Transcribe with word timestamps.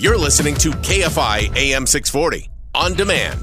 You're 0.00 0.16
listening 0.16 0.54
to 0.58 0.70
KFI 0.70 1.56
AM 1.56 1.84
640 1.84 2.48
on 2.72 2.94
demand. 2.94 3.40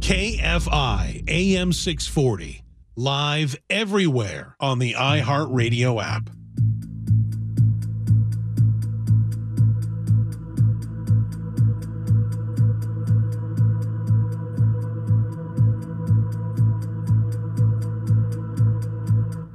KFI 0.00 1.26
AM 1.26 1.72
640, 1.72 2.62
live 2.96 3.56
everywhere 3.70 4.56
on 4.60 4.78
the 4.78 4.92
iHeartRadio 4.92 6.04
app. 6.04 6.28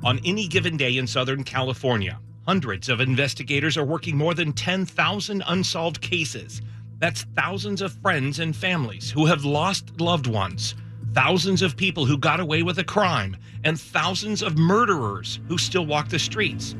On 0.04 0.20
any 0.26 0.48
given 0.48 0.76
day 0.76 0.98
in 0.98 1.06
Southern 1.06 1.44
California, 1.44 2.20
hundreds 2.48 2.88
of 2.88 3.02
investigators 3.02 3.76
are 3.76 3.84
working 3.84 4.16
more 4.16 4.34
than 4.34 4.54
10,000 4.54 5.44
unsolved 5.48 6.00
cases. 6.00 6.62
That's 7.00 7.24
thousands 7.36 7.82
of 7.82 7.92
friends 7.92 8.40
and 8.40 8.56
families 8.56 9.12
who 9.12 9.26
have 9.26 9.44
lost 9.44 10.00
loved 10.00 10.28
ones, 10.28 10.74
thousands 11.14 11.62
of 11.62 11.76
people 11.76 12.06
who 12.06 12.18
got 12.18 12.40
away 12.40 12.64
with 12.64 12.80
a 12.80 12.86
crime, 12.86 13.36
and 13.66 13.78
thousands 13.78 14.42
of 14.42 14.58
murderers 14.58 15.42
who 15.50 15.58
still 15.58 15.86
walk 15.86 16.08
the 16.08 16.18
streets. 16.18 16.74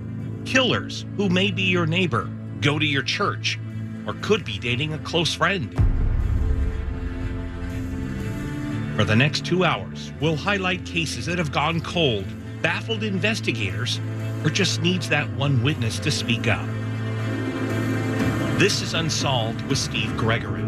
Killers 0.46 1.06
who 1.18 1.28
may 1.28 1.52
be 1.52 1.64
your 1.64 1.86
neighbor, 1.86 2.32
go 2.62 2.80
to 2.80 2.86
your 2.86 3.04
church, 3.04 3.60
or 4.08 4.14
could 4.22 4.46
be 4.46 4.58
dating 4.58 4.94
a 4.94 5.00
close 5.00 5.34
friend. 5.34 5.74
For 8.96 9.04
the 9.04 9.18
next 9.18 9.46
two 9.46 9.66
hours, 9.66 10.14
we'll 10.22 10.38
highlight 10.38 10.86
cases 10.86 11.26
that 11.26 11.38
have 11.38 11.52
gone 11.52 11.82
cold 11.82 12.26
baffled 12.62 13.04
investigators, 13.04 14.00
or 14.44 14.50
just 14.50 14.82
needs 14.82 15.08
that 15.10 15.30
one 15.36 15.64
witness 15.64 16.00
to 16.00 16.12
speak 16.12 16.48
up. 16.48 16.66
This 18.58 18.82
is 18.82 18.94
Unsolved 18.94 19.62
with 19.64 19.78
Steve 19.78 20.16
Gregory. 20.18 20.64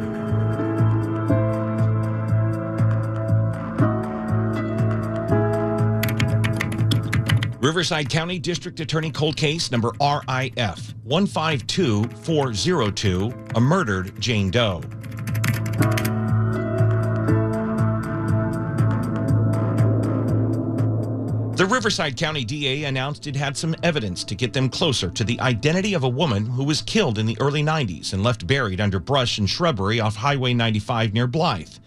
Riverside 7.61 8.09
County 8.09 8.39
District 8.39 8.79
Attorney 8.79 9.11
cold 9.11 9.37
case 9.37 9.71
number 9.71 9.91
RIF 9.99 10.95
152402, 11.03 13.33
a 13.55 13.59
murdered 13.59 14.19
Jane 14.19 14.49
Doe. 14.49 14.81
Riverside 21.89 22.17
County 22.17 22.45
DA 22.45 22.83
announced 22.83 23.25
it 23.25 23.35
had 23.35 23.57
some 23.57 23.75
evidence 23.81 24.23
to 24.25 24.35
get 24.35 24.53
them 24.53 24.69
closer 24.69 25.09
to 25.09 25.23
the 25.23 25.39
identity 25.39 25.95
of 25.95 26.03
a 26.03 26.07
woman 26.07 26.45
who 26.45 26.63
was 26.63 26.83
killed 26.83 27.17
in 27.17 27.25
the 27.25 27.35
early 27.41 27.63
90s 27.63 28.13
and 28.13 28.21
left 28.21 28.45
buried 28.45 28.79
under 28.79 28.99
brush 28.99 29.39
and 29.39 29.49
shrubbery 29.49 29.99
off 29.99 30.15
Highway 30.15 30.53
95 30.53 31.15
near 31.15 31.25
Blythe. 31.25 31.77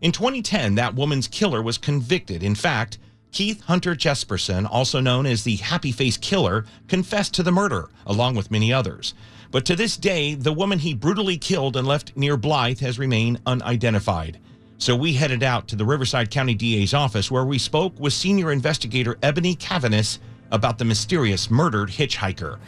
In 0.00 0.12
2010, 0.12 0.76
that 0.76 0.94
woman's 0.94 1.28
killer 1.28 1.60
was 1.60 1.76
convicted. 1.76 2.42
In 2.42 2.54
fact, 2.54 2.96
Keith 3.32 3.60
Hunter 3.64 3.94
Jesperson, 3.94 4.66
also 4.66 4.98
known 4.98 5.26
as 5.26 5.44
the 5.44 5.56
Happy 5.56 5.92
Face 5.92 6.16
Killer, 6.16 6.64
confessed 6.88 7.34
to 7.34 7.42
the 7.42 7.52
murder, 7.52 7.90
along 8.06 8.36
with 8.36 8.50
many 8.50 8.72
others. 8.72 9.12
But 9.50 9.66
to 9.66 9.76
this 9.76 9.98
day, 9.98 10.32
the 10.32 10.54
woman 10.54 10.78
he 10.78 10.94
brutally 10.94 11.36
killed 11.36 11.76
and 11.76 11.86
left 11.86 12.16
near 12.16 12.38
Blythe 12.38 12.80
has 12.80 12.98
remained 12.98 13.42
unidentified. 13.44 14.38
So 14.80 14.96
we 14.96 15.12
headed 15.12 15.42
out 15.42 15.68
to 15.68 15.76
the 15.76 15.84
Riverside 15.84 16.30
County 16.30 16.54
DA's 16.54 16.94
office 16.94 17.30
where 17.30 17.44
we 17.44 17.58
spoke 17.58 17.92
with 18.00 18.14
senior 18.14 18.50
investigator 18.50 19.18
Ebony 19.22 19.54
Cavanis 19.54 20.20
about 20.50 20.78
the 20.78 20.86
mysterious 20.86 21.50
murdered 21.50 21.90
hitchhiker. 21.90 22.58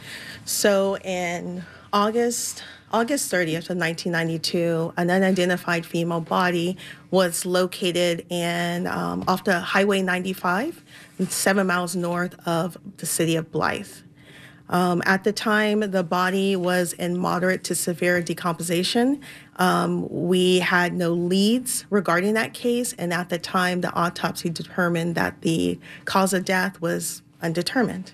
So 0.45 0.97
in 0.99 1.65
August 1.91 2.63
August 2.91 3.31
30th 3.31 3.71
of 3.71 3.77
1992, 3.77 4.93
an 4.95 5.09
unidentified 5.09 5.87
female 5.87 6.21
body 6.21 6.77
was 7.09 7.47
located 7.47 8.23
in 8.29 8.85
um, 8.85 9.23
off 9.27 9.43
the 9.43 9.59
Highway 9.59 10.03
95, 10.03 10.83
seven 11.27 11.65
miles 11.65 11.95
north 11.95 12.35
of 12.47 12.77
the 12.97 13.07
city 13.07 13.35
of 13.35 13.51
Blythe. 13.51 13.89
Um, 14.69 15.03
at 15.05 15.23
the 15.23 15.33
time, 15.33 15.79
the 15.79 16.03
body 16.03 16.55
was 16.55 16.93
in 16.93 17.17
moderate 17.17 17.63
to 17.65 17.75
severe 17.75 18.21
decomposition. 18.21 19.21
Um, 19.57 20.07
we 20.09 20.59
had 20.59 20.93
no 20.93 21.11
leads 21.13 21.85
regarding 21.89 22.33
that 22.33 22.53
case, 22.53 22.93
and 22.93 23.13
at 23.13 23.29
the 23.29 23.37
time, 23.37 23.81
the 23.81 23.93
autopsy 23.93 24.49
determined 24.49 25.15
that 25.15 25.41
the 25.41 25.79
cause 26.05 26.33
of 26.33 26.43
death 26.45 26.81
was 26.81 27.21
undetermined. 27.41 28.13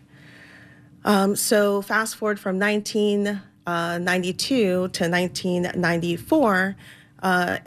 Um, 1.06 1.36
so, 1.36 1.82
fast 1.82 2.18
forward 2.18 2.40
from 2.40 2.60
1992 2.60 4.56
uh, 4.56 4.88
to 4.90 5.10
1994, 5.10 6.76
uh, 7.24 7.58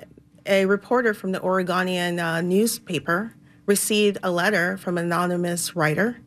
a 0.44 0.66
reporter 0.66 1.15
from 1.15 1.32
the 1.32 1.41
Oregonian 1.41 2.19
uh, 2.19 2.41
newspaper 2.43 3.34
received 3.66 4.19
a 4.22 4.31
letter 4.31 4.77
from 4.77 4.99
an 4.99 5.06
anonymous 5.06 5.75
writer 5.75 6.19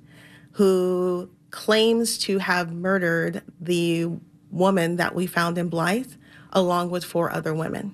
who 0.54 1.30
claims 1.52 2.18
to 2.18 2.40
have 2.40 2.74
murdered 2.74 3.44
the 3.60 4.08
woman 4.52 4.96
that 4.96 5.14
we 5.14 5.28
found 5.28 5.58
in 5.58 5.70
Blythe, 5.70 6.14
along 6.56 6.90
with 6.90 7.04
four 7.04 7.32
other 7.32 7.54
women. 7.54 7.94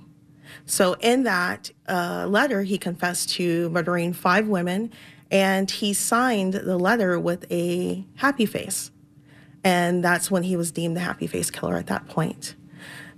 So, 0.66 0.94
in 1.02 1.24
that 1.24 1.72
uh, 1.90 2.28
letter, 2.30 2.62
he 2.64 2.78
confessed 2.78 3.30
to 3.32 3.70
murdering 3.70 4.14
five 4.14 4.48
women, 4.48 4.92
and 5.30 5.70
he 5.70 5.94
signed 5.94 6.54
the 6.54 6.78
letter 6.78 7.20
with 7.20 7.46
a 7.52 8.06
happy 8.16 8.46
face. 8.46 8.92
And 9.64 10.04
that's 10.04 10.32
when 10.32 10.44
he 10.44 10.56
was 10.56 10.72
deemed 10.72 10.96
the 10.96 11.02
happy 11.02 11.28
face 11.28 11.52
killer 11.52 11.76
at 11.76 11.88
that 11.88 12.08
point. 12.08 12.56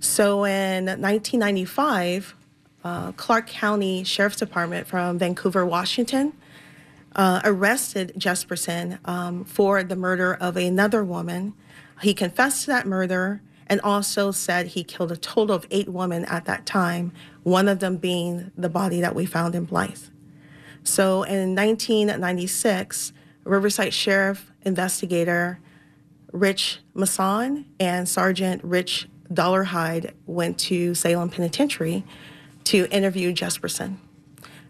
So, 0.00 0.44
in 0.44 0.86
1995, 0.86 2.34
uh, 2.82 3.12
Clark 3.12 3.46
County 3.46 4.04
Sheriff's 4.04 4.36
Department 4.36 4.86
from 4.86 5.18
Vancouver, 5.18 5.64
Washington, 5.64 6.32
uh, 7.16 7.40
arrested 7.44 8.12
Jesperson 8.18 8.98
um, 9.08 9.44
for 9.44 9.82
the 9.82 9.96
murder 9.96 10.34
of 10.34 10.56
another 10.56 11.04
woman. 11.04 11.54
He 12.02 12.14
confessed 12.14 12.64
to 12.64 12.66
that 12.68 12.86
murder 12.86 13.40
and 13.66 13.80
also 13.80 14.30
said 14.30 14.68
he 14.68 14.84
killed 14.84 15.12
a 15.12 15.16
total 15.16 15.54
of 15.54 15.66
eight 15.70 15.88
women 15.88 16.24
at 16.26 16.44
that 16.44 16.66
time, 16.66 17.12
one 17.42 17.68
of 17.68 17.80
them 17.80 17.96
being 17.96 18.50
the 18.56 18.68
body 18.68 19.00
that 19.00 19.14
we 19.14 19.26
found 19.26 19.54
in 19.54 19.64
Blythe. 19.64 19.98
So 20.82 21.22
in 21.22 21.54
1996, 21.54 23.12
Riverside 23.44 23.94
Sheriff 23.94 24.50
investigator 24.62 25.58
Rich 26.32 26.80
Masson 26.94 27.66
and 27.78 28.08
Sergeant 28.08 28.62
Rich 28.64 29.08
Dollarhide 29.32 30.12
went 30.26 30.58
to 30.58 30.94
Salem 30.94 31.30
Penitentiary 31.30 32.04
to 32.64 32.86
interview 32.90 33.32
Jesperson. 33.32 33.96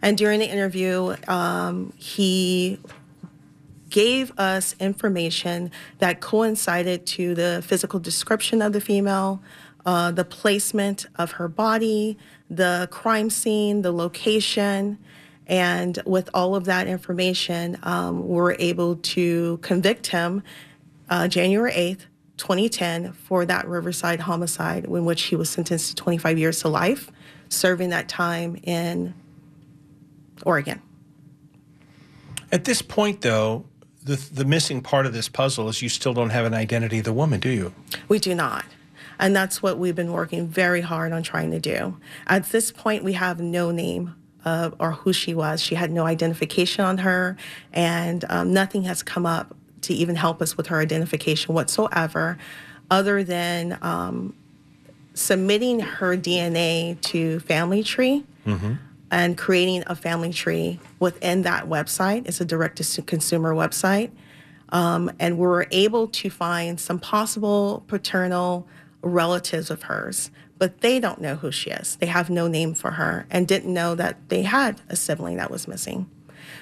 And 0.02 0.18
during 0.18 0.40
the 0.40 0.50
interview, 0.50 1.16
um, 1.26 1.92
he 1.96 2.78
gave 3.94 4.36
us 4.36 4.74
information 4.80 5.70
that 5.98 6.20
coincided 6.20 7.06
to 7.06 7.32
the 7.32 7.62
physical 7.64 8.00
description 8.00 8.60
of 8.60 8.72
the 8.72 8.80
female, 8.80 9.40
uh, 9.86 10.10
the 10.10 10.24
placement 10.24 11.06
of 11.14 11.30
her 11.30 11.46
body, 11.46 12.18
the 12.50 12.88
crime 12.90 13.30
scene, 13.30 13.82
the 13.82 13.92
location. 13.92 14.98
And 15.46 15.96
with 16.04 16.28
all 16.34 16.56
of 16.56 16.64
that 16.64 16.88
information, 16.88 17.78
um, 17.84 18.26
we 18.26 18.34
were 18.34 18.56
able 18.58 18.96
to 18.96 19.58
convict 19.58 20.08
him 20.08 20.42
uh, 21.08 21.28
January 21.28 21.70
8th, 21.70 22.06
2010, 22.36 23.12
for 23.12 23.46
that 23.46 23.68
Riverside 23.68 24.18
homicide, 24.18 24.86
in 24.86 25.04
which 25.04 25.22
he 25.22 25.36
was 25.36 25.48
sentenced 25.48 25.90
to 25.90 25.94
25 25.94 26.36
years 26.36 26.58
to 26.62 26.68
life, 26.68 27.12
serving 27.48 27.90
that 27.90 28.08
time 28.08 28.56
in 28.64 29.14
Oregon. 30.44 30.82
At 32.50 32.64
this 32.64 32.82
point, 32.82 33.20
though, 33.20 33.66
the, 34.04 34.16
the 34.16 34.44
missing 34.44 34.82
part 34.82 35.06
of 35.06 35.12
this 35.12 35.28
puzzle 35.28 35.68
is 35.68 35.80
you 35.80 35.88
still 35.88 36.12
don't 36.12 36.30
have 36.30 36.44
an 36.44 36.54
identity 36.54 36.98
of 36.98 37.04
the 37.04 37.12
woman, 37.12 37.40
do 37.40 37.48
you? 37.48 37.74
We 38.08 38.18
do 38.18 38.34
not. 38.34 38.64
And 39.18 39.34
that's 39.34 39.62
what 39.62 39.78
we've 39.78 39.94
been 39.94 40.12
working 40.12 40.46
very 40.46 40.82
hard 40.82 41.12
on 41.12 41.22
trying 41.22 41.50
to 41.52 41.60
do. 41.60 41.96
At 42.26 42.46
this 42.46 42.70
point, 42.70 43.02
we 43.02 43.14
have 43.14 43.40
no 43.40 43.70
name 43.70 44.14
of, 44.44 44.74
or 44.78 44.92
who 44.92 45.12
she 45.12 45.34
was. 45.34 45.62
She 45.62 45.74
had 45.74 45.90
no 45.90 46.04
identification 46.04 46.84
on 46.84 46.98
her, 46.98 47.36
and 47.72 48.24
um, 48.28 48.52
nothing 48.52 48.82
has 48.82 49.02
come 49.02 49.24
up 49.24 49.56
to 49.82 49.94
even 49.94 50.16
help 50.16 50.42
us 50.42 50.56
with 50.56 50.66
her 50.66 50.80
identification 50.80 51.54
whatsoever, 51.54 52.36
other 52.90 53.24
than 53.24 53.78
um, 53.80 54.34
submitting 55.14 55.80
her 55.80 56.16
DNA 56.16 57.00
to 57.02 57.40
Family 57.40 57.82
Tree. 57.82 58.24
Mm-hmm 58.44 58.74
and 59.10 59.36
creating 59.36 59.84
a 59.86 59.94
family 59.94 60.32
tree 60.32 60.80
within 60.98 61.42
that 61.42 61.68
website. 61.68 62.26
It's 62.26 62.40
a 62.40 62.44
direct 62.44 62.82
to 62.82 63.02
consumer 63.02 63.54
website. 63.54 64.10
Um, 64.70 65.12
and 65.20 65.38
we 65.38 65.46
were 65.46 65.68
able 65.70 66.08
to 66.08 66.30
find 66.30 66.80
some 66.80 66.98
possible 66.98 67.84
paternal 67.86 68.66
relatives 69.02 69.70
of 69.70 69.82
hers, 69.84 70.30
but 70.58 70.80
they 70.80 70.98
don't 70.98 71.20
know 71.20 71.36
who 71.36 71.52
she 71.52 71.70
is. 71.70 71.96
They 71.96 72.06
have 72.06 72.30
no 72.30 72.48
name 72.48 72.74
for 72.74 72.92
her 72.92 73.26
and 73.30 73.46
didn't 73.46 73.72
know 73.72 73.94
that 73.94 74.28
they 74.30 74.42
had 74.42 74.80
a 74.88 74.96
sibling 74.96 75.36
that 75.36 75.50
was 75.50 75.68
missing. 75.68 76.10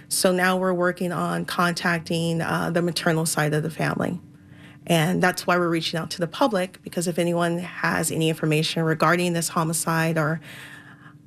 So 0.09 0.33
now 0.33 0.59
we're 0.59 0.75
working 0.75 1.13
on 1.13 1.45
contacting 1.45 2.43
uh, 2.43 2.71
the 2.71 2.83
maternal 2.83 3.25
side 3.25 3.55
of 3.55 3.63
the 3.63 3.71
family. 3.71 4.21
And 4.87 5.23
that's 5.23 5.47
why 5.47 5.57
we're 5.57 5.69
reaching 5.69 5.99
out 5.99 6.11
to 6.11 6.19
the 6.19 6.27
public 6.27 6.83
because 6.83 7.07
if 7.07 7.19
anyone 7.19 7.59
has 7.59 8.11
any 8.11 8.29
information 8.29 8.83
regarding 8.83 9.33
this 9.33 9.49
homicide 9.49 10.19
or 10.19 10.41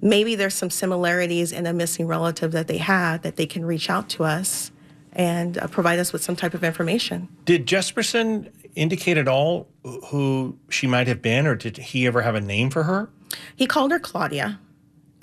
maybe 0.02 0.36
there's 0.36 0.54
some 0.54 0.70
similarities 0.70 1.52
in 1.52 1.66
a 1.66 1.74
missing 1.74 2.08
relative 2.08 2.52
that 2.52 2.68
they 2.68 2.78
had 2.78 3.24
that 3.24 3.36
they 3.36 3.46
can 3.46 3.66
reach 3.66 3.90
out 3.90 4.10
to 4.10 4.24
us 4.24 4.72
and 5.14 5.58
uh, 5.58 5.68
provide 5.68 6.00
us 6.00 6.12
with 6.12 6.24
some 6.24 6.36
type 6.36 6.54
of 6.54 6.64
information. 6.64 7.28
Did 7.46 7.66
Jesperson 7.66 8.52
indicate 8.76 9.18
at 9.18 9.28
all 9.28 9.68
who 9.84 10.58
she 10.70 10.88
might 10.88 11.08
have 11.08 11.22
been, 11.22 11.48
or 11.48 11.56
did 11.56 11.78
he 11.78 12.06
ever 12.06 12.22
have 12.22 12.36
a 12.36 12.42
name 12.42 12.70
for 12.70 12.84
her? 12.84 13.10
He 13.56 13.66
called 13.66 13.92
her 13.92 14.00
Claudia, 14.00 14.60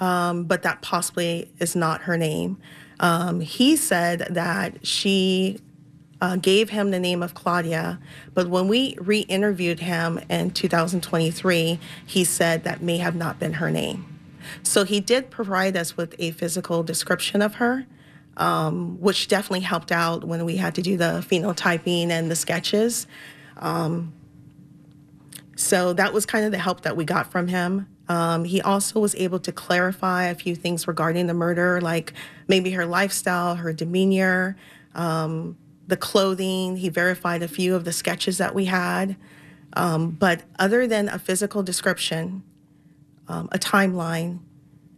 um, 0.00 0.44
but 0.44 0.62
that 0.62 0.82
possibly 0.82 1.52
is 1.58 1.76
not 1.76 2.02
her 2.02 2.16
name. 2.16 2.58
Um, 3.00 3.40
he 3.40 3.76
said 3.76 4.26
that 4.30 4.86
she 4.86 5.60
uh, 6.20 6.36
gave 6.36 6.70
him 6.70 6.90
the 6.90 7.00
name 7.00 7.22
of 7.22 7.34
Claudia, 7.34 7.98
but 8.32 8.48
when 8.48 8.68
we 8.68 8.96
re 9.00 9.20
interviewed 9.20 9.80
him 9.80 10.20
in 10.30 10.50
2023, 10.52 11.78
he 12.06 12.24
said 12.24 12.64
that 12.64 12.80
may 12.80 12.98
have 12.98 13.16
not 13.16 13.38
been 13.38 13.54
her 13.54 13.70
name. 13.70 14.11
So 14.62 14.84
he 14.84 15.00
did 15.00 15.30
provide 15.30 15.76
us 15.76 15.96
with 15.96 16.14
a 16.18 16.32
physical 16.32 16.82
description 16.82 17.42
of 17.42 17.54
her, 17.54 17.86
um, 18.36 19.00
which 19.00 19.28
definitely 19.28 19.60
helped 19.60 19.92
out 19.92 20.24
when 20.24 20.44
we 20.44 20.56
had 20.56 20.74
to 20.76 20.82
do 20.82 20.96
the 20.96 21.24
phenotyping 21.28 22.10
and 22.10 22.30
the 22.30 22.36
sketches. 22.36 23.06
Um, 23.56 24.12
so 25.56 25.92
that 25.92 26.12
was 26.12 26.26
kind 26.26 26.44
of 26.44 26.50
the 26.50 26.58
help 26.58 26.82
that 26.82 26.96
we 26.96 27.04
got 27.04 27.30
from 27.30 27.48
him. 27.48 27.86
Um, 28.08 28.44
he 28.44 28.60
also 28.60 29.00
was 29.00 29.14
able 29.14 29.38
to 29.40 29.52
clarify 29.52 30.24
a 30.24 30.34
few 30.34 30.54
things 30.54 30.88
regarding 30.88 31.28
the 31.28 31.34
murder, 31.34 31.80
like 31.80 32.12
maybe 32.48 32.72
her 32.72 32.84
lifestyle, 32.84 33.54
her 33.56 33.72
demeanor, 33.72 34.56
um, 34.94 35.56
the 35.86 35.96
clothing. 35.96 36.76
He 36.76 36.88
verified 36.88 37.42
a 37.42 37.48
few 37.48 37.74
of 37.74 37.84
the 37.84 37.92
sketches 37.92 38.38
that 38.38 38.54
we 38.54 38.66
had. 38.66 39.16
Um, 39.74 40.10
but 40.10 40.42
other 40.58 40.86
than 40.86 41.08
a 41.08 41.18
physical 41.18 41.62
description, 41.62 42.42
um, 43.28 43.48
a 43.52 43.58
timeline, 43.58 44.40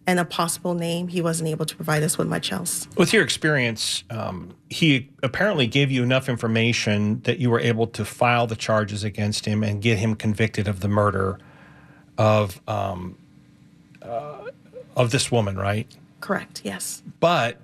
and 0.06 0.18
a 0.18 0.24
possible 0.24 0.74
name, 0.74 1.08
he 1.08 1.20
wasn't 1.20 1.48
able 1.48 1.64
to 1.64 1.74
provide 1.74 2.02
us 2.02 2.18
with 2.18 2.28
much 2.28 2.52
else. 2.52 2.86
With 2.96 3.12
your 3.12 3.22
experience, 3.22 4.04
um, 4.10 4.54
he 4.68 5.10
apparently 5.22 5.66
gave 5.66 5.90
you 5.90 6.02
enough 6.02 6.28
information 6.28 7.20
that 7.22 7.38
you 7.38 7.50
were 7.50 7.60
able 7.60 7.86
to 7.88 8.04
file 8.04 8.46
the 8.46 8.56
charges 8.56 9.04
against 9.04 9.46
him 9.46 9.62
and 9.62 9.80
get 9.80 9.98
him 9.98 10.14
convicted 10.14 10.68
of 10.68 10.80
the 10.80 10.88
murder 10.88 11.38
of 12.18 12.60
um, 12.68 13.16
uh, 14.02 14.50
of 14.96 15.10
this 15.10 15.32
woman, 15.32 15.56
right? 15.56 15.90
Correct. 16.20 16.60
Yes. 16.64 17.02
But 17.20 17.58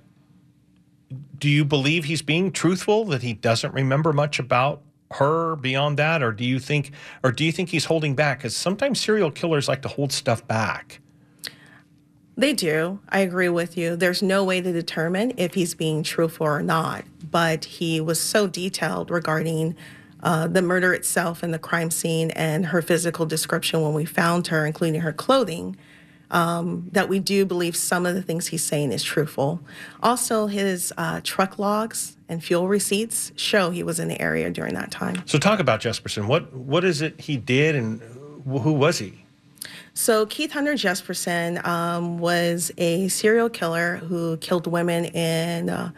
do 1.39 1.49
you 1.49 1.65
believe 1.65 2.05
he's 2.05 2.23
being 2.23 2.53
truthful 2.53 3.05
that 3.07 3.23
he 3.23 3.35
doesn't 3.35 3.73
remember 3.75 4.13
much 4.13 4.39
about 4.39 4.83
her 5.13 5.57
beyond 5.57 5.99
that, 5.99 6.23
or 6.23 6.33
do 6.33 6.45
you 6.45 6.59
think, 6.59 6.93
or 7.23 7.33
do 7.33 7.45
you 7.45 7.53
think 7.53 7.71
he's 7.71 7.87
holding 7.87 8.15
back? 8.15 8.39
Because 8.39 8.57
sometimes 8.57 9.01
serial 9.01 9.31
killers 9.31 9.69
like 9.69 9.83
to 9.83 9.89
hold 9.89 10.13
stuff 10.13 10.47
back. 10.47 11.01
They 12.37 12.53
do. 12.55 13.01
I 13.09 13.21
agree 13.21 13.49
with 13.49 13.77
you. 13.77 13.97
There's 13.97 14.23
no 14.23 14.45
way 14.45 14.61
to 14.61 14.73
determine 14.73 15.35
if 15.37 15.55
he's 15.55 15.75
being 15.75 16.03
truthful 16.03 16.47
or 16.47 16.63
not, 16.63 17.05
but 17.31 17.65
he 17.67 18.01
was 18.01 18.21
so 18.21 18.47
detailed 18.47 19.11
regarding 19.11 19.77
uh, 20.23 20.47
the 20.47 20.63
murder 20.63 20.95
itself 20.95 21.43
and 21.43 21.53
the 21.53 21.59
crime 21.59 21.91
scene 21.91 22.31
and 22.31 22.67
her 22.67 22.81
physical 22.81 23.27
description 23.27 23.83
when 23.83 23.95
we 23.95 24.05
found 24.05 24.47
her, 24.47 24.65
including 24.65 25.01
her 25.01 25.13
clothing, 25.13 25.77
um, 26.31 26.89
that 26.93 27.09
we 27.09 27.19
do 27.19 27.45
believe 27.45 27.75
some 27.75 28.07
of 28.07 28.15
the 28.15 28.23
things 28.23 28.47
he's 28.47 28.65
saying 28.65 28.93
is 28.93 29.03
truthful. 29.03 29.61
Also, 30.03 30.47
his 30.47 30.93
uh, 30.97 31.21
truck 31.23 31.59
logs 31.59 32.17
and 32.31 32.43
fuel 32.43 32.69
receipts 32.69 33.33
show 33.37 33.71
he 33.71 33.83
was 33.83 34.01
in 34.01 34.09
the 34.09 34.21
area 34.21 34.51
during 34.51 34.73
that 34.75 34.91
time. 34.91 35.23
So, 35.27 35.39
talk 35.39 35.61
about 35.61 35.81
Jesperson. 35.81 36.27
What 36.27 36.53
what 36.55 36.85
is 36.85 37.03
it 37.03 37.21
he 37.21 37.37
did, 37.37 37.77
and 37.77 38.01
who 38.47 38.73
was 38.73 38.99
he? 38.99 39.21
So 39.93 40.25
Keith 40.25 40.53
Hunter 40.53 40.75
Jesperson 40.75 41.63
um, 41.67 42.19
was 42.19 42.73
a 42.79 43.09
serial 43.09 43.51
killer 43.51 43.97
who 43.97 44.39
killed 44.39 44.67
women 44.67 45.05
in 45.05 45.69
uh, 45.69 45.93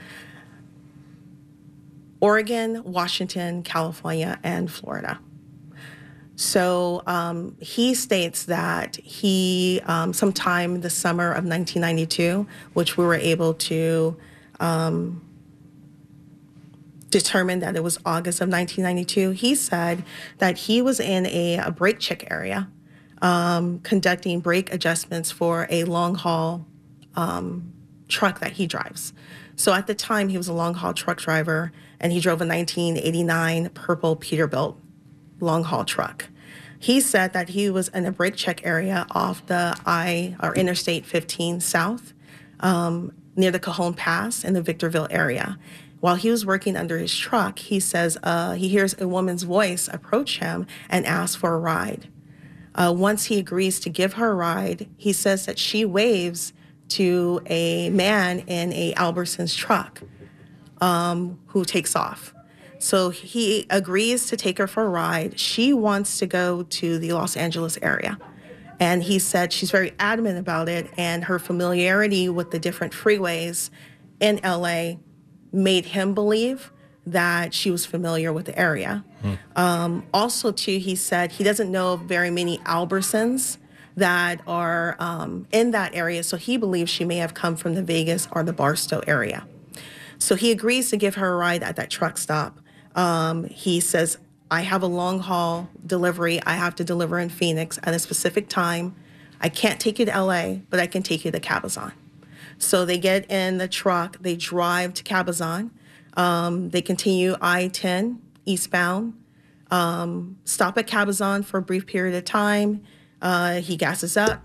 Oregon, 2.21 2.83
Washington, 2.85 3.63
California, 3.63 4.41
and 4.43 4.71
Florida. 4.71 5.21
So 6.35 7.03
um, 7.07 7.57
he 7.61 7.95
states 7.95 8.47
that 8.47 8.97
he, 8.97 9.81
um, 9.85 10.13
sometime 10.13 10.81
the 10.81 10.91
summer 10.91 11.29
of 11.29 11.45
1992, 11.45 12.47
which 12.73 12.97
we 12.97 13.05
were 13.05 13.15
able 13.15 13.55
to 13.55 14.17
um, 14.59 15.22
determine 17.13 17.61
that 17.61 17.77
it 17.77 17.85
was 17.85 17.99
August 18.05 18.41
of 18.41 18.49
1992, 18.49 19.31
he 19.31 19.55
said 19.55 20.03
that 20.39 20.59
he 20.59 20.83
was 20.83 20.99
in 20.99 21.27
a, 21.27 21.59
a 21.59 21.71
brake 21.71 22.01
check 22.01 22.29
area 22.31 22.69
um, 23.23 23.79
conducting 23.81 24.41
brake 24.41 24.73
adjustments 24.75 25.31
for 25.31 25.67
a 25.71 25.85
long 25.85 26.17
haul 26.17 26.67
um, 27.15 27.73
truck 28.09 28.41
that 28.41 28.53
he 28.53 28.67
drives. 28.67 29.13
So 29.55 29.73
at 29.73 29.87
the 29.87 29.95
time, 29.95 30.29
he 30.29 30.37
was 30.37 30.49
a 30.49 30.53
long 30.53 30.75
haul 30.75 30.93
truck 30.93 31.19
driver 31.19 31.73
and 32.01 32.13
he 32.13 32.21
drove 32.21 32.41
a 32.41 32.47
1989 32.47 33.71
purple 33.71 34.17
Peterbilt 34.17 34.77
long 35.41 35.63
haul 35.63 35.85
truck. 35.85 36.27
He 36.79 37.01
said 37.01 37.33
that 37.33 37.51
he 37.51 37.71
was 37.71 37.89
in 37.89 38.07
a 38.07 38.13
brake 38.13 38.35
check 38.35 38.67
area 38.67 39.07
off 39.13 39.47
the 39.47 39.77
I 39.87 40.35
or 40.43 40.53
Interstate 40.57 41.07
15 41.07 41.61
South 41.61 42.13
um, 42.59 43.13
near 43.37 43.53
the 43.53 43.61
Cajon 43.61 43.95
Pass 43.95 44.43
in 44.43 44.55
the 44.55 44.63
Victorville 44.63 45.07
area. 45.11 45.59
While 46.03 46.17
he 46.17 46.33
was 46.33 46.45
working 46.45 46.77
under 46.77 46.99
his 46.99 47.17
truck, 47.17 47.61
he 47.61 47.79
says 47.79 48.19
uh, 48.25 48.55
he 48.55 48.69
hears 48.69 49.01
a 49.01 49.07
woman's 49.07 49.45
voice 49.45 49.87
approach 49.87 50.41
him 50.41 50.67
and 50.89 51.07
ask 51.07 51.39
for 51.39 51.55
a 51.55 51.59
ride. 51.61 52.09
Uh, 52.75 52.93
once 52.93 53.27
he 53.27 53.39
agrees 53.39 53.79
to 53.79 53.89
give 53.89 54.15
her 54.15 54.33
a 54.33 54.35
ride, 54.35 54.91
he 54.97 55.13
says 55.13 55.47
that 55.47 55.61
she 55.61 55.85
waves 55.85 56.53
to 56.89 57.41
a 57.47 57.89
man 57.91 58.41
in 58.49 58.73
a 58.73 58.93
Albertsons 58.95 59.57
truck 59.57 60.03
um, 60.81 61.39
who 61.47 61.65
takes 61.65 61.95
off. 61.95 62.35
So 62.81 63.11
he 63.11 63.69
agrees 63.71 64.27
to 64.27 64.37
take 64.37 64.59
her 64.59 64.67
for 64.67 64.85
a 64.85 64.89
ride. 64.89 65.39
She 65.39 65.73
wants 65.73 66.19
to 66.19 66.27
go 66.27 66.65
to 66.65 66.99
the 66.99 67.13
Los 67.13 67.37
Angeles 67.37 67.79
area. 67.81 68.19
And 68.81 69.05
he 69.05 69.21
said 69.21 69.53
she's 69.53 69.71
very 69.71 69.93
adamant 70.01 70.37
about 70.37 70.69
it, 70.69 70.91
and 70.97 71.23
her 71.27 71.39
familiarity 71.39 72.29
with 72.29 72.51
the 72.51 72.59
different 72.59 72.93
freeways 72.93 73.71
in 74.19 74.41
LA 74.43 74.95
made 75.53 75.87
him 75.87 76.15
believe 76.15 76.73
that 77.07 77.53
she 77.53 77.71
was 77.71 77.85
familiar 77.85 78.33
with 78.33 78.47
the 78.47 78.59
area. 78.59 79.05
Hmm. 79.23 79.35
Um, 79.57 80.07
also, 80.15 80.53
too, 80.53 80.79
he 80.79 80.95
said 80.95 81.33
he 81.33 81.45
doesn't 81.45 81.71
know 81.71 81.97
very 81.97 82.31
many 82.31 82.59
Albertsons 82.59 83.59
that 83.97 84.41
are 84.47 84.97
um, 84.99 85.47
in 85.53 85.73
that 85.73 85.95
area, 85.95 86.23
so 86.23 86.37
he 86.37 86.57
believes 86.57 86.91
she 86.91 87.05
may 87.05 87.17
have 87.17 87.35
come 87.35 87.57
from 87.57 87.75
the 87.75 87.83
Vegas 87.83 88.29
or 88.33 88.43
the 88.43 88.53
Barstow 88.53 89.03
area. 89.07 89.47
So 90.19 90.37
he 90.37 90.53
agrees 90.53 90.91
to 90.91 90.97
give 90.97 91.17
her 91.17 91.33
a 91.33 91.37
ride 91.37 91.63
at 91.63 91.77
that 91.77 91.91
truck 91.91 92.17
stop. 92.17 92.61
Um, 92.95 93.45
he 93.45 93.81
says, 93.81 94.19
I 94.51 94.61
have 94.61 94.83
a 94.83 94.87
long 94.87 95.19
haul 95.19 95.69
delivery 95.85 96.41
I 96.45 96.55
have 96.55 96.75
to 96.77 96.85
deliver 96.85 97.19
in 97.19 97.29
Phoenix 97.29 97.79
at 97.83 97.95
a 97.95 97.99
specific 97.99 98.49
time. 98.49 98.95
I 99.41 99.49
can't 99.49 99.81
take 99.81 99.99
you 99.99 100.05
to 100.07 100.21
LA, 100.23 100.55
but 100.71 100.79
I 100.79 100.87
can 100.87 101.03
take 101.03 101.25
you 101.25 101.31
to 101.33 101.41
Cabazon. 101.41 101.93
So 102.59 102.85
they 102.85 102.99
get 102.99 103.31
in 103.31 103.59
the 103.59 103.69
truck, 103.69 104.19
they 104.21 104.37
drive 104.37 104.95
to 104.95 105.03
Cabazon. 105.03 105.71
Um, 106.17 106.71
they 106.71 106.83
continue 106.83 107.37
I 107.41 107.69
10 107.69 108.21
eastbound, 108.45 109.15
um, 109.71 110.37
stop 110.45 110.77
at 110.77 110.87
Cabazon 110.87 111.45
for 111.45 111.59
a 111.59 111.63
brief 111.63 111.87
period 111.87 112.15
of 112.15 112.25
time. 112.25 112.83
Uh, 113.23 113.61
he 113.61 113.77
gasses 113.77 114.17
up, 114.17 114.43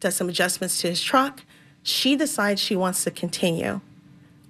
does 0.00 0.16
some 0.16 0.28
adjustments 0.28 0.80
to 0.80 0.88
his 0.88 1.02
truck. 1.02 1.42
She 1.82 2.16
decides 2.16 2.60
she 2.60 2.74
wants 2.74 3.04
to 3.04 3.10
continue 3.10 3.80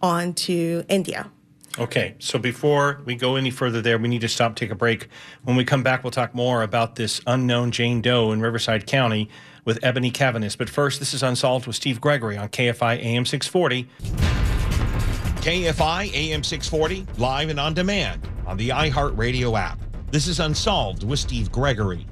on 0.01 0.35
to 0.35 0.85
Indio. 0.89 1.31
Okay, 1.79 2.15
so 2.19 2.39
before 2.39 3.03
we 3.05 3.17
go 3.17 3.37
any 3.37 3.51
further 3.51 3.83
there, 3.83 3.99
we 3.99 4.09
need 4.09 4.23
to 4.23 4.29
stop, 4.29 4.57
take 4.57 4.71
a 4.71 4.75
break. 4.75 5.09
When 5.43 5.57
we 5.57 5.65
come 5.65 5.83
back, 5.83 6.05
we'll 6.05 6.11
talk 6.11 6.35
more 6.35 6.63
about 6.63 6.97
this 6.97 7.21
unknown 7.27 7.71
Jane 7.71 8.01
Doe 8.01 8.33
in 8.33 8.41
Riverside 8.41 8.87
County 8.87 9.29
with 9.67 9.79
Ebony 9.83 10.11
Cavanis. 10.11 10.57
But 10.57 10.71
first, 10.71 10.99
this 10.99 11.13
is 11.13 11.23
Unsolved 11.23 11.67
with 11.67 11.77
Steve 11.77 12.01
Gregory 12.01 12.39
on 12.39 12.49
KFI 12.49 12.99
AM 13.05 13.27
640. 13.27 13.87
KFI 15.43 16.13
AM 16.15 16.43
640, 16.43 17.07
live 17.19 17.51
and 17.51 17.61
on 17.61 17.75
demand 17.75 18.27
on 18.47 18.57
the 18.57 18.71
iHeartRadio 18.71 19.59
app. 19.59 19.79
This 20.11 20.27
is 20.27 20.41
Unsolved 20.41 21.05
with 21.05 21.19
Steve 21.19 21.53
Gregory. 21.53 22.07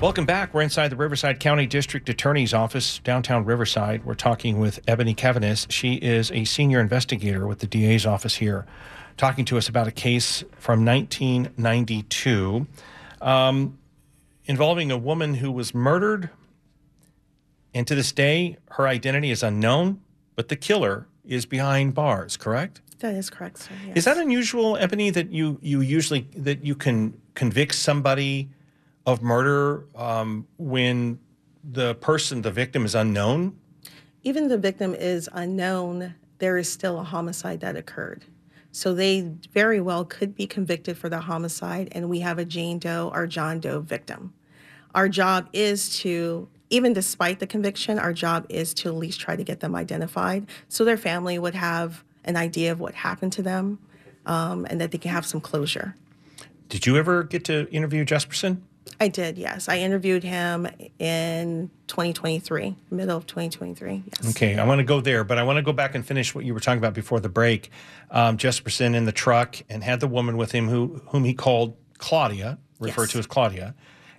Welcome 0.00 0.24
back. 0.24 0.54
We're 0.54 0.62
inside 0.62 0.88
the 0.88 0.96
Riverside 0.96 1.40
County 1.40 1.66
District 1.66 2.08
Attorney's 2.08 2.54
Office, 2.54 3.00
downtown 3.00 3.44
Riverside. 3.44 4.02
We're 4.06 4.14
talking 4.14 4.58
with 4.58 4.80
Ebony 4.88 5.14
Cavanis. 5.14 5.70
She 5.70 5.96
is 5.96 6.32
a 6.32 6.44
senior 6.44 6.80
investigator 6.80 7.46
with 7.46 7.58
the 7.58 7.66
DA's 7.66 8.06
office 8.06 8.34
here, 8.34 8.64
talking 9.20 9.44
to 9.44 9.58
us 9.58 9.68
about 9.68 9.86
a 9.86 9.92
case 9.92 10.42
from 10.56 10.82
1992 10.82 12.66
um, 13.20 13.78
involving 14.46 14.90
a 14.90 14.96
woman 14.96 15.34
who 15.34 15.52
was 15.52 15.74
murdered 15.74 16.30
and 17.74 17.86
to 17.86 17.94
this 17.94 18.12
day, 18.12 18.56
her 18.70 18.88
identity 18.88 19.30
is 19.30 19.42
unknown, 19.42 20.00
but 20.36 20.48
the 20.48 20.56
killer 20.56 21.06
is 21.24 21.44
behind 21.44 21.92
bars, 21.94 22.38
correct? 22.38 22.80
That 23.00 23.14
is 23.14 23.28
correct, 23.28 23.58
sir. 23.58 23.74
Yes. 23.86 23.98
Is 23.98 24.04
that 24.06 24.16
unusual, 24.16 24.78
Ebony, 24.78 25.10
that 25.10 25.30
you 25.30 25.58
you 25.62 25.82
usually 25.82 26.26
that 26.36 26.64
you 26.64 26.74
can 26.74 27.20
convict 27.34 27.74
somebody 27.74 28.48
of 29.04 29.22
murder 29.22 29.84
um, 29.94 30.46
when 30.58 31.20
the 31.62 31.94
person, 31.96 32.42
the 32.42 32.50
victim, 32.50 32.84
is 32.84 32.94
unknown? 32.94 33.56
even 34.22 34.48
the 34.48 34.58
victim 34.58 34.94
is 34.94 35.28
unknown, 35.32 36.14
there 36.38 36.58
is 36.58 36.70
still 36.70 36.98
a 36.98 37.04
homicide 37.04 37.60
that 37.60 37.76
occurred. 37.76 38.24
So 38.72 38.94
they 38.94 39.32
very 39.52 39.80
well 39.80 40.04
could 40.04 40.34
be 40.34 40.46
convicted 40.46 40.96
for 40.96 41.08
the 41.08 41.20
homicide, 41.20 41.88
and 41.92 42.08
we 42.08 42.20
have 42.20 42.38
a 42.38 42.44
Jane 42.44 42.78
Doe 42.78 43.10
or 43.12 43.26
John 43.26 43.60
Doe 43.60 43.80
victim. 43.80 44.32
Our 44.94 45.08
job 45.08 45.48
is 45.52 45.98
to, 46.00 46.48
even 46.68 46.92
despite 46.92 47.40
the 47.40 47.46
conviction, 47.46 47.98
our 47.98 48.12
job 48.12 48.46
is 48.48 48.74
to 48.74 48.88
at 48.88 48.94
least 48.94 49.20
try 49.20 49.36
to 49.36 49.44
get 49.44 49.60
them 49.60 49.74
identified 49.74 50.46
so 50.68 50.84
their 50.84 50.96
family 50.96 51.38
would 51.38 51.54
have 51.54 52.04
an 52.24 52.36
idea 52.36 52.72
of 52.72 52.80
what 52.80 52.94
happened 52.94 53.32
to 53.32 53.42
them 53.42 53.78
um, 54.26 54.66
and 54.68 54.80
that 54.80 54.90
they 54.90 54.98
can 54.98 55.10
have 55.10 55.26
some 55.26 55.40
closure. 55.40 55.94
Did 56.68 56.86
you 56.86 56.96
ever 56.96 57.24
get 57.24 57.44
to 57.46 57.68
interview 57.70 58.04
Jesperson? 58.04 58.62
I 59.02 59.08
did, 59.08 59.38
yes. 59.38 59.66
I 59.68 59.78
interviewed 59.78 60.22
him 60.22 60.68
in 60.98 61.70
2023, 61.86 62.76
middle 62.90 63.16
of 63.16 63.26
2023. 63.26 64.02
Yes. 64.06 64.30
Okay, 64.36 64.58
I 64.58 64.66
want 64.66 64.78
to 64.78 64.84
go 64.84 65.00
there, 65.00 65.24
but 65.24 65.38
I 65.38 65.42
want 65.42 65.56
to 65.56 65.62
go 65.62 65.72
back 65.72 65.94
and 65.94 66.04
finish 66.06 66.34
what 66.34 66.44
you 66.44 66.52
were 66.52 66.60
talking 66.60 66.78
about 66.78 66.92
before 66.92 67.18
the 67.18 67.30
break. 67.30 67.70
Um, 68.10 68.36
Jesperson 68.36 68.94
in 68.94 69.06
the 69.06 69.12
truck 69.12 69.56
and 69.70 69.82
had 69.82 70.00
the 70.00 70.06
woman 70.06 70.36
with 70.36 70.52
him 70.52 70.68
who 70.68 71.00
whom 71.08 71.24
he 71.24 71.32
called 71.32 71.76
Claudia, 71.96 72.58
referred 72.78 73.04
Yes. 73.04 73.12
to 73.12 73.18
as 73.20 73.26
Claudia, 73.26 73.74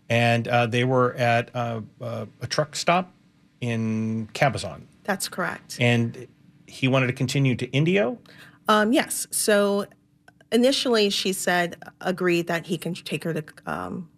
and 0.09 0.47
uh, 0.47 0.65
they 0.65 0.83
were 0.83 1.13
at 1.13 1.55
uh, 1.55 1.81
uh, 2.01 2.25
a 2.41 2.47
truck 2.47 2.75
stop 2.75 3.13
in 3.61 4.29
Cabazon, 4.33 4.81
That's 5.03 5.29
correct. 5.29 5.77
and 5.79 6.27
he 6.65 6.87
wanted 6.87 7.07
to 7.07 7.13
continue 7.13 7.53
to 7.55 7.67
Indio. 7.71 8.17
Um, 8.67 8.93
yes. 8.93 9.27
So 9.29 9.85
initially, 10.51 11.11
she 11.11 11.33
said, 11.33 11.75
agreed 12.01 12.47
that 12.47 12.65
he 12.65 12.77
can 12.79 12.95
take 12.95 13.23
her 13.25 13.33
to 13.33 13.43
um, 13.67 14.09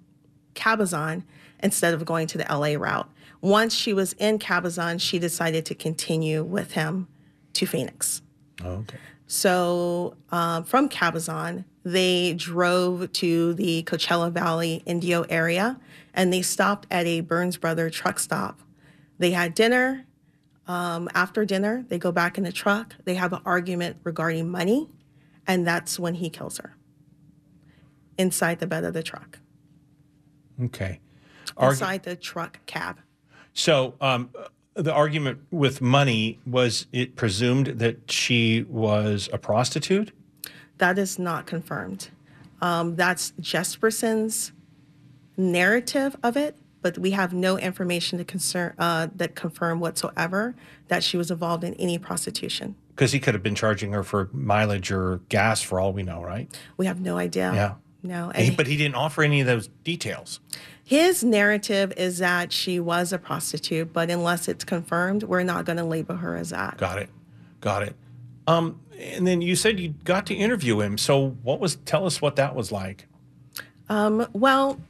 Cabazon 0.55 1.23
instead 1.61 1.93
of 1.93 2.05
going 2.05 2.27
to 2.27 2.37
the 2.37 2.45
LA 2.49 2.73
route. 2.79 3.09
Once 3.41 3.73
she 3.73 3.93
was 3.93 4.13
in 4.13 4.39
Cabazon, 4.39 4.99
she 4.99 5.19
decided 5.19 5.65
to 5.65 5.75
continue 5.75 6.43
with 6.43 6.73
him 6.73 7.07
to 7.53 7.65
Phoenix. 7.65 8.21
Oh, 8.63 8.69
okay. 8.71 8.97
So 9.27 10.15
um, 10.31 10.63
from 10.63 10.89
Cabazon, 10.89 11.65
they 11.83 12.33
drove 12.33 13.11
to 13.13 13.53
the 13.55 13.83
Coachella 13.83 14.31
Valley 14.31 14.83
Indio 14.85 15.23
area 15.23 15.79
and 16.13 16.31
they 16.31 16.41
stopped 16.41 16.87
at 16.91 17.05
a 17.05 17.21
Burns 17.21 17.57
Brother 17.57 17.89
truck 17.89 18.19
stop. 18.19 18.59
They 19.17 19.31
had 19.31 19.55
dinner. 19.55 20.05
Um, 20.67 21.09
after 21.13 21.43
dinner, 21.43 21.85
they 21.89 21.97
go 21.97 22.11
back 22.11 22.37
in 22.37 22.43
the 22.43 22.51
truck. 22.51 22.95
They 23.03 23.15
have 23.15 23.33
an 23.33 23.41
argument 23.45 23.97
regarding 24.03 24.49
money, 24.49 24.89
and 25.45 25.67
that's 25.67 25.99
when 25.99 26.15
he 26.15 26.29
kills 26.29 26.57
her 26.57 26.77
inside 28.17 28.59
the 28.59 28.67
bed 28.67 28.83
of 28.85 28.93
the 28.93 29.03
truck, 29.03 29.39
Okay. 30.61 30.99
Argu- 31.57 31.71
inside 31.71 32.03
the 32.03 32.15
truck 32.15 32.59
cab. 32.65 32.99
so 33.53 33.95
um, 34.01 34.29
the 34.75 34.91
argument 34.93 35.39
with 35.51 35.81
money 35.81 36.39
was 36.47 36.87
it 36.91 37.15
presumed 37.15 37.67
that 37.79 38.09
she 38.11 38.63
was 38.69 39.29
a 39.31 39.37
prostitute. 39.37 40.11
That 40.79 40.97
is 40.97 41.19
not 41.19 41.45
confirmed. 41.45 42.09
Um, 42.61 42.95
that's 42.95 43.33
Jesperson's 43.39 44.51
narrative 45.37 46.15
of 46.23 46.37
it, 46.37 46.57
but 46.81 46.97
we 46.97 47.11
have 47.11 47.33
no 47.33 47.57
information 47.57 48.17
to 48.17 48.25
concern 48.25 48.73
uh, 48.79 49.07
that 49.15 49.35
confirm 49.35 49.79
whatsoever 49.79 50.55
that 50.87 51.03
she 51.03 51.17
was 51.17 51.29
involved 51.29 51.63
in 51.63 51.73
any 51.75 51.97
prostitution. 51.97 52.75
Because 52.89 53.11
he 53.11 53.19
could 53.19 53.33
have 53.33 53.43
been 53.43 53.55
charging 53.55 53.91
her 53.93 54.03
for 54.03 54.29
mileage 54.33 54.91
or 54.91 55.17
gas 55.29 55.61
for 55.61 55.79
all 55.79 55.93
we 55.93 56.03
know, 56.03 56.21
right? 56.21 56.49
We 56.77 56.85
have 56.85 57.01
no 57.01 57.17
idea. 57.17 57.51
Yeah. 57.53 57.73
No. 58.03 58.31
And 58.35 58.49
he- 58.49 58.55
but 58.55 58.67
he 58.67 58.75
didn't 58.77 58.95
offer 58.95 59.23
any 59.23 59.41
of 59.41 59.47
those 59.47 59.69
details. 59.83 60.39
his 60.85 61.23
narrative 61.23 61.93
is 61.95 62.17
that 62.17 62.51
she 62.51 62.77
was 62.79 63.13
a 63.13 63.17
prostitute, 63.17 63.93
but 63.93 64.11
unless 64.11 64.47
it's 64.49 64.65
confirmed, 64.65 65.23
we're 65.23 65.41
not 65.43 65.63
going 65.65 65.77
to 65.77 65.83
label 65.85 66.17
her 66.17 66.35
as 66.35 66.49
that. 66.49 66.77
Got 66.77 66.97
it. 66.99 67.09
Got 67.61 67.83
it. 67.83 67.95
Um, 68.47 68.81
and 68.99 69.25
then 69.25 69.41
you 69.41 69.55
said 69.55 69.79
you 69.79 69.95
got 70.03 70.25
to 70.27 70.35
interview 70.35 70.81
him. 70.81 70.97
So 70.97 71.29
what 71.41 71.59
was? 71.61 71.77
Tell 71.85 72.05
us 72.05 72.21
what 72.21 72.35
that 72.35 72.53
was 72.55 72.71
like. 72.71 73.07
Um, 73.89 74.27
well, 74.33 74.81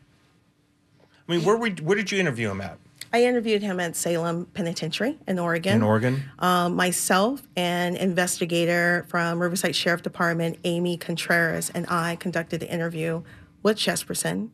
I 1.27 1.31
mean, 1.31 1.45
where 1.45 1.55
were, 1.55 1.69
where 1.69 1.95
did 1.95 2.11
you 2.11 2.19
interview 2.19 2.49
him 2.49 2.59
at? 2.61 2.79
I 3.13 3.25
interviewed 3.25 3.61
him 3.61 3.79
at 3.79 3.95
Salem 3.95 4.47
Penitentiary 4.55 5.19
in 5.27 5.37
Oregon. 5.37 5.75
In 5.75 5.83
Oregon. 5.83 6.23
um, 6.39 6.75
myself 6.75 7.43
and 7.55 7.95
investigator 7.95 9.05
from 9.07 9.39
Riverside 9.39 9.75
Sheriff 9.75 10.01
Department, 10.01 10.57
Amy 10.63 10.97
Contreras, 10.97 11.69
and 11.75 11.85
I 11.87 12.15
conducted 12.15 12.59
the 12.59 12.73
interview 12.73 13.21
with 13.61 13.77
Jesperson. 13.77 14.49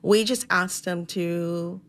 We 0.00 0.24
just 0.24 0.46
asked 0.48 0.86
him 0.86 1.04
to. 1.06 1.82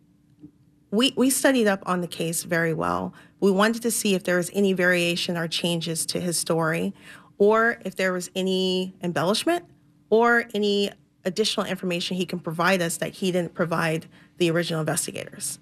We, 0.91 1.13
we 1.15 1.29
studied 1.29 1.67
up 1.67 1.83
on 1.85 2.01
the 2.01 2.07
case 2.07 2.43
very 2.43 2.73
well. 2.73 3.13
We 3.39 3.51
wanted 3.51 3.83
to 3.83 3.91
see 3.91 4.15
if 4.15 4.23
there 4.23 4.37
was 4.37 4.49
any 4.53 4.73
variation 4.73 5.37
or 5.37 5.47
changes 5.47 6.05
to 6.07 6.19
his 6.19 6.37
story, 6.37 6.93
or 7.37 7.77
if 7.85 7.95
there 7.95 8.11
was 8.11 8.29
any 8.35 8.93
embellishment 9.01 9.65
or 10.09 10.45
any 10.53 10.91
additional 11.23 11.65
information 11.65 12.17
he 12.17 12.25
can 12.25 12.39
provide 12.39 12.81
us 12.81 12.97
that 12.97 13.13
he 13.13 13.31
didn't 13.31 13.53
provide 13.53 14.07
the 14.37 14.49
original 14.49 14.79
investigators. 14.79 15.59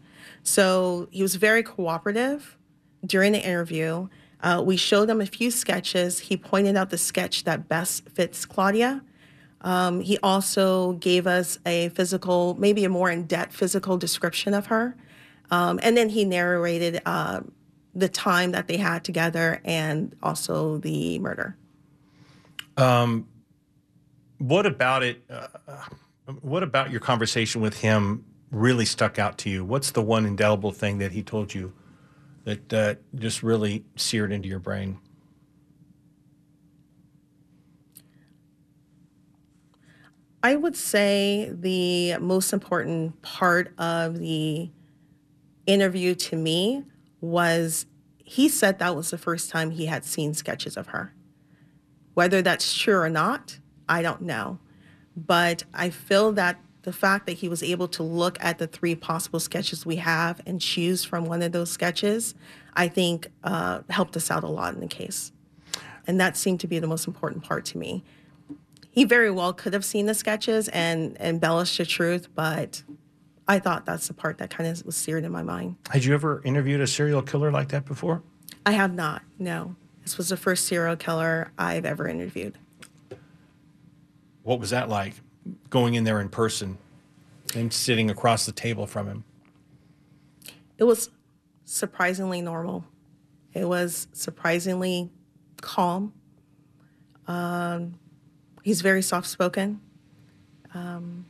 So 0.48 1.10
he 1.12 1.22
was 1.22 1.36
very 1.36 1.62
cooperative 1.62 2.58
during 3.06 3.34
the 3.34 3.46
interview. 3.46 4.08
Uh, 4.40 4.64
we 4.66 4.78
showed 4.78 5.10
him 5.10 5.20
a 5.20 5.26
few 5.26 5.52
sketches. 5.52 6.20
He 6.20 6.38
pointed 6.38 6.78
out 6.78 6.90
the 6.90 6.98
sketch 6.98 7.44
that 7.44 7.68
best 7.68 8.08
fits 8.12 8.46
Claudia. 8.46 9.04
Um, 9.60 10.00
he 10.00 10.18
also 10.24 10.94
gave 10.94 11.28
us 11.28 11.60
a 11.66 11.90
physical, 11.90 12.56
maybe 12.58 12.86
a 12.86 12.90
more 12.90 13.12
in 13.12 13.26
depth 13.26 13.54
physical 13.54 13.98
description 13.98 14.54
of 14.54 14.68
her. 14.68 14.96
Um, 15.52 15.82
and 15.84 15.98
then 15.98 16.08
he 16.08 16.24
narrated 16.24 17.02
uh, 17.06 17.42
the 17.94 18.08
time 18.08 18.52
that 18.54 18.70
they 18.70 18.78
had 18.78 19.04
together 19.04 19.60
and 19.66 20.16
also 20.24 20.78
the 20.78 21.20
murder. 21.20 21.58
What 24.38 24.66
about 24.66 25.04
it? 25.04 25.26
Uh, 25.30 25.48
what 26.40 26.64
about 26.64 26.90
your 26.90 27.02
conversation 27.02 27.60
with 27.60 27.78
him 27.78 28.24
really 28.52 28.86
stuck 28.86 29.20
out 29.20 29.38
to 29.40 29.50
you? 29.50 29.66
What's 29.66 29.92
the 29.92 30.02
one 30.02 30.26
indelible 30.26 30.72
thing 30.72 30.98
that 31.00 31.12
he 31.12 31.24
told 31.24 31.54
you 31.54 31.74
that 32.46 32.74
uh, 32.74 32.96
just 33.16 33.44
really 33.44 33.84
seared 33.96 34.32
into 34.32 34.48
your 34.48 34.60
brain? 34.60 35.00
I 40.44 40.56
would 40.56 40.78
say 40.78 41.52
the 41.52 42.18
most 42.20 42.54
important 42.54 43.22
part 43.22 43.74
of 43.78 44.20
the 44.20 44.70
interview 45.66 46.16
to 46.16 46.36
me 46.38 46.86
was 47.20 47.86
he 48.24 48.48
said 48.48 48.80
that 48.80 48.96
was 48.96 49.10
the 49.10 49.18
first 49.18 49.50
time 49.50 49.72
he 49.72 49.88
had 49.88 50.06
seen 50.06 50.34
sketches 50.34 50.78
of 50.78 50.88
her. 50.88 51.14
Whether 52.14 52.42
that's 52.42 52.74
true 52.74 52.98
or 52.98 53.10
not, 53.10 53.60
I 53.90 54.02
don't 54.02 54.22
know. 54.22 54.60
But 55.16 55.64
I 55.74 55.90
feel 55.90 56.32
that 56.34 56.62
the 56.84 56.94
fact 56.94 57.26
that 57.26 57.34
he 57.34 57.50
was 57.50 57.62
able 57.64 57.88
to 57.90 58.04
look 58.04 58.38
at 58.40 58.60
the 58.60 58.68
three 58.68 58.96
possible 58.96 59.40
sketches 59.40 59.86
we 59.86 59.98
have 59.98 60.42
and 60.46 60.62
choose 60.62 61.04
from 61.04 61.26
one 61.26 61.42
of 61.42 61.52
those 61.52 61.70
sketches, 61.70 62.36
I 62.74 62.88
think 62.88 63.28
uh, 63.44 63.82
helped 63.90 64.16
us 64.16 64.32
out 64.32 64.44
a 64.44 64.48
lot 64.48 64.74
in 64.74 64.80
the 64.80 64.88
case. 64.88 65.32
And 66.06 66.20
that 66.22 66.38
seemed 66.38 66.62
to 66.62 66.68
be 66.68 66.80
the 66.80 66.88
most 66.88 67.08
important 67.08 67.44
part 67.44 67.66
to 67.66 67.78
me 67.78 68.04
he 68.98 69.04
very 69.04 69.30
well 69.30 69.54
could 69.54 69.74
have 69.74 69.86
seen 69.86 70.08
the 70.08 70.16
sketches 70.16 70.70
and 70.70 71.16
embellished 71.20 71.78
the 71.78 71.86
truth, 71.86 72.30
but 72.34 72.82
I 73.48 73.60
thought 73.60 73.86
that's 73.86 74.08
the 74.08 74.16
part 74.16 74.40
that 74.40 74.50
kind 74.50 74.68
of 74.68 74.84
was 74.88 74.96
seared 74.96 75.24
in 75.24 75.32
my 75.32 75.44
mind. 75.44 75.76
Had 75.92 76.04
you 76.04 76.16
ever 76.16 76.42
interviewed 76.44 76.82
a 76.82 76.88
serial 76.88 77.22
killer 77.22 77.52
like 77.52 77.68
that 77.68 77.86
before? 77.86 78.24
I 78.66 78.72
have 78.72 78.96
not, 78.96 79.22
no. 79.38 79.76
This 80.02 80.18
was 80.18 80.30
the 80.30 80.36
first 80.36 80.66
serial 80.66 80.96
killer 80.96 81.52
I've 81.60 81.86
ever 81.86 82.08
interviewed. 82.08 82.58
What 84.42 84.60
was 84.60 84.72
that 84.72 84.90
like 84.90 85.14
going 85.70 85.94
in 85.96 86.04
there 86.04 86.20
in 86.22 86.30
person 86.30 86.78
and 87.56 87.72
sitting 87.72 88.10
across 88.10 88.46
the 88.46 88.52
table 88.52 88.88
from 88.88 89.08
him? 89.08 89.24
It 90.78 90.84
was 90.84 91.10
surprisingly 91.66 92.42
normal. 92.42 92.86
It 93.54 93.68
was 93.68 94.08
surprisingly 94.14 95.10
calm. 95.62 96.14
Um, 97.28 98.00
he's 98.64 98.82
very 98.82 99.02
soft 99.02 99.28
spoken. 99.28 99.82
Um, 100.74 101.26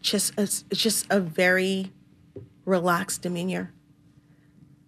just 0.00 0.38
a, 0.38 0.74
just 0.74 1.06
a 1.10 1.20
very 1.20 1.92
relaxed 2.64 3.22
demeanor. 3.22 3.72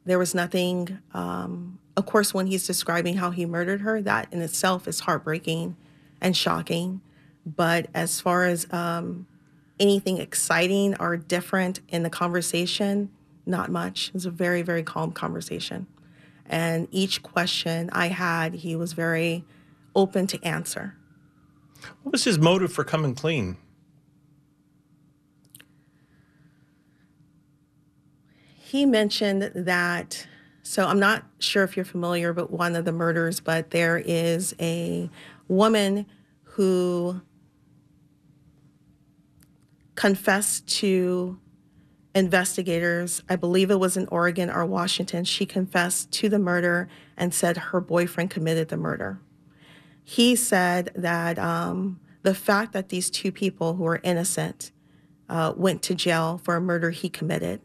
There 0.04 0.18
was 0.18 0.34
nothing. 0.34 0.98
Um, 1.14 1.78
of 1.96 2.06
course, 2.06 2.32
when 2.32 2.46
he's 2.46 2.66
describing 2.66 3.16
how 3.16 3.30
he 3.30 3.46
murdered 3.46 3.80
her, 3.80 4.00
that 4.02 4.28
in 4.32 4.40
itself 4.40 4.86
is 4.86 5.00
heartbreaking 5.00 5.76
and 6.20 6.36
shocking. 6.36 7.00
But 7.46 7.86
as 7.94 8.20
far 8.20 8.44
as 8.44 8.66
um, 8.72 9.26
anything 9.78 10.18
exciting 10.18 10.96
or 10.98 11.16
different 11.16 11.80
in 11.88 12.02
the 12.02 12.10
conversation, 12.10 13.10
not 13.46 13.70
much. 13.70 14.08
It 14.08 14.14
was 14.14 14.26
a 14.26 14.30
very, 14.30 14.62
very 14.62 14.82
calm 14.82 15.12
conversation. 15.12 15.86
And 16.46 16.88
each 16.90 17.22
question 17.22 17.88
I 17.92 18.08
had, 18.08 18.54
he 18.54 18.76
was 18.76 18.92
very 18.92 19.44
open 19.94 20.26
to 20.28 20.42
answer. 20.44 20.96
What 22.02 22.12
was 22.12 22.24
his 22.24 22.38
motive 22.38 22.72
for 22.72 22.84
coming 22.84 23.14
clean? 23.14 23.56
He 28.54 28.84
mentioned 28.84 29.52
that, 29.54 30.26
so 30.62 30.86
I'm 30.86 30.98
not 30.98 31.24
sure 31.38 31.62
if 31.62 31.76
you're 31.76 31.84
familiar 31.84 32.32
with 32.32 32.50
one 32.50 32.74
of 32.74 32.84
the 32.84 32.92
murders, 32.92 33.38
but 33.38 33.70
there 33.70 33.98
is 33.98 34.54
a 34.58 35.08
woman 35.48 36.06
who 36.42 37.20
confessed 39.96 40.66
to 40.68 41.38
investigators, 42.14 43.22
I 43.28 43.36
believe 43.36 43.70
it 43.70 43.80
was 43.80 43.96
in 43.96 44.06
Oregon 44.08 44.48
or 44.48 44.64
Washington. 44.64 45.24
She 45.24 45.44
confessed 45.44 46.12
to 46.12 46.28
the 46.28 46.38
murder 46.38 46.88
and 47.16 47.34
said 47.34 47.56
her 47.56 47.80
boyfriend 47.80 48.30
committed 48.30 48.68
the 48.68 48.76
murder. 48.76 49.20
He 50.02 50.36
said 50.36 50.92
that 50.94 51.38
um, 51.38 52.00
the 52.22 52.34
fact 52.34 52.72
that 52.72 52.90
these 52.90 53.10
two 53.10 53.32
people 53.32 53.74
who 53.74 53.86
are 53.86 54.00
innocent 54.02 54.70
uh, 55.28 55.52
went 55.56 55.82
to 55.82 55.94
jail 55.94 56.40
for 56.42 56.56
a 56.56 56.60
murder 56.60 56.90
he 56.90 57.08
committed 57.08 57.60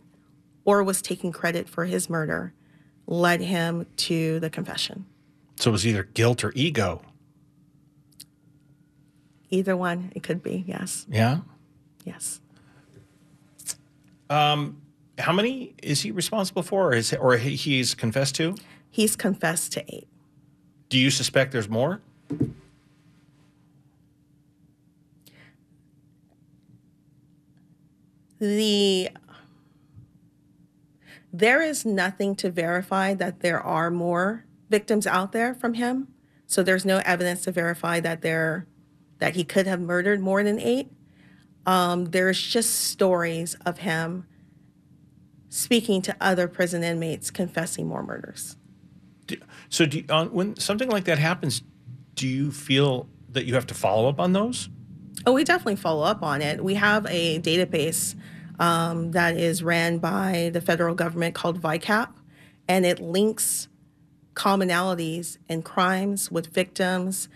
or 0.66 0.84
was 0.84 1.02
taking 1.02 1.32
credit 1.32 1.70
for 1.70 1.86
his 1.86 2.10
murder 2.10 2.54
led 3.08 3.42
him 3.42 3.86
to 3.98 4.40
the 4.40 4.50
confession. 4.50 5.06
So 5.58 5.70
it 5.70 5.74
was 5.74 5.86
either 5.86 6.04
guilt 6.04 6.44
or 6.44 6.52
ego. 6.56 7.02
Either 9.50 9.76
one, 9.78 10.12
it 10.16 10.24
could 10.24 10.42
be, 10.42 10.64
yes. 10.66 11.06
Yeah. 11.10 11.40
Yes. 12.06 12.40
Um, 14.30 14.82
how 15.18 15.34
many 15.34 15.76
is 15.84 16.02
he 16.02 16.12
responsible 16.12 16.64
for, 16.64 16.90
or, 16.90 16.94
is, 16.94 17.14
or 17.14 17.38
he's 17.38 17.94
confessed 17.94 18.36
to? 18.36 18.56
He's 18.90 19.16
confessed 19.16 19.74
to 19.74 19.84
eight. 19.94 20.08
Do 20.90 20.98
you 20.98 21.10
suspect 21.10 21.52
there's 21.52 21.70
more? 21.70 22.02
The 28.40 29.10
there 31.34 31.62
is 31.62 31.86
nothing 31.86 32.36
to 32.38 32.52
verify 32.52 33.14
that 33.14 33.40
there 33.40 33.62
are 33.62 33.90
more 33.90 34.46
victims 34.70 35.08
out 35.08 35.32
there 35.32 35.54
from 35.54 35.76
him. 35.76 36.08
So 36.48 36.64
there's 36.64 36.84
no 36.84 37.02
evidence 37.06 37.44
to 37.44 37.52
verify 37.52 38.00
that 38.02 38.22
there 38.22 38.68
that 39.20 39.36
he 39.36 39.44
could 39.44 39.68
have 39.68 39.80
murdered 39.80 40.20
more 40.20 40.44
than 40.44 40.60
eight. 40.60 40.92
Um, 41.66 42.06
there's 42.06 42.42
just 42.42 42.90
stories 42.90 43.56
of 43.66 43.80
him 43.80 44.26
speaking 45.50 46.02
to 46.02 46.16
other 46.20 46.48
prison 46.48 46.84
inmates 46.84 47.30
confessing 47.30 47.88
more 47.88 48.04
murders. 48.04 48.56
Do, 49.28 49.38
so 49.70 49.86
do 49.86 50.00
you, 50.00 50.06
uh, 50.10 50.26
when 50.26 50.56
something 50.56 50.90
like 50.90 51.04
that 51.06 51.20
happens, 51.20 51.62
do 52.16 52.28
you 52.28 52.52
feel 52.52 53.08
that 53.30 53.46
you 53.46 53.54
have 53.54 53.68
to 53.68 53.74
follow 53.74 54.10
up 54.10 54.20
on 54.20 54.34
those? 54.34 54.70
Oh, 55.26 55.34
we 55.34 55.44
definitely 55.44 55.76
follow 55.76 56.04
up 56.04 56.24
on 56.24 56.42
it. 56.42 56.64
We 56.64 56.76
have 56.76 57.06
a 57.08 57.40
database 57.40 58.16
um, 58.60 59.12
that 59.12 59.38
is 59.38 59.62
ran 59.62 59.98
by 59.98 60.52
the 60.54 60.62
federal 60.62 60.96
government 60.96 61.36
called 61.36 61.62
VICAP, 61.62 62.10
and 62.68 62.86
it 62.86 63.00
links 63.00 63.68
commonalities 64.34 65.38
in 65.50 65.62
crimes 65.62 66.32
with 66.32 66.48
victims 66.48 67.28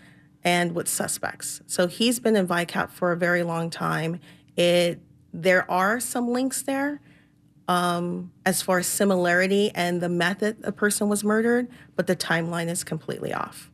and 0.46 0.76
with 0.76 0.88
suspects. 0.88 1.60
So 1.66 1.88
he's 1.88 2.20
been 2.20 2.36
in 2.36 2.46
VICAP 2.46 2.90
for 2.90 3.10
a 3.10 3.16
very 3.16 3.42
long 3.42 3.68
time. 3.68 4.20
It 4.56 5.00
there 5.34 5.70
are 5.70 6.00
some 6.00 6.28
links 6.28 6.62
there 6.62 7.02
um, 7.68 8.32
as 8.46 8.62
far 8.62 8.78
as 8.78 8.86
similarity 8.86 9.70
and 9.74 10.00
the 10.00 10.08
method 10.08 10.56
a 10.62 10.72
person 10.72 11.10
was 11.10 11.24
murdered, 11.24 11.68
but 11.96 12.06
the 12.06 12.16
timeline 12.16 12.68
is 12.68 12.84
completely 12.84 13.34
off. 13.34 13.70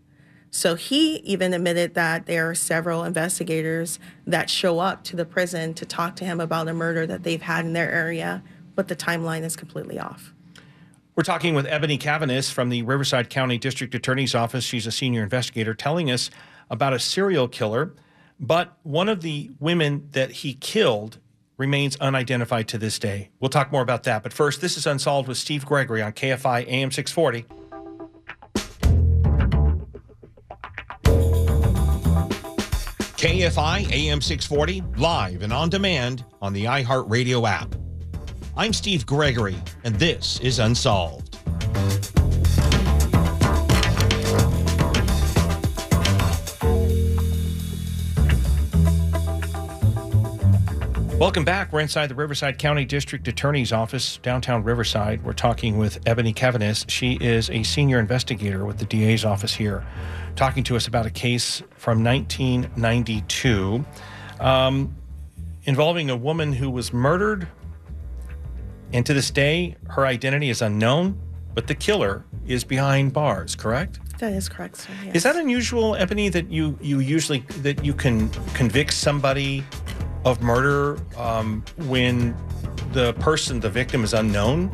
So 0.51 0.75
he 0.75 1.17
even 1.19 1.55
admitted 1.55 1.95
that 1.95 2.27
there 2.27 2.51
are 2.51 2.55
several 2.55 3.05
investigators 3.05 4.01
that 4.27 4.51
show 4.51 4.81
up 4.81 5.05
to 5.05 5.17
the 5.17 5.25
prison 5.25 5.75
to 5.75 5.87
talk 5.87 6.17
to 6.17 6.25
him 6.25 6.41
about 6.41 6.69
a 6.69 6.75
murder 6.75 7.07
that 7.07 7.23
they've 7.23 7.41
had 7.41 7.65
in 7.65 7.75
their 7.75 7.93
area, 7.93 8.43
but 8.75 8.89
the 8.89 8.97
timeline 8.97 9.45
is 9.45 9.57
completely 9.57 10.01
off. 10.01 10.35
We're 11.15 11.23
talking 11.23 11.55
with 11.55 11.67
Ebony 11.67 11.99
Cavanis 11.99 12.51
from 12.51 12.71
the 12.71 12.83
Riverside 12.83 13.29
County 13.29 13.59
District 13.59 13.95
Attorney's 13.95 14.35
Office. 14.35 14.65
She's 14.65 14.87
a 14.87 14.93
senior 14.93 15.23
investigator 15.23 15.75
telling 15.75 16.11
us 16.11 16.31
about 16.73 16.95
a 16.95 16.99
serial 16.99 17.47
killer, 17.47 17.95
but 18.41 18.77
one 18.83 19.09
of 19.09 19.21
the 19.21 19.51
women 19.61 20.09
that 20.13 20.33
he 20.33 20.55
killed 20.55 21.19
remains 21.59 21.95
unidentified 21.97 22.67
to 22.67 22.79
this 22.79 22.99
day. 22.99 23.29
We'll 23.39 23.51
talk 23.51 23.71
more 23.71 23.83
about 23.83 24.03
that. 24.05 24.23
But 24.25 24.33
first, 24.33 24.61
this 24.61 24.77
is 24.77 24.87
Unsolved 24.87 25.29
with 25.29 25.37
Steve 25.37 25.65
Gregory 25.65 26.03
on 26.03 26.13
KFI 26.13 26.67
AM 26.67 26.91
640. 26.91 27.45
KFI 33.23 33.93
AM 33.93 34.21
640, 34.21 34.83
live 34.97 35.43
and 35.43 35.53
on 35.53 35.69
demand 35.69 36.25
on 36.41 36.53
the 36.53 36.65
iHeartRadio 36.65 37.49
app. 37.49 37.77
I'm 38.57 38.73
Steve 38.73 39.07
Gregory, 39.07 39.57
and 39.85 39.95
this 39.95 40.41
is 40.41 40.59
Unsolved. 40.59 41.32
Welcome 51.23 51.45
back. 51.45 51.73
We're 51.73 51.79
inside 51.79 52.09
the 52.09 52.17
Riverside 52.17 52.59
County 52.59 52.85
District 52.85 53.29
Attorney's 53.29 53.73
Office, 53.73 54.19
downtown 54.25 54.65
Riverside. 54.65 55.23
We're 55.23 55.35
talking 55.35 55.79
with 55.79 56.01
Ebony 56.05 56.35
Cavanis. 56.35 56.85
She 56.91 57.17
is 57.21 57.49
a 57.49 57.63
senior 57.63 58.01
investigator 58.01 58.65
with 58.65 58.79
the 58.79 58.87
DA's 58.87 59.25
office 59.25 59.55
here, 59.55 59.87
talking 60.35 60.65
to 60.65 60.75
us 60.75 60.89
about 60.89 61.07
a 61.07 61.11
case 61.11 61.63
from 61.77 62.03
1992 62.03 63.85
um, 64.41 64.97
involving 65.63 66.11
a 66.11 66.17
woman 66.17 66.53
who 66.53 66.69
was 66.69 66.93
murdered. 66.93 67.47
And 68.93 69.07
to 69.07 69.15
this 69.15 69.31
day, 69.31 69.77
her 69.91 70.05
identity 70.05 70.51
is 70.51 70.61
unknown, 70.61 71.21
but 71.55 71.69
the 71.69 71.77
killer 71.77 72.25
is 72.49 72.65
behind 72.65 73.13
bars, 73.13 73.55
correct? 73.55 74.01
That 74.19 74.33
is 74.33 74.49
correct, 74.49 74.79
sir. 74.79 74.91
Yes. 75.05 75.15
Is 75.15 75.23
that 75.23 75.37
unusual, 75.37 75.95
Ebony, 75.95 76.31
that 76.31 76.51
you, 76.51 76.77
you 76.83 76.99
usually 76.99 77.45
that 77.61 77.85
you 77.85 77.95
can 77.95 78.29
convict 78.55 78.93
somebody 78.93 79.65
of 80.25 80.43
murder 80.43 80.99
um, 81.17 81.65
when 81.87 82.37
the 82.93 83.13
person, 83.15 83.61
the 83.61 83.71
victim, 83.71 84.05
is 84.05 84.15
unknown? 84.15 84.71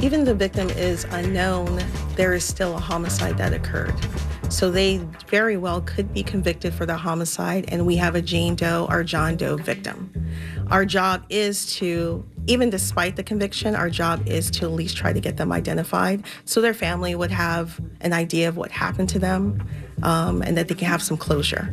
Even 0.00 0.24
the 0.24 0.34
victim 0.34 0.70
is 0.70 1.04
unknown, 1.10 1.82
there 2.16 2.32
is 2.32 2.44
still 2.44 2.74
a 2.76 2.80
homicide 2.80 3.36
that 3.36 3.52
occurred. 3.52 3.94
So 4.48 4.70
they 4.70 4.98
very 5.28 5.56
well 5.56 5.82
could 5.82 6.12
be 6.12 6.22
convicted 6.22 6.74
for 6.74 6.86
the 6.86 6.96
homicide, 6.96 7.66
and 7.68 7.86
we 7.86 7.96
have 7.96 8.14
a 8.14 8.22
Jane 8.22 8.56
Doe 8.56 8.86
or 8.90 9.04
John 9.04 9.36
Doe 9.36 9.56
victim. 9.56 10.12
Our 10.70 10.84
job 10.84 11.24
is 11.28 11.74
to, 11.76 12.26
even 12.46 12.70
despite 12.70 13.16
the 13.16 13.22
conviction, 13.22 13.76
our 13.76 13.90
job 13.90 14.26
is 14.26 14.50
to 14.52 14.64
at 14.64 14.72
least 14.72 14.96
try 14.96 15.12
to 15.12 15.20
get 15.20 15.36
them 15.36 15.52
identified 15.52 16.24
so 16.44 16.60
their 16.60 16.74
family 16.74 17.14
would 17.14 17.30
have 17.30 17.80
an 18.00 18.12
idea 18.12 18.48
of 18.48 18.56
what 18.56 18.70
happened 18.70 19.08
to 19.10 19.18
them 19.18 19.62
um, 20.02 20.42
and 20.42 20.56
that 20.56 20.68
they 20.68 20.74
can 20.74 20.88
have 20.88 21.02
some 21.02 21.16
closure. 21.16 21.72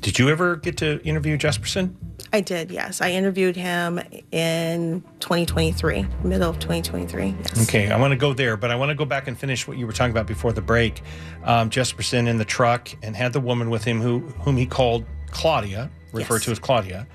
Did 0.00 0.18
you 0.18 0.28
ever 0.28 0.56
get 0.56 0.76
to 0.78 1.02
interview 1.04 1.36
Jesperson? 1.36 1.94
I 2.36 2.40
did, 2.42 2.70
yes. 2.70 3.00
I 3.00 3.12
interviewed 3.12 3.56
him 3.56 3.98
in 4.30 5.00
2023, 5.20 6.06
middle 6.22 6.50
of 6.50 6.58
2023. 6.58 7.34
Yes. 7.40 7.62
Okay, 7.66 7.90
I 7.90 7.98
want 7.98 8.12
to 8.12 8.16
go 8.16 8.34
there, 8.34 8.58
but 8.58 8.70
I 8.70 8.74
want 8.76 8.90
to 8.90 8.94
go 8.94 9.06
back 9.06 9.26
and 9.26 9.38
finish 9.38 9.66
what 9.66 9.78
you 9.78 9.86
were 9.86 9.92
talking 9.94 10.10
about 10.10 10.26
before 10.26 10.52
the 10.52 10.60
break. 10.60 11.00
Um, 11.44 11.70
Jesperson 11.70 12.28
in 12.28 12.36
the 12.36 12.44
truck 12.44 12.90
and 13.02 13.16
had 13.16 13.32
the 13.32 13.40
woman 13.40 13.70
with 13.70 13.84
him 13.84 14.02
who 14.02 14.18
whom 14.42 14.58
he 14.58 14.66
called 14.66 15.06
Claudia, 15.30 15.90
referred 16.12 16.34
Yes. 16.36 16.44
to 16.44 16.50
as 16.50 16.58
Claudia, 16.58 17.06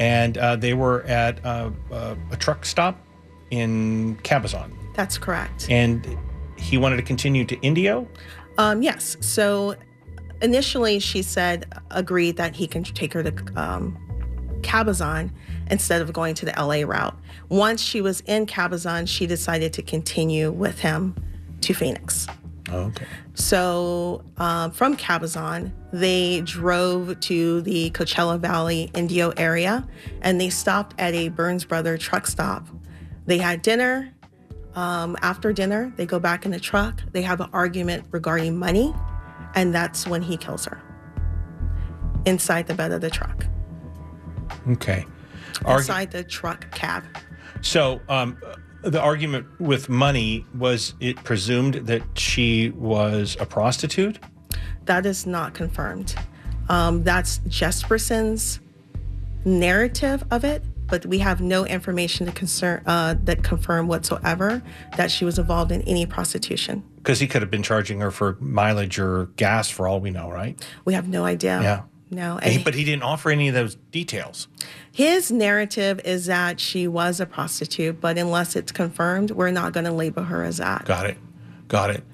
and 0.00 0.36
uh, 0.38 0.56
they 0.56 0.74
were 0.74 1.04
at 1.04 1.38
uh, 1.46 1.70
uh, 1.92 2.16
a 2.32 2.36
truck 2.36 2.64
stop 2.66 2.98
in 3.52 4.16
Cabazon, 4.24 4.72
That's 4.94 5.18
correct. 5.18 5.68
and 5.70 6.18
he 6.56 6.78
wanted 6.78 6.96
to 6.96 7.02
continue 7.02 7.44
to 7.44 7.56
Indio. 7.60 8.08
Um, 8.58 8.82
yes. 8.82 9.16
So 9.20 9.76
initially, 10.42 10.98
she 10.98 11.22
said, 11.22 11.72
agreed 11.92 12.36
that 12.38 12.56
he 12.56 12.66
can 12.66 12.82
take 12.82 13.12
her 13.12 13.22
to 13.22 13.32
um, 13.54 13.96
Cabazon 14.64 15.30
instead 15.70 16.02
of 16.02 16.12
going 16.12 16.34
to 16.34 16.44
the 16.44 16.52
LA 16.52 16.86
route. 16.86 17.16
Once 17.48 17.80
she 17.80 18.00
was 18.00 18.20
in 18.22 18.46
Cabazon, 18.46 19.06
she 19.06 19.26
decided 19.26 19.72
to 19.74 19.82
continue 19.82 20.50
with 20.50 20.80
him 20.80 21.14
to 21.60 21.74
Phoenix. 21.74 22.26
Okay. 22.70 23.06
So 23.34 24.24
um, 24.38 24.70
from 24.70 24.96
Cabazon, 24.96 25.72
they 25.92 26.40
drove 26.40 27.20
to 27.20 27.60
the 27.62 27.90
Coachella 27.90 28.38
Valley 28.38 28.90
Indio 28.94 29.30
area 29.36 29.86
and 30.22 30.40
they 30.40 30.50
stopped 30.50 30.94
at 30.98 31.14
a 31.14 31.28
Burns 31.28 31.64
Brother 31.64 31.98
truck 31.98 32.26
stop. 32.26 32.66
They 33.26 33.38
had 33.38 33.62
dinner. 33.62 34.10
Um, 34.74 35.16
after 35.22 35.52
dinner, 35.52 35.92
they 35.96 36.04
go 36.04 36.18
back 36.18 36.44
in 36.44 36.50
the 36.50 36.58
truck. 36.58 37.02
They 37.12 37.22
have 37.22 37.40
an 37.40 37.48
argument 37.52 38.06
regarding 38.10 38.58
money, 38.58 38.92
and 39.54 39.72
that's 39.72 40.04
when 40.04 40.20
he 40.20 40.36
kills 40.36 40.64
her 40.64 40.82
inside 42.26 42.66
the 42.66 42.74
bed 42.74 42.90
of 42.90 43.00
the 43.00 43.10
truck, 43.10 43.46
Okay. 44.68 45.06
Argu- 45.60 45.78
inside 45.78 46.10
the 46.10 46.24
truck 46.24 46.70
cab. 46.72 47.04
So 47.60 48.00
um, 48.08 48.36
the 48.82 49.00
argument 49.00 49.46
with 49.60 49.88
money 49.88 50.44
was 50.58 50.94
it 51.00 51.16
presumed 51.24 51.74
that 51.86 52.02
she 52.18 52.70
was 52.70 53.36
a 53.40 53.46
prostitute? 53.46 54.18
That 54.84 55.06
is 55.06 55.26
not 55.26 55.54
confirmed. 55.54 56.14
Um, 56.68 57.02
that's 57.04 57.38
Jesperson's 57.48 58.60
narrative 59.44 60.24
of 60.30 60.44
it, 60.44 60.62
but 60.86 61.04
we 61.06 61.18
have 61.18 61.40
no 61.40 61.64
information 61.64 62.26
to 62.26 62.32
concern 62.32 62.82
uh, 62.86 63.14
that 63.24 63.42
confirm 63.42 63.88
whatsoever 63.88 64.62
that 64.96 65.10
she 65.10 65.24
was 65.24 65.38
involved 65.38 65.72
in 65.72 65.82
any 65.82 66.06
prostitution. 66.06 66.82
Because 66.96 67.20
he 67.20 67.26
could 67.26 67.42
have 67.42 67.50
been 67.50 67.62
charging 67.62 68.00
her 68.00 68.10
for 68.10 68.36
mileage 68.40 68.98
or 68.98 69.26
gas 69.36 69.68
for 69.68 69.86
all 69.86 70.00
we 70.00 70.10
know, 70.10 70.30
right? 70.30 70.62
We 70.84 70.94
have 70.94 71.08
no 71.08 71.24
idea. 71.24 71.60
Yeah. 71.62 71.82
No. 72.10 72.38
And 72.38 72.52
he- 72.52 72.62
but 72.62 72.74
he 72.74 72.84
didn't 72.84 73.02
offer 73.02 73.30
any 73.30 73.48
of 73.48 73.54
those 73.54 73.76
details. 73.90 74.46
His 74.92 75.30
narrative 75.32 76.00
is 76.04 76.26
that 76.26 76.60
she 76.60 76.86
was 76.86 77.18
a 77.18 77.26
prostitute, 77.26 78.00
but 78.00 78.16
unless 78.18 78.54
it's 78.54 78.70
confirmed, 78.72 79.30
we're 79.32 79.50
not 79.50 79.72
going 79.72 79.84
to 79.86 79.92
label 79.92 80.22
her 80.24 80.44
as 80.44 80.58
that. 80.58 80.84
Got 80.84 81.06
it. 81.10 81.16
Got 81.66 81.90
it. 81.90 82.04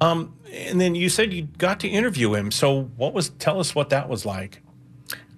Um, 0.00 0.34
and 0.50 0.80
then 0.80 0.94
you 0.94 1.08
said 1.10 1.32
you 1.32 1.42
got 1.58 1.80
to 1.80 1.88
interview 1.88 2.34
him. 2.34 2.50
So 2.50 2.84
what 2.96 3.12
was? 3.12 3.28
Tell 3.38 3.60
us 3.60 3.74
what 3.74 3.90
that 3.90 4.08
was 4.08 4.24
like. 4.24 4.62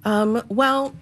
Um, 0.05 0.43
well, 0.49 0.95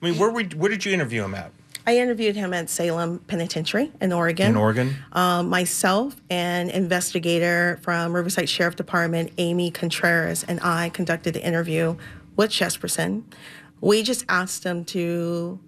I 0.00 0.04
mean, 0.10 0.18
where 0.18 0.30
we, 0.30 0.44
where 0.44 0.70
did 0.70 0.84
you 0.84 0.92
interview 0.92 1.24
him 1.24 1.34
at? 1.34 1.50
I 1.86 1.96
interviewed 1.96 2.36
him 2.36 2.52
at 2.52 2.68
Salem 2.68 3.18
Penitentiary 3.20 3.90
in 4.00 4.12
Oregon. 4.12 4.50
In 4.50 4.56
Oregon. 4.56 4.96
Um, 5.12 5.48
myself 5.48 6.16
and 6.28 6.70
investigator 6.70 7.78
from 7.82 8.14
Riverside 8.14 8.48
Sheriff 8.48 8.76
Department, 8.76 9.32
Amy 9.38 9.70
Contreras, 9.70 10.44
and 10.44 10.60
I 10.62 10.90
conducted 10.90 11.34
the 11.34 11.44
interview 11.44 11.96
with 12.36 12.50
Jesperson. 12.50 13.24
We 13.80 14.02
just 14.02 14.24
asked 14.28 14.64
him 14.64 14.84
to. 14.86 15.58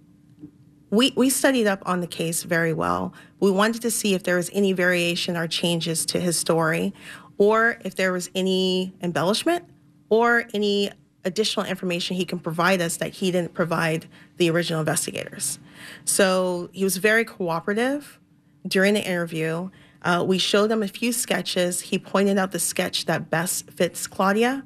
We, 0.91 1.15
we 1.17 1.31
studied 1.31 1.67
up 1.67 1.83
on 1.87 2.01
the 2.01 2.07
case 2.07 2.43
very 2.43 2.75
well. 2.75 3.15
We 3.41 3.51
wanted 3.51 3.81
to 3.81 3.91
see 3.91 4.13
if 4.13 4.25
there 4.25 4.37
was 4.37 4.51
any 4.53 4.75
variation 4.75 5.39
or 5.39 5.47
changes 5.47 6.05
to 6.07 6.21
his 6.21 6.39
story, 6.39 6.93
or 7.39 7.79
if 7.83 7.97
there 7.97 8.13
was 8.13 8.29
any 8.35 8.93
embellishment 9.01 9.65
or 10.11 10.45
any 10.53 10.91
additional 11.25 11.65
information 11.65 12.17
he 12.17 12.27
can 12.27 12.39
provide 12.39 12.83
us 12.83 12.99
that 12.99 13.13
he 13.15 13.31
didn't 13.31 13.55
provide 13.55 14.07
the 14.37 14.51
original 14.51 14.81
investigators. 14.81 15.59
So 16.05 16.71
he 16.73 16.85
was 16.85 16.97
very 16.97 17.25
cooperative 17.25 18.19
during 18.67 18.95
the 18.95 19.05
interview. 19.05 19.71
Uh, 20.03 20.25
we 20.27 20.39
showed 20.39 20.71
him 20.71 20.83
a 20.83 20.89
few 20.89 21.13
sketches. 21.13 21.81
He 21.81 21.99
pointed 21.99 22.39
out 22.39 22.53
the 22.53 22.59
sketch 22.59 23.07
that 23.07 23.31
best 23.31 23.71
fits 23.71 24.07
Claudia. 24.07 24.65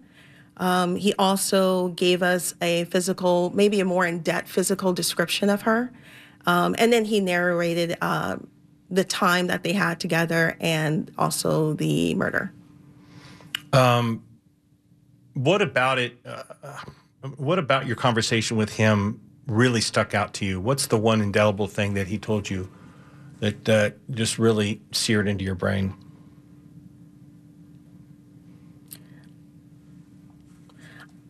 Um, 0.59 0.97
he 0.97 1.13
also 1.19 1.89
gave 1.89 2.23
us 2.23 2.55
a 2.63 2.85
physical, 2.85 3.51
maybe 3.55 3.81
a 3.81 3.85
more 3.85 4.07
in 4.07 4.21
depth 4.21 4.51
physical 4.51 4.93
description 4.95 5.51
of 5.51 5.63
her. 5.63 5.93
Um, 6.47 6.75
and 6.79 6.93
then 6.93 7.05
he 7.05 7.21
narrated 7.21 7.99
uh, 8.01 8.37
the 8.91 9.05
time 9.05 9.49
that 9.49 9.63
they 9.63 9.73
had 9.73 10.01
together 10.01 10.57
and 10.61 11.11
also 11.19 11.75
the 11.75 12.15
murder. 12.15 12.53
What 15.35 15.61
about 15.61 15.99
it? 15.99 16.19
Uh, 16.25 16.45
what 17.37 17.59
about 17.59 17.87
your 17.87 17.97
conversation 17.97 18.57
with 18.57 18.73
him 18.73 19.21
really 19.47 19.81
stuck 19.81 20.15
out 20.15 20.35
to 20.35 20.45
you? 20.45 20.61
What's 20.61 20.87
the 20.87 20.99
one 20.99 21.21
indelible 21.21 21.69
thing 21.69 21.95
that 21.95 22.09
he 22.09 22.19
told 22.19 22.51
you 22.51 22.71
that 23.41 23.69
uh, 23.69 23.91
just 24.11 24.39
really 24.39 24.81
seared 24.93 25.29
into 25.29 25.45
your 25.45 25.55
brain? 25.55 25.95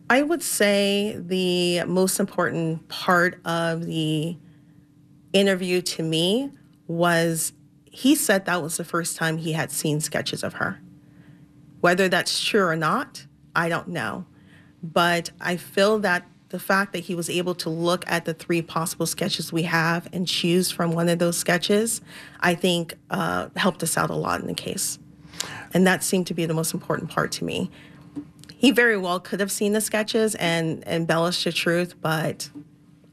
I 0.09 0.21
would 0.21 0.41
say 0.41 1.17
the 1.19 1.83
most 1.83 2.19
important 2.19 2.87
part 2.87 3.41
of 3.45 3.85
the 3.85 4.37
interview 5.33 5.81
to 5.81 6.03
me 6.03 6.51
was 6.87 7.51
he 7.83 8.15
said 8.15 8.45
that 8.45 8.61
was 8.61 8.77
the 8.77 8.85
first 8.85 9.17
time 9.17 9.37
he 9.37 9.51
had 9.51 9.69
seen 9.69 9.99
sketches 9.99 10.43
of 10.43 10.53
her. 10.53 10.79
Whether 11.81 12.07
that's 12.07 12.41
true 12.41 12.63
or 12.63 12.75
not, 12.75 13.25
I 13.55 13.67
don't 13.67 13.89
know. 13.89 14.25
But 14.81 15.31
I 15.41 15.57
feel 15.57 15.99
that 15.99 16.25
the 16.49 16.59
fact 16.59 16.93
that 16.93 16.99
he 16.99 17.15
was 17.15 17.29
able 17.29 17.55
to 17.55 17.69
look 17.69 18.03
at 18.07 18.25
the 18.25 18.33
three 18.33 18.61
possible 18.61 19.05
sketches 19.05 19.51
we 19.51 19.63
have 19.63 20.07
and 20.13 20.27
choose 20.27 20.71
from 20.71 20.91
one 20.91 21.09
of 21.09 21.19
those 21.19 21.37
sketches, 21.37 22.01
I 22.39 22.55
think 22.55 22.95
uh, 23.09 23.49
helped 23.55 23.83
us 23.83 23.97
out 23.97 24.09
a 24.09 24.15
lot 24.15 24.39
in 24.41 24.47
the 24.47 24.53
case. 24.53 24.99
And 25.73 25.85
that 25.85 26.03
seemed 26.03 26.27
to 26.27 26.33
be 26.33 26.45
the 26.45 26.53
most 26.53 26.73
important 26.73 27.09
part 27.09 27.31
to 27.33 27.43
me 27.43 27.69
he 28.57 28.71
very 28.71 28.97
well 28.97 29.19
could 29.19 29.39
have 29.39 29.51
seen 29.51 29.73
the 29.73 29.81
sketches 29.81 30.33
and 30.35 30.83
embellished 30.87 31.43
the 31.43 31.51
truth, 31.51 31.93
but 32.01 32.49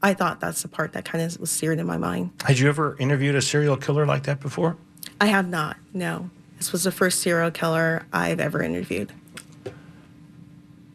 I 0.01 0.15
thought 0.15 0.39
that's 0.39 0.63
the 0.63 0.67
part 0.67 0.93
that 0.93 1.05
kind 1.05 1.23
of 1.23 1.39
was 1.39 1.51
seared 1.51 1.79
in 1.79 1.85
my 1.85 1.97
mind. 1.97 2.31
Had 2.43 2.57
you 2.57 2.67
ever 2.67 2.97
interviewed 2.97 3.35
a 3.35 3.41
serial 3.41 3.77
killer 3.77 4.07
like 4.07 4.23
that 4.23 4.39
before? 4.39 4.75
I 5.21 5.27
have 5.27 5.47
not, 5.47 5.77
no. 5.93 6.31
This 6.57 6.71
was 6.71 6.83
the 6.83 6.91
first 6.91 7.21
serial 7.21 7.51
killer 7.51 8.05
I've 8.11 8.39
ever 8.39 8.61
interviewed. 8.63 9.11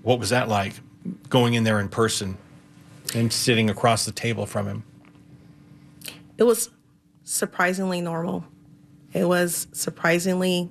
What 0.02 0.18
was 0.18 0.30
that 0.30 0.48
like, 0.48 0.74
going 1.28 1.54
in 1.54 1.64
there 1.64 1.80
in 1.80 1.88
person 1.88 2.36
and 3.14 3.32
sitting 3.32 3.70
across 3.70 4.04
the 4.04 4.12
table 4.12 4.46
from 4.46 4.66
him? 4.66 4.84
It 6.38 6.44
was 6.44 6.70
surprisingly 7.24 8.00
normal. 8.00 8.44
It 9.12 9.24
was 9.24 9.66
surprisingly 9.72 10.70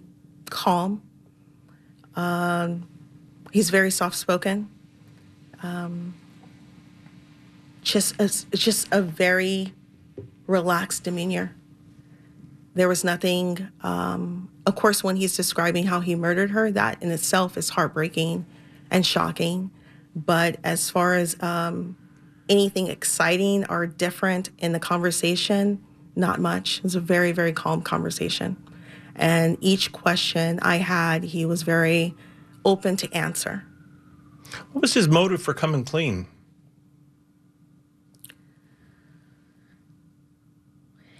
calm. 0.49 1.01
Um, 2.15 2.87
he's 3.51 3.69
very 3.69 3.91
soft 3.91 4.15
spoken. 4.15 4.69
Um, 5.61 6.15
just 7.81 8.19
a, 8.19 8.27
just 8.55 8.87
a 8.91 9.01
very 9.01 9.73
relaxed 10.47 11.03
demeanor. 11.03 11.55
There 12.75 12.87
was 12.87 13.03
nothing. 13.03 13.67
Um, 13.81 14.49
of 14.65 14.75
course, 14.75 15.03
when 15.03 15.15
he's 15.15 15.35
describing 15.35 15.87
how 15.87 15.99
he 15.99 16.15
murdered 16.15 16.51
her, 16.51 16.71
that 16.71 17.01
in 17.01 17.11
itself 17.11 17.57
is 17.57 17.69
heartbreaking 17.69 18.45
and 18.91 19.05
shocking. 19.05 19.71
But 20.15 20.57
as 20.63 20.89
far 20.89 21.15
as 21.15 21.41
um, 21.41 21.97
anything 22.49 22.87
exciting 22.87 23.65
or 23.69 23.85
different 23.85 24.49
in 24.57 24.71
the 24.71 24.79
conversation, 24.79 25.83
not 26.15 26.39
much. 26.39 26.79
It 26.79 26.83
was 26.83 26.95
a 26.95 26.99
very, 26.99 27.31
very 27.31 27.53
calm 27.53 27.81
conversation. 27.81 28.57
And 29.15 29.57
each 29.61 29.91
question 29.91 30.59
I 30.61 30.77
had, 30.77 31.23
he 31.23 31.45
was 31.45 31.61
very 31.61 32.15
open 32.65 32.95
to 32.97 33.13
answer. 33.13 33.63
What 34.71 34.81
was 34.81 34.93
his 34.93 35.07
motive 35.07 35.41
for 35.41 35.53
coming 35.53 35.83
clean? 35.83 36.27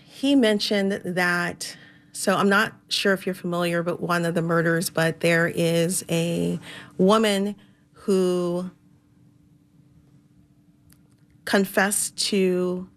He 0.08 0.36
mentioned 0.36 1.02
that, 1.06 1.78
so 2.12 2.36
I'm 2.36 2.50
not 2.50 2.74
sure 2.90 3.14
if 3.14 3.26
you're 3.26 3.36
familiar 3.36 3.82
with 3.82 4.00
one 4.00 4.26
of 4.26 4.36
the 4.36 4.42
murders, 4.42 4.90
but 4.90 5.22
there 5.22 5.48
is 5.48 6.04
a 6.10 6.60
woman 6.98 7.56
who 7.94 8.70
confessed 11.50 12.16
to 12.16 12.88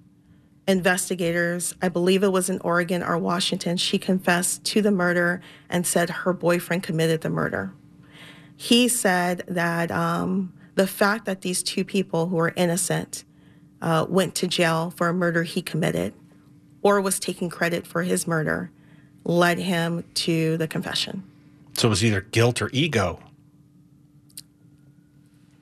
investigators, 0.69 1.75
I 1.81 1.89
believe 1.89 2.23
it 2.23 2.33
was 2.33 2.51
in 2.51 2.61
Oregon 2.61 3.03
or 3.03 3.17
Washington, 3.17 3.79
she 3.79 3.99
confessed 3.99 4.63
to 4.65 4.83
the 4.83 4.91
murder 4.91 5.41
and 5.71 5.87
said 5.87 6.11
her 6.11 6.35
boyfriend 6.35 6.83
committed 6.83 7.23
the 7.23 7.31
murder. 7.31 7.73
He 8.55 8.89
said 8.89 9.43
that 9.49 9.91
um, 9.91 10.53
the 10.75 10.87
fact 10.87 11.25
that 11.25 11.41
these 11.41 11.63
two 11.63 11.83
people 11.83 12.27
who 12.27 12.37
were 12.37 12.53
innocent 12.55 13.25
uh, 13.81 14.05
went 14.07 14.35
to 14.35 14.47
jail 14.47 14.93
for 14.95 15.09
a 15.09 15.15
murder 15.15 15.45
he 15.45 15.63
committed 15.63 16.13
or 16.83 17.01
was 17.01 17.19
taking 17.19 17.49
credit 17.49 17.87
for 17.87 18.03
his 18.03 18.27
murder 18.27 18.71
led 19.25 19.57
him 19.57 20.05
to 20.13 20.59
the 20.59 20.69
confession. 20.69 21.25
So 21.73 21.89
it 21.89 21.91
was 21.91 22.05
either 22.05 22.21
guilt 22.21 22.61
or 22.61 22.69
ego. 22.75 23.19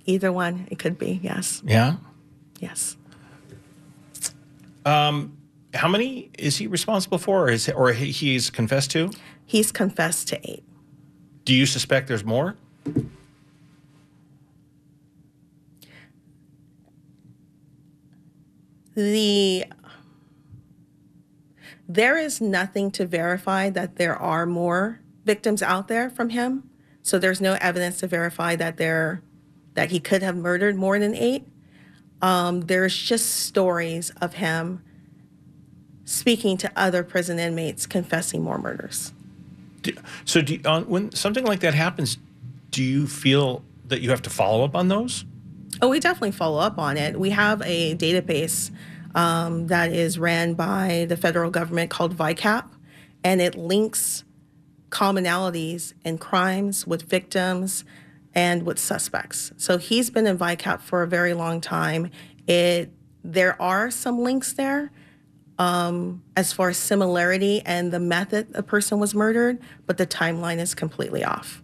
Either 0.06 0.32
one, 0.32 0.66
it 0.72 0.80
could 0.80 0.98
be, 0.98 1.20
yes. 1.22 1.62
Yeah. 1.64 1.94
Yes. 2.60 2.96
Um, 4.84 5.36
how 5.74 5.88
many 5.88 6.30
is 6.38 6.56
he 6.56 6.68
responsible 6.68 7.18
for, 7.18 7.44
or 7.44 7.50
is 7.50 7.68
or 7.68 7.92
he's 7.92 8.50
confessed 8.50 8.92
to? 8.92 9.10
He's 9.44 9.72
confessed 9.72 10.28
to 10.28 10.50
eight. 10.50 10.62
Do 11.44 11.54
you 11.54 11.66
suspect 11.66 12.06
there's 12.06 12.24
more? 12.24 12.56
the 18.94 19.64
there 21.88 22.18
is 22.18 22.40
nothing 22.40 22.90
to 22.90 23.06
verify 23.06 23.70
that 23.70 23.96
there 23.96 24.16
are 24.16 24.46
more 24.46 25.00
victims 25.24 25.62
out 25.62 25.88
there 25.88 26.10
from 26.10 26.30
him 26.30 26.68
so 27.02 27.18
there's 27.18 27.40
no 27.40 27.56
evidence 27.60 27.98
to 28.00 28.06
verify 28.06 28.54
that 28.56 28.76
there 28.76 29.22
that 29.74 29.90
he 29.90 30.00
could 30.00 30.22
have 30.22 30.36
murdered 30.36 30.76
more 30.76 30.98
than 30.98 31.14
eight 31.14 31.46
um, 32.22 32.62
there's 32.62 32.96
just 32.96 33.44
stories 33.44 34.10
of 34.20 34.34
him 34.34 34.82
speaking 36.04 36.56
to 36.58 36.70
other 36.76 37.02
prison 37.02 37.38
inmates 37.38 37.86
confessing 37.86 38.42
more 38.42 38.58
murders 38.58 39.12
Do, 39.82 39.92
so 40.24 40.40
do 40.42 40.54
you, 40.54 40.60
on, 40.64 40.84
when 40.88 41.12
something 41.12 41.44
like 41.44 41.60
that 41.60 41.74
happens, 41.74 42.18
do 42.70 42.82
you 42.82 43.06
feel 43.06 43.62
that 43.86 44.00
you 44.00 44.10
have 44.10 44.22
to 44.22 44.30
follow 44.30 44.64
up 44.64 44.74
on 44.74 44.88
those? 44.88 45.24
Oh, 45.82 45.88
we 45.88 46.00
definitely 46.00 46.32
follow 46.32 46.58
up 46.58 46.78
on 46.78 46.96
it. 46.96 47.18
We 47.18 47.30
have 47.30 47.62
a 47.62 47.94
database 47.96 48.70
um, 49.14 49.68
that 49.68 49.92
is 49.92 50.18
ran 50.18 50.54
by 50.54 51.06
the 51.08 51.16
federal 51.16 51.50
government 51.50 51.90
called 51.90 52.16
VICAP, 52.16 52.68
and 53.24 53.40
it 53.40 53.54
links 53.54 54.24
commonalities 54.90 55.94
in 56.04 56.18
crimes 56.18 56.86
with 56.86 57.02
victims 57.02 57.84
and 58.34 58.64
with 58.64 58.78
suspects. 58.78 59.52
So 59.56 59.78
he's 59.78 60.10
been 60.10 60.26
in 60.26 60.38
VICAP 60.38 60.80
for 60.80 61.02
a 61.02 61.08
very 61.08 61.34
long 61.34 61.60
time. 61.60 62.10
It 62.46 62.92
there 63.22 63.60
are 63.60 63.90
some 63.90 64.20
links 64.20 64.54
there 64.54 64.90
um, 65.58 66.22
as 66.36 66.54
far 66.54 66.70
as 66.70 66.78
similarity 66.78 67.60
and 67.66 67.92
the 67.92 68.00
method 68.00 68.48
a 68.54 68.62
person 68.62 68.98
was 68.98 69.14
murdered, 69.14 69.58
but 69.86 69.98
the 69.98 70.06
timeline 70.06 70.58
is 70.58 70.74
completely 70.74 71.22
off. 71.22 71.62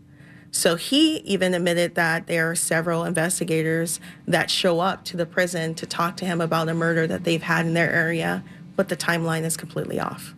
So 0.50 0.76
he 0.76 1.18
even 1.18 1.54
admitted 1.54 1.94
that 1.96 2.26
there 2.26 2.50
are 2.50 2.54
several 2.54 3.04
investigators 3.04 4.00
that 4.26 4.50
show 4.50 4.80
up 4.80 5.04
to 5.06 5.16
the 5.16 5.26
prison 5.26 5.74
to 5.76 5.86
talk 5.86 6.16
to 6.18 6.26
him 6.26 6.40
about 6.40 6.68
a 6.68 6.74
murder 6.74 7.06
that 7.06 7.24
they've 7.24 7.42
had 7.42 7.66
in 7.66 7.74
their 7.74 7.90
area, 7.90 8.44
but 8.74 8.88
the 8.88 8.96
timeline 8.96 9.44
is 9.44 9.56
completely 9.56 9.98
off. 9.98 10.34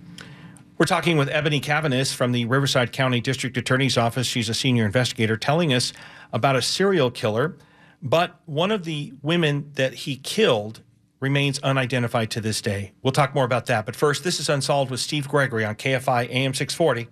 We're 0.76 0.86
talking 0.86 1.18
with 1.18 1.28
Ebony 1.28 1.60
Cavanis 1.60 2.14
from 2.14 2.30
the 2.30 2.44
Riverside 2.44 2.92
County 2.92 3.20
District 3.20 3.56
Attorney's 3.56 3.98
Office. 3.98 4.28
She's 4.28 4.48
a 4.48 4.54
senior 4.54 4.86
investigator 4.86 5.36
telling 5.36 5.72
us 5.72 5.92
about 6.32 6.56
a 6.56 6.62
serial 6.62 7.10
killer, 7.10 7.56
but 8.02 8.40
one 8.46 8.70
of 8.70 8.84
the 8.84 9.12
women 9.22 9.70
that 9.74 9.94
he 9.94 10.16
killed 10.16 10.82
remains 11.20 11.58
unidentified 11.60 12.30
to 12.30 12.40
this 12.40 12.60
day. 12.60 12.92
We'll 13.02 13.12
talk 13.12 13.34
more 13.34 13.44
about 13.44 13.66
that. 13.66 13.86
But 13.86 13.96
first, 13.96 14.22
this 14.22 14.38
is 14.38 14.48
Unsolved 14.48 14.90
with 14.90 15.00
Steve 15.00 15.28
Gregory 15.28 15.64
on 15.64 15.74
KFI 15.74 16.30
AM 16.30 16.54
640. 16.54 17.08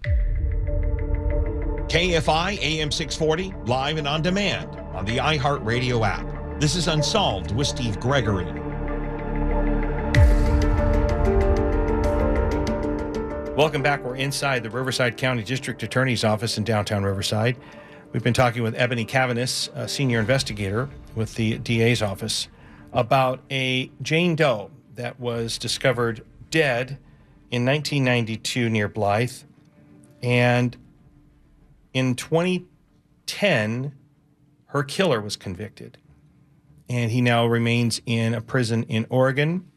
KFI 1.89 2.59
AM 2.61 2.91
640, 2.91 3.55
live 3.67 3.97
and 3.97 4.09
on 4.09 4.23
demand 4.23 4.69
on 4.95 5.05
the 5.05 5.19
iHeartRadio 5.19 6.07
app. 6.07 6.61
This 6.61 6.75
is 6.75 6.89
Unsolved 6.89 7.55
with 7.55 7.67
Steve 7.67 7.99
Gregory. 8.01 8.47
Welcome 13.57 13.83
back. 13.83 14.05
We're 14.05 14.17
inside 14.17 14.63
the 14.63 14.71
Riverside 14.71 15.17
County 15.17 15.43
District 15.43 15.83
Attorney's 15.83 16.25
Office 16.25 16.59
in 16.59 16.65
downtown 16.65 17.05
Riverside. 17.05 17.57
We've 18.13 18.23
been 18.23 18.35
talking 18.35 18.63
with 18.63 18.75
Ebony 18.77 19.05
Cavanis, 19.05 19.69
a 19.75 19.89
senior 19.89 20.21
investigator 20.21 20.89
with 21.15 21.35
the 21.35 21.59
DA's 21.59 22.03
office, 22.03 22.49
about 22.93 23.41
a 23.51 23.91
Jane 24.01 24.37
Doe 24.37 24.71
that 24.95 25.19
was 25.19 25.59
discovered 25.59 26.25
dead 26.51 26.99
in 27.51 27.67
1992 27.67 28.71
near 28.71 28.89
Blythe. 28.89 29.43
And 30.23 30.77
in 31.93 32.15
2010, 32.15 33.93
her 34.67 34.83
killer 34.85 35.21
was 35.21 35.37
convicted. 35.37 35.99
And 36.89 37.11
he 37.11 37.21
now 37.21 37.45
remains 37.45 38.01
in 38.07 38.35
a 38.35 38.41
prison 38.41 38.85
in 38.85 39.07
Oregon. 39.11 39.69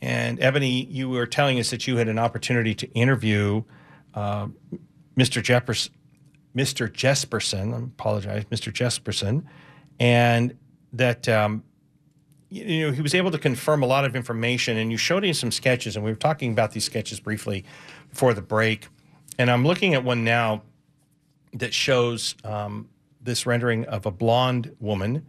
And 0.00 0.40
Ebony, 0.40 0.84
you 0.84 1.10
were 1.10 1.26
telling 1.26 1.58
us 1.58 1.70
that 1.70 1.86
you 1.86 1.96
had 1.96 2.08
an 2.08 2.18
opportunity 2.18 2.74
to 2.76 2.86
interview 2.92 3.64
uh, 4.14 4.46
Mr. 5.16 5.42
Jefferson, 5.42 5.92
Mr. 6.58 6.90
Jesperson. 6.90 7.72
I 7.72 7.78
apologize, 7.78 8.44
Mr. 8.46 8.72
Jesperson, 8.72 9.44
and 10.00 10.56
that 10.92 11.28
um, 11.28 11.62
you 12.50 12.86
know 12.86 12.92
he 12.92 13.00
was 13.00 13.14
able 13.14 13.30
to 13.30 13.38
confirm 13.38 13.82
a 13.82 13.86
lot 13.86 14.04
of 14.04 14.16
information. 14.16 14.76
And 14.76 14.90
you 14.90 14.96
showed 14.96 15.24
him 15.24 15.34
some 15.34 15.52
sketches, 15.52 15.94
and 15.94 16.04
we 16.04 16.10
were 16.10 16.16
talking 16.16 16.50
about 16.50 16.72
these 16.72 16.84
sketches 16.84 17.20
briefly 17.20 17.64
before 18.10 18.34
the 18.34 18.42
break. 18.42 18.88
And 19.38 19.50
I'm 19.50 19.64
looking 19.64 19.94
at 19.94 20.02
one 20.02 20.24
now 20.24 20.62
that 21.52 21.72
shows 21.72 22.34
um, 22.42 22.88
this 23.20 23.46
rendering 23.46 23.84
of 23.84 24.04
a 24.04 24.10
blonde 24.10 24.74
woman. 24.80 25.24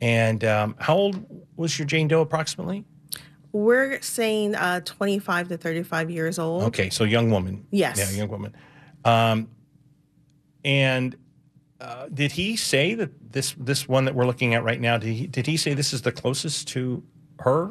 And 0.00 0.44
um, 0.44 0.74
how 0.78 0.96
old 0.96 1.24
was 1.56 1.78
your 1.78 1.86
Jane 1.86 2.08
Doe 2.08 2.20
approximately? 2.20 2.84
We're 3.52 4.02
saying 4.02 4.54
uh, 4.54 4.80
25 4.84 5.48
to 5.48 5.56
35 5.56 6.10
years 6.10 6.38
old. 6.38 6.64
Okay, 6.64 6.90
so 6.90 7.04
young 7.04 7.30
woman. 7.30 7.66
Yes. 7.70 7.98
Yeah, 7.98 8.18
young 8.18 8.28
woman. 8.28 8.54
Um, 9.04 9.48
and 10.66 11.16
uh, 11.80 12.08
did 12.12 12.32
he 12.32 12.56
say 12.56 12.94
that 12.94 13.32
this 13.32 13.54
this 13.56 13.88
one 13.88 14.04
that 14.04 14.14
we're 14.14 14.26
looking 14.26 14.54
at 14.54 14.64
right 14.64 14.80
now? 14.80 14.98
Did 14.98 15.14
he 15.14 15.26
did 15.26 15.46
he 15.46 15.56
say 15.56 15.72
this 15.72 15.94
is 15.94 16.02
the 16.02 16.12
closest 16.12 16.68
to 16.68 17.02
her? 17.38 17.70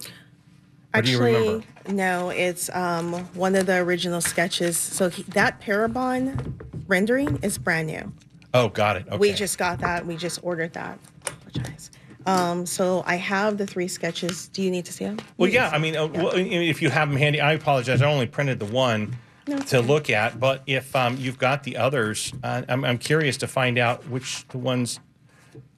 Or 0.94 1.02
do 1.02 1.12
you 1.12 1.22
Actually, 1.22 1.68
no, 1.90 2.30
it's 2.30 2.70
um, 2.74 3.14
one 3.34 3.54
of 3.56 3.66
the 3.66 3.76
original 3.76 4.22
sketches. 4.22 4.78
So 4.78 5.10
he, 5.10 5.24
that 5.24 5.60
Parabon 5.60 6.54
rendering 6.88 7.38
is 7.44 7.58
brand 7.58 7.88
new. 7.88 8.14
Oh, 8.54 8.70
got 8.70 8.96
it. 8.96 9.06
Okay. 9.08 9.18
We 9.18 9.34
just 9.34 9.58
got 9.58 9.80
that. 9.80 10.06
We 10.06 10.16
just 10.16 10.40
ordered 10.42 10.72
that. 10.72 10.98
Apologize. 11.28 11.92
Um, 12.26 12.66
so 12.66 13.04
I 13.06 13.18
have 13.18 13.58
the 13.58 13.68
three 13.68 13.90
sketches. 13.90 14.48
Do 14.48 14.62
you 14.62 14.72
need 14.72 14.86
to 14.86 14.94
see 14.94 15.04
them? 15.04 15.20
Well, 15.36 15.50
yeah. 15.50 15.70
I 15.70 15.80
mean, 15.80 15.98
uh, 15.98 16.08
well, 16.08 16.32
if 16.34 16.82
you 16.82 16.90
have 16.90 17.10
them 17.10 17.18
handy, 17.18 17.42
I 17.42 17.52
apologize. 17.52 18.02
I 18.02 18.10
only 18.10 18.26
printed 18.26 18.60
the 18.60 18.66
one 18.66 19.18
No, 19.48 19.58
to 19.60 19.82
look 19.82 20.10
at. 20.10 20.40
But 20.40 20.64
if 20.66 20.96
um, 20.96 21.18
you've 21.18 21.38
got 21.38 21.64
the 21.64 21.78
others, 21.78 22.34
uh, 22.44 22.64
I'm, 22.68 22.84
I'm 22.84 22.98
curious 22.98 23.38
to 23.38 23.48
find 23.48 23.78
out 23.78 24.08
which 24.10 24.48
the 24.50 24.58
ones. 24.58 25.00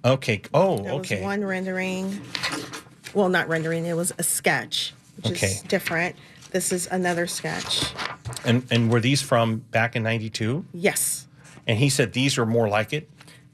Okay. 0.05 0.41
Oh, 0.53 0.77
There 0.83 0.93
okay. 0.93 1.15
was 1.17 1.23
one 1.23 1.43
rendering. 1.45 2.21
Well, 3.13 3.29
not 3.29 3.47
rendering. 3.49 3.85
It 3.85 3.95
was 3.95 4.13
a 4.17 4.23
sketch, 4.23 4.93
which 5.23 5.33
Okay. 5.33 5.47
is 5.47 5.61
different. 5.63 6.15
This 6.51 6.71
is 6.71 6.87
another 6.87 7.27
sketch. 7.27 7.91
And 8.45 8.65
and 8.71 8.89
were 8.89 9.01
these 9.01 9.21
from 9.21 9.57
back 9.71 9.95
in 9.95 10.03
'92? 10.03 10.63
Yes. 10.73 11.27
And 11.65 11.77
he 11.77 11.89
said 11.89 12.13
these 12.13 12.37
are 12.37 12.45
more 12.45 12.69
like 12.69 12.93
it. 12.93 13.09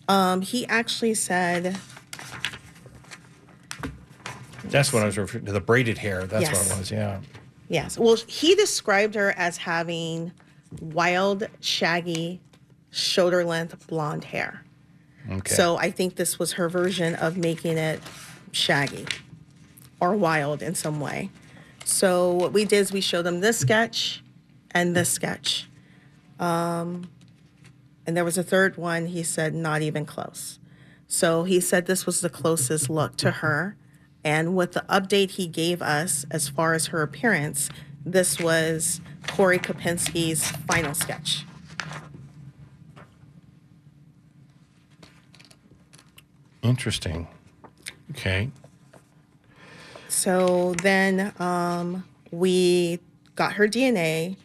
Um, 0.07 0.41
he 0.41 0.67
actually 0.67 1.13
said 1.15 1.77
That's 4.65 4.91
what 4.93 5.03
I 5.03 5.05
was 5.05 5.17
referring 5.17 5.45
to. 5.45 5.51
The 5.51 5.59
braided 5.61 5.97
hair. 5.97 6.25
That's 6.25 6.45
what 6.45 6.53
Yes. 6.53 6.71
it 6.71 6.77
was. 6.79 6.91
Yeah. 6.91 7.19
Yes. 7.73 7.97
Well, 7.97 8.15
he 8.27 8.53
described 8.53 9.15
her 9.15 9.33
as 9.35 9.57
having 9.57 10.31
wild, 10.79 11.47
shaggy, 11.59 12.39
shoulder 12.91 13.43
length 13.43 13.87
blonde 13.87 14.25
hair. 14.25 14.63
Okay. 15.27 15.55
So 15.55 15.77
I 15.77 15.89
think 15.89 16.15
this 16.15 16.37
was 16.37 16.53
her 16.53 16.69
version 16.69 17.15
of 17.15 17.35
making 17.35 17.79
it 17.79 17.99
shaggy 18.51 19.07
or 19.99 20.15
wild 20.15 20.61
in 20.61 20.75
some 20.75 20.99
way. 20.99 21.31
So 21.83 22.33
what 22.33 22.53
we 22.53 22.63
did 22.63 22.77
is 22.77 22.93
we 22.93 23.01
showed 23.01 23.23
them 23.23 23.39
this 23.39 23.57
sketch 23.57 24.23
and 24.69 24.95
this 24.95 25.09
sketch. 25.09 25.67
Um, 26.39 27.09
and 28.05 28.15
there 28.15 28.23
was 28.23 28.37
a 28.37 28.43
third 28.43 28.77
one, 28.77 29.07
he 29.07 29.23
said, 29.23 29.55
not 29.55 29.81
even 29.81 30.05
close. 30.05 30.59
So 31.07 31.43
he 31.43 31.59
said 31.59 31.87
this 31.87 32.05
was 32.05 32.21
the 32.21 32.29
closest 32.29 32.87
look 32.87 33.17
to 33.17 33.31
her. 33.31 33.75
And 34.23 34.55
with 34.55 34.73
the 34.73 34.85
update 34.89 35.31
he 35.31 35.47
gave 35.47 35.81
us 35.81 36.25
as 36.31 36.47
far 36.47 36.73
as 36.73 36.87
her 36.87 37.01
appearance, 37.01 37.69
this 38.05 38.39
was 38.39 39.01
Corey 39.27 39.59
Kopinski's 39.59 40.49
final 40.67 40.93
sketch. 40.93 41.45
Interesting. 46.61 47.27
Okay. 48.11 48.49
So 50.07 50.73
then 50.81 51.33
um, 51.39 52.05
we 52.31 52.99
got 53.35 53.53
her 53.53 53.67
DNA, 53.67 54.37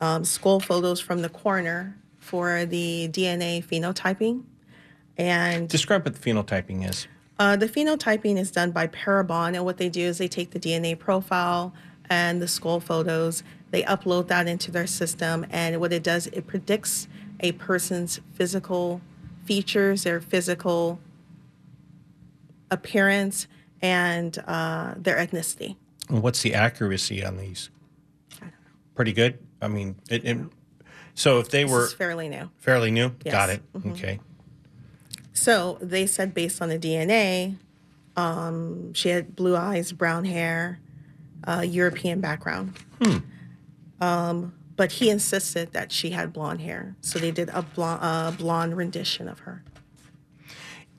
um, 0.00 0.24
skull 0.24 0.60
photos 0.60 1.00
from 1.00 1.22
the 1.22 1.28
coroner 1.28 1.96
for 2.18 2.66
the 2.66 3.08
DNA 3.10 3.64
phenotyping. 3.64 4.42
And 5.16 5.68
Describe 5.68 6.04
what 6.04 6.14
the 6.14 6.30
phenotyping 6.30 6.88
is. 6.88 7.06
Uh, 7.38 7.56
the 7.56 7.66
phenotyping 7.68 8.36
is 8.38 8.50
done 8.50 8.70
by 8.70 8.86
Parabon. 8.86 9.54
And 9.54 9.64
what 9.64 9.76
they 9.78 9.88
do 9.88 10.02
is 10.02 10.18
they 10.18 10.28
take 10.28 10.50
the 10.50 10.60
DNA 10.60 10.98
profile 10.98 11.72
and 12.10 12.42
the 12.42 12.48
skull 12.48 12.78
photos, 12.80 13.42
they 13.70 13.82
upload 13.84 14.28
that 14.28 14.46
into 14.46 14.70
their 14.70 14.86
system. 14.86 15.46
And 15.50 15.80
what 15.80 15.92
it 15.92 16.02
does, 16.02 16.26
it 16.28 16.46
predicts 16.46 17.08
a 17.40 17.52
person's 17.52 18.20
physical 18.34 19.00
features, 19.44 20.04
their 20.04 20.20
physical 20.20 21.00
appearance, 22.70 23.46
and 23.80 24.38
uh, 24.46 24.94
their 24.96 25.16
ethnicity. 25.16 25.76
And 26.08 26.22
What's 26.22 26.42
the 26.42 26.54
accuracy 26.54 27.24
on 27.24 27.36
these? 27.36 27.70
Pretty 28.94 29.12
good. 29.12 29.38
I 29.60 29.68
mean, 29.68 29.96
it, 30.10 30.24
it, 30.24 30.38
so 31.14 31.38
if 31.38 31.48
they 31.48 31.62
This 31.64 31.72
were 31.72 31.86
fairly 31.88 32.28
new. 32.28 32.50
fairly 32.58 32.90
new, 32.90 33.08
got 33.24 33.48
Yes. 33.48 33.58
Mm-hmm. 33.74 33.88
it. 33.88 33.92
Okay. 33.92 34.20
So 35.32 35.78
they 35.80 36.06
said 36.06 36.34
based 36.34 36.60
on 36.60 36.68
the 36.68 36.78
DNA, 36.78 37.56
um, 38.16 38.92
she 38.94 39.08
had 39.08 39.34
blue 39.34 39.56
eyes, 39.56 39.92
brown 39.92 40.24
hair, 40.24 40.78
uh, 41.46 41.64
European 41.66 42.20
background. 42.20 42.74
Um, 44.00 44.54
but 44.76 44.92
he 44.92 45.10
insisted 45.10 45.72
that 45.72 45.92
she 45.92 46.10
had 46.10 46.32
blonde 46.32 46.60
hair, 46.60 46.96
so 47.00 47.18
they 47.18 47.30
did 47.30 47.48
a 47.50 47.62
blonde, 47.62 48.00
uh, 48.02 48.30
blonde 48.32 48.76
rendition 48.76 49.28
of 49.28 49.40
her. 49.40 49.62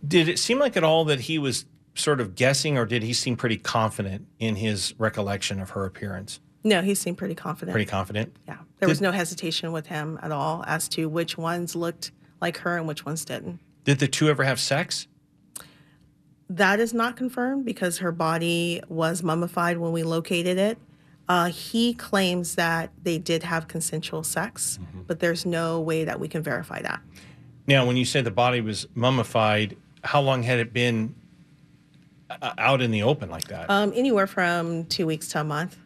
Did 0.08 0.30
it 0.30 0.40
seem 0.40 0.60
like 0.60 0.78
at 0.78 0.84
all 0.84 1.06
that 1.06 1.22
he 1.22 1.38
was 1.38 1.66
sort 1.96 2.22
of 2.22 2.36
guessing, 2.36 2.78
or 2.78 2.86
did 2.86 3.04
he 3.04 3.14
seem 3.14 3.36
pretty 3.36 3.58
confident 3.58 4.28
in 4.40 4.56
his 4.56 4.94
recollection 4.98 5.60
of 5.60 5.72
her 5.72 5.86
appearance? 5.86 6.40
No, 6.64 6.82
he 6.82 6.96
seemed 6.96 7.18
pretty 7.18 7.36
confident. 7.36 7.74
Pretty 7.74 7.90
confident. 7.90 8.36
yeah, 8.48 8.58
there 8.80 8.88
was 8.88 9.02
no 9.02 9.12
hesitation 9.12 9.72
with 9.74 9.88
him 9.88 10.18
at 10.22 10.32
all 10.32 10.64
as 10.66 10.88
to 10.90 11.10
which 11.10 11.38
ones 11.38 11.76
looked 11.76 12.12
like 12.42 12.58
her 12.60 12.78
and 12.78 12.88
which 12.88 13.06
ones 13.06 13.26
didn't. 13.26 13.60
Did 13.84 14.00
the 14.00 14.08
two 14.08 14.30
ever 14.30 14.44
have 14.44 14.60
sex? 14.60 15.08
That 16.50 16.80
is 16.80 16.94
not 16.94 17.16
confirmed 17.18 17.66
because 17.66 17.98
her 18.00 18.12
body 18.12 18.82
was 18.88 19.24
mummified 19.24 19.78
when 19.78 19.92
we 19.92 20.04
located 20.04 20.58
it. 20.58 20.78
Uh, 21.28 21.46
he 21.46 21.94
claims 21.94 22.56
that 22.56 22.92
they 23.02 23.18
did 23.18 23.44
have 23.44 23.68
consensual 23.68 24.24
sex, 24.24 24.78
but 25.08 25.20
there's 25.20 25.46
no 25.46 25.80
way 25.80 26.04
that 26.04 26.20
we 26.20 26.28
can 26.28 26.44
verify 26.44 26.82
that. 26.82 27.02
Now, 27.66 27.86
when 27.86 27.96
you 27.96 28.04
say 28.04 28.22
the 28.22 28.30
body 28.30 28.60
was 28.60 28.88
mummified, 28.94 29.78
how 30.04 30.22
long 30.22 30.44
had 30.44 30.60
it 30.60 30.74
been 30.74 31.16
uh, 32.30 32.54
out 32.58 32.82
in 32.82 32.92
the 32.92 33.04
open 33.04 33.30
like 33.30 33.46
that? 33.48 33.70
Um, 33.70 33.94
anywhere 33.96 34.28
from 34.28 34.86
two 34.86 35.06
weeks 35.08 35.30
to 35.30 35.42
a 35.42 35.44
month. 35.46 35.78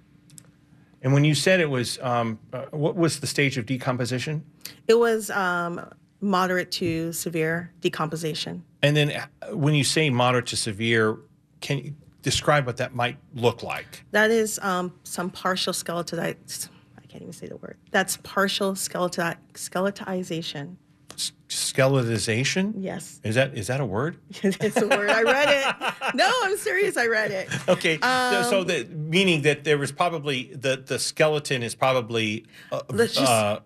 and 1.03 1.13
when 1.13 1.23
you 1.23 1.36
said 1.36 1.60
it 1.60 1.69
was, 1.69 1.99
um, 1.99 2.39
uh, 2.51 2.65
what 2.71 2.95
was 2.95 3.19
the 3.19 3.27
stage 3.27 3.60
of 3.60 3.67
decomposition? 3.67 4.43
It 4.88 4.95
was 4.95 5.29
um, 5.29 5.88
moderate 6.21 6.71
to 6.71 7.12
severe 7.13 7.71
decomposition. 7.82 8.63
And 8.82 8.95
then 8.95 9.12
uh, 9.12 9.56
when 9.56 9.73
you 9.75 9.84
say 9.84 10.10
moderate 10.10 10.47
to 10.47 10.56
severe, 10.58 11.17
can 11.62 11.77
you 11.80 11.95
describe 12.21 12.65
what 12.65 12.77
that 12.77 12.93
might 12.95 13.17
look 13.34 13.63
like? 13.63 14.03
That 14.12 14.32
is 14.32 14.60
um, 14.62 14.93
some 15.03 15.30
partial 15.30 15.73
skeletonization. 15.73 16.69
I 16.97 17.06
can't 17.08 17.21
even 17.21 17.34
say 17.34 17.47
the 17.47 17.58
word. 17.58 17.77
That's 17.91 18.17
partial 18.23 18.75
skeleton 18.75 19.36
skeletization. 19.53 20.75
S- 21.15 21.32
Skeletization? 21.49 22.73
Yes, 22.77 23.19
Is 23.23 23.36
that 23.36 23.58
is 23.58 23.67
that 23.67 23.80
a 23.80 23.86
word? 23.86 24.17
it's 24.43 24.77
a 24.82 24.88
word. 24.88 25.10
I 25.10 25.23
read 25.23 25.49
it. 25.49 26.15
No, 26.15 26.30
I'm 26.43 26.58
serious. 26.58 26.97
I 26.97 27.08
read 27.08 27.32
it. 27.32 27.49
Okay, 27.67 27.97
so, 27.99 28.08
Um, 28.08 28.43
so 28.43 28.63
the 28.63 28.86
meaning 28.93 29.41
that 29.43 29.63
there 29.63 29.77
was 29.77 29.91
probably 29.91 30.51
the 30.53 30.77
the 30.86 30.99
skeleton 30.99 31.63
is 31.63 31.75
probably 31.75 32.45
uh, 32.71 32.82
Let's 32.89 33.13
just- 33.15 33.32
uh, 33.32 33.60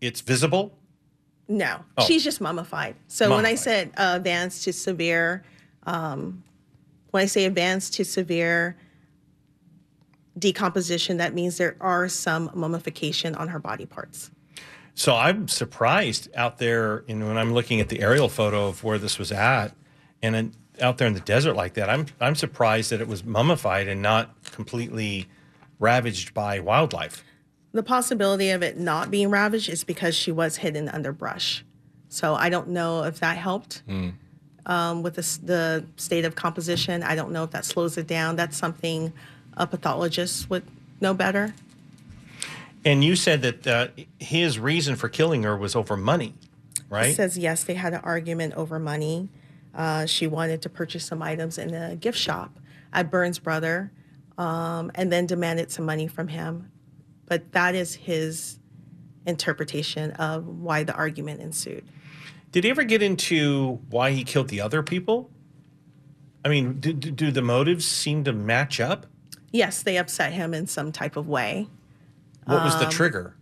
it's 0.00 0.20
visible. 0.20 0.76
No, 1.50 1.80
Oh. 1.98 2.06
she's 2.06 2.22
just 2.22 2.40
mummified. 2.40 2.94
So 3.08 3.28
when 3.34 3.44
I 3.44 3.56
said 3.56 3.90
uh, 3.96 4.12
advanced 4.16 4.62
to 4.64 4.72
severe, 4.72 5.42
um, 5.84 6.44
when 7.10 7.24
I 7.24 7.26
say 7.26 7.44
advanced 7.44 7.94
to 7.94 8.04
severe 8.04 8.76
decomposition, 10.38 11.16
that 11.16 11.34
means 11.34 11.58
there 11.58 11.76
are 11.80 12.08
some 12.08 12.50
mummification 12.54 13.34
on 13.34 13.48
her 13.48 13.58
body 13.58 13.84
parts. 13.84 14.30
So 14.94 15.16
I'm 15.16 15.48
surprised 15.48 16.28
out 16.36 16.58
there, 16.58 17.02
you 17.08 17.16
know, 17.16 17.26
when 17.26 17.36
I'm 17.36 17.52
looking 17.52 17.80
at 17.80 17.88
the 17.88 18.00
aerial 18.00 18.28
photo 18.28 18.68
of 18.68 18.84
where 18.84 18.98
this 18.98 19.18
was 19.18 19.32
at, 19.32 19.74
and 20.22 20.34
then 20.36 20.52
out 20.80 20.98
there 20.98 21.08
in 21.08 21.14
the 21.14 21.20
desert 21.20 21.54
like 21.54 21.74
that, 21.74 21.90
I'm 21.90 22.06
I'm 22.20 22.36
surprised 22.36 22.90
that 22.92 23.00
it 23.00 23.08
was 23.08 23.24
mummified 23.24 23.88
and 23.88 24.00
not 24.00 24.34
completely 24.52 25.26
ravaged 25.80 26.32
by 26.32 26.60
wildlife. 26.60 27.24
The 27.72 27.82
possibility 27.82 28.50
of 28.50 28.62
it 28.62 28.78
not 28.78 29.10
being 29.10 29.30
ravaged 29.30 29.68
is 29.68 29.84
because 29.84 30.14
she 30.14 30.32
was 30.32 30.56
hidden 30.56 30.88
under 30.88 31.12
brush. 31.12 31.64
So 32.08 32.34
I 32.34 32.48
don't 32.48 32.68
know 32.68 33.04
if 33.04 33.20
that 33.20 33.36
helped 33.36 33.82
um, 34.66 35.02
with 35.02 35.14
the, 35.14 35.38
the 35.44 35.84
state 35.96 36.24
of 36.24 36.34
composition. 36.34 37.02
I 37.02 37.14
don't 37.14 37.30
know 37.30 37.44
if 37.44 37.52
that 37.52 37.64
slows 37.64 37.96
it 37.96 38.06
down. 38.08 38.36
That's 38.36 38.56
something 38.56 39.12
a 39.56 39.66
pathologist 39.66 40.50
would 40.50 40.64
know 41.00 41.14
better. 41.14 41.54
And 42.84 43.04
you 43.04 43.14
said 43.14 43.42
that 43.42 43.66
uh, 43.66 43.88
his 44.18 44.58
reason 44.58 44.96
for 44.96 45.08
killing 45.08 45.42
her 45.42 45.56
was 45.56 45.76
over 45.76 45.96
money, 45.96 46.34
right? 46.88 47.14
says 47.14 47.36
yes, 47.36 47.62
they 47.62 47.74
had 47.74 47.92
an 47.92 48.00
argument 48.02 48.54
over 48.54 48.78
money. 48.78 49.28
Uh, 49.74 50.06
she 50.06 50.26
wanted 50.26 50.62
to 50.62 50.68
purchase 50.68 51.04
some 51.04 51.22
items 51.22 51.58
in 51.58 51.74
a 51.74 51.94
gift 51.94 52.18
shop 52.18 52.58
at 52.92 53.10
Burns 53.10 53.38
Brother, 53.38 53.92
um, 54.38 54.90
and 54.94 55.12
then 55.12 55.26
demanded 55.26 55.70
some 55.70 55.84
money 55.84 56.08
from 56.08 56.28
him. 56.28 56.69
But 57.30 57.52
that 57.52 57.76
is 57.76 57.94
his 57.94 58.58
interpretation 59.24 60.10
of 60.12 60.48
why 60.48 60.82
the 60.82 60.92
argument 60.92 61.40
ensued. 61.40 61.84
Did 62.50 62.64
he 62.64 62.70
ever 62.70 62.82
get 62.82 63.02
into 63.04 63.78
why 63.88 64.10
he 64.10 64.24
killed 64.24 64.48
the 64.48 64.60
other 64.60 64.82
people? 64.82 65.30
I 66.44 66.48
mean, 66.48 66.80
do, 66.80 66.92
do 66.92 67.12
do 67.12 67.30
the 67.30 67.40
motives 67.40 67.86
seem 67.86 68.24
to 68.24 68.32
match 68.32 68.80
up? 68.80 69.06
Yes, 69.52 69.84
they 69.84 69.96
upset 69.96 70.32
him 70.32 70.52
in 70.52 70.66
some 70.66 70.90
type 70.90 71.16
of 71.16 71.28
way. 71.28 71.68
What 72.46 72.64
was 72.64 72.74
Um, 72.74 72.80
the 72.80 72.86
trigger? 72.86 73.36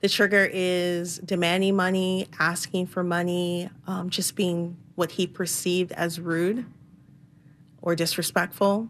The 0.00 0.08
trigger 0.08 0.50
is 0.52 1.18
demanding 1.18 1.76
money, 1.76 2.26
asking 2.40 2.88
for 2.88 3.04
money, 3.04 3.70
um, 3.86 4.10
just 4.10 4.34
being 4.34 4.76
what 4.96 5.12
he 5.12 5.28
perceived 5.28 5.92
as 5.92 6.18
rude 6.18 6.66
or 7.80 7.94
disrespectful. 7.94 8.88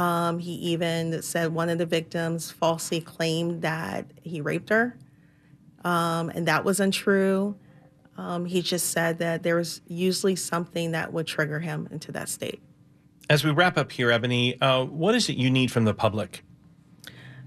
Um, 0.00 0.38
he 0.38 0.52
even 0.52 1.20
said 1.20 1.52
one 1.52 1.68
of 1.68 1.76
the 1.76 1.84
victims 1.84 2.50
falsely 2.50 3.02
claimed 3.02 3.60
that 3.60 4.06
he 4.22 4.40
raped 4.40 4.70
her, 4.70 4.96
um, 5.84 6.30
and 6.30 6.48
that 6.48 6.64
was 6.64 6.80
untrue. 6.80 7.54
Um, 8.16 8.46
he 8.46 8.62
just 8.62 8.92
said 8.92 9.18
that 9.18 9.42
there 9.42 9.56
was 9.56 9.82
usually 9.86 10.36
something 10.36 10.92
that 10.92 11.12
would 11.12 11.26
trigger 11.26 11.60
him 11.60 11.86
into 11.90 12.12
that 12.12 12.30
state. 12.30 12.62
As 13.28 13.44
we 13.44 13.50
wrap 13.50 13.76
up 13.76 13.92
here, 13.92 14.10
Ebony, 14.10 14.58
uh, 14.62 14.84
what 14.86 15.14
is 15.14 15.28
it 15.28 15.36
you 15.36 15.50
need 15.50 15.70
from 15.70 15.84
the 15.84 15.92
public? 15.92 16.42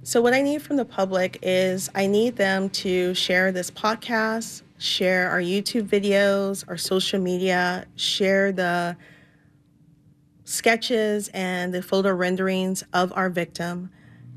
So, 0.04 0.22
what 0.22 0.36
I 0.36 0.44
need 0.44 0.62
from 0.62 0.78
the 0.78 0.86
public 0.86 1.40
is 1.42 1.90
I 1.96 2.06
need 2.06 2.36
them 2.36 2.70
to 2.70 3.16
share 3.16 3.52
this 3.52 3.72
podcast, 3.72 4.62
share 4.78 5.28
our 5.28 5.42
YouTube 5.42 5.88
videos, 5.88 6.64
our 6.68 6.78
social 6.78 7.20
media, 7.20 7.88
share 7.96 8.52
the 8.52 8.96
sketches 10.54 11.30
and 11.34 11.74
the 11.74 11.82
photo 11.82 12.14
renderings 12.14 12.84
of 12.94 13.12
our 13.16 13.30
victim, 13.30 13.90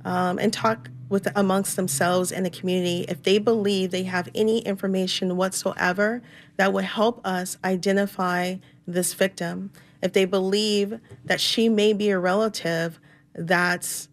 um, 0.05 0.39
and 0.39 0.53
talk 0.53 0.89
with 1.09 1.29
amongst 1.37 1.77
themselves 1.77 2.33
and 2.33 2.45
the 2.45 2.51
community 2.51 3.05
if 3.09 3.23
they 3.23 3.39
believe 3.39 3.91
they 3.91 4.03
have 4.05 4.29
any 4.35 4.59
information 4.61 5.37
whatsoever 5.37 6.23
that 6.57 6.73
would 6.73 6.85
help 6.85 7.25
us 7.25 7.59
identify 7.65 8.57
this 8.87 9.15
victim. 9.15 9.71
If 10.03 10.13
they 10.13 10.25
believe 10.25 10.99
that 11.25 11.41
she 11.41 11.69
may 11.69 11.93
be 11.93 12.11
a 12.11 12.19
relative 12.19 12.99
that's 13.35 14.09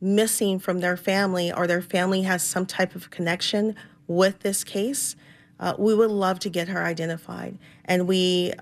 missing 0.00 0.58
from 0.58 0.80
their 0.80 0.96
family 0.96 1.52
or 1.52 1.66
their 1.66 1.82
family 1.82 2.22
has 2.22 2.42
some 2.42 2.66
type 2.66 2.96
of 2.96 3.10
connection 3.10 3.76
with 4.08 4.40
this 4.40 4.64
case, 4.64 5.14
uh, 5.60 5.74
we 5.78 5.94
would 5.94 6.10
love 6.10 6.40
to 6.40 6.48
get 6.48 6.68
her 6.68 6.82
identified. 6.82 7.56
And 7.84 8.08
we 8.08 8.52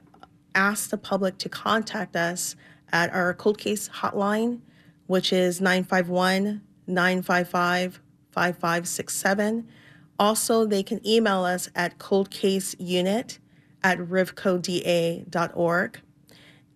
ask 0.54 0.90
the 0.90 0.98
public 0.98 1.38
to 1.38 1.48
contact 1.48 2.16
us 2.16 2.56
at 2.92 3.12
our 3.12 3.34
cold 3.34 3.58
case 3.58 3.88
hotline, 3.88 4.60
which 5.06 5.32
is 5.32 5.60
951 5.60 6.62
955 6.86 8.00
5567. 8.32 9.68
Also, 10.18 10.66
they 10.66 10.82
can 10.82 11.04
email 11.06 11.44
us 11.44 11.68
at 11.74 11.98
coldcaseunit 11.98 13.38
at 13.82 13.98
rivcoda.org. 13.98 16.00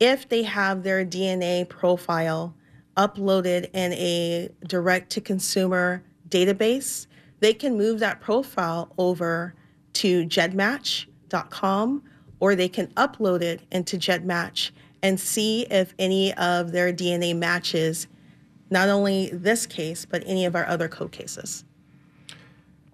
If 0.00 0.28
they 0.28 0.42
have 0.42 0.82
their 0.82 1.04
DNA 1.04 1.68
profile 1.68 2.54
uploaded 2.96 3.70
in 3.72 3.92
a 3.92 4.50
direct 4.66 5.10
to 5.10 5.20
consumer 5.20 6.02
database, 6.28 7.06
they 7.40 7.52
can 7.52 7.76
move 7.76 8.00
that 8.00 8.20
profile 8.20 8.92
over 8.98 9.54
to 9.94 10.26
gedmatch.com 10.26 12.02
or 12.40 12.54
they 12.54 12.68
can 12.68 12.88
upload 12.88 13.42
it 13.42 13.62
into 13.70 13.96
GEDmatch 13.96 14.70
and 15.04 15.20
see 15.20 15.66
if 15.70 15.94
any 15.98 16.32
of 16.34 16.72
their 16.72 16.90
DNA 16.90 17.36
matches 17.36 18.08
not 18.70 18.88
only 18.88 19.28
this 19.28 19.66
case, 19.66 20.06
but 20.06 20.24
any 20.26 20.46
of 20.46 20.56
our 20.56 20.66
other 20.66 20.88
code 20.88 21.12
cases. 21.12 21.62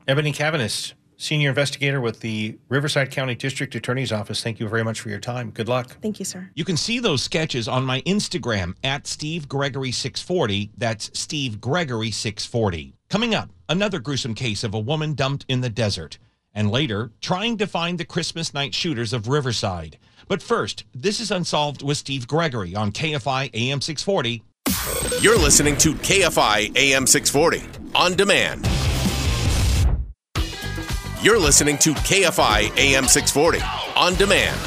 Ebony 0.09 0.33
Cavanis, 0.33 0.95
senior 1.17 1.51
investigator 1.51 2.01
with 2.01 2.19
the 2.19 2.59
Riverside 2.69 3.13
County 3.13 3.37
District 3.37 3.73
Attorney's 3.77 4.11
Office. 4.11 4.43
Thank 4.43 4.59
you 4.59 4.69
very 4.69 4.83
much 4.83 5.01
for 5.01 5.09
your 5.09 5.21
time. 5.21 5.53
Good 5.53 5.69
luck. 5.69 5.97
Thank 6.03 6.19
you, 6.19 6.25
sir. 6.25 6.51
You 6.57 6.65
can 6.65 6.77
see 6.77 6.99
those 6.99 7.23
sketches 7.23 7.69
on 7.69 7.87
my 7.87 8.01
Instagram 8.01 8.75
at 8.83 9.07
Steve 9.07 9.49
Gregory 9.49 9.93
640. 9.93 10.73
That's 10.77 11.17
Steve 11.19 11.61
Gregory 11.61 12.11
640. 12.11 12.93
Coming 13.09 13.37
up, 13.37 13.51
another 13.69 14.01
gruesome 14.01 14.35
case 14.35 14.65
of 14.65 14.75
a 14.75 14.81
woman 14.81 15.15
dumped 15.15 15.47
in 15.49 15.61
the 15.61 15.71
desert. 15.71 16.19
And 16.55 16.71
later, 16.71 17.11
trying 17.21 17.59
to 17.59 17.67
find 17.67 17.99
the 17.99 18.05
Christmas 18.05 18.53
night 18.53 18.75
shooters 18.75 19.13
of 19.13 19.29
Riverside. 19.29 19.99
But 20.29 20.43
first, 20.43 20.85
this 20.95 21.21
is 21.21 21.31
Unsolved 21.31 21.83
with 21.83 21.97
Steve 21.97 22.27
Gregory 22.29 22.75
on 22.75 22.93
KFI 22.93 23.51
AM 23.55 23.81
640. 23.81 24.43
You're 25.21 25.39
listening 25.39 25.77
to 25.79 25.95
KFI 25.95 26.77
AM 26.77 27.07
640 27.07 27.93
on 27.95 28.15
demand. 28.15 28.69
You're 31.23 31.39
listening 31.39 31.77
to 31.79 31.93
KFI 31.93 32.77
AM 32.79 33.07
640 33.07 33.59
on 33.97 34.15
demand. 34.15 34.59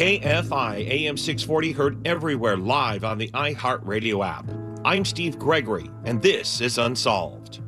KFI 0.00 0.88
AM 0.88 1.16
640 1.18 1.72
heard 1.72 2.08
everywhere 2.08 2.56
live 2.56 3.04
on 3.04 3.18
the 3.18 3.28
iHeartRadio 3.32 4.26
app. 4.26 4.46
I'm 4.82 5.04
Steve 5.04 5.38
Gregory, 5.38 5.90
and 6.06 6.22
this 6.22 6.62
is 6.62 6.78
Unsolved. 6.78 7.60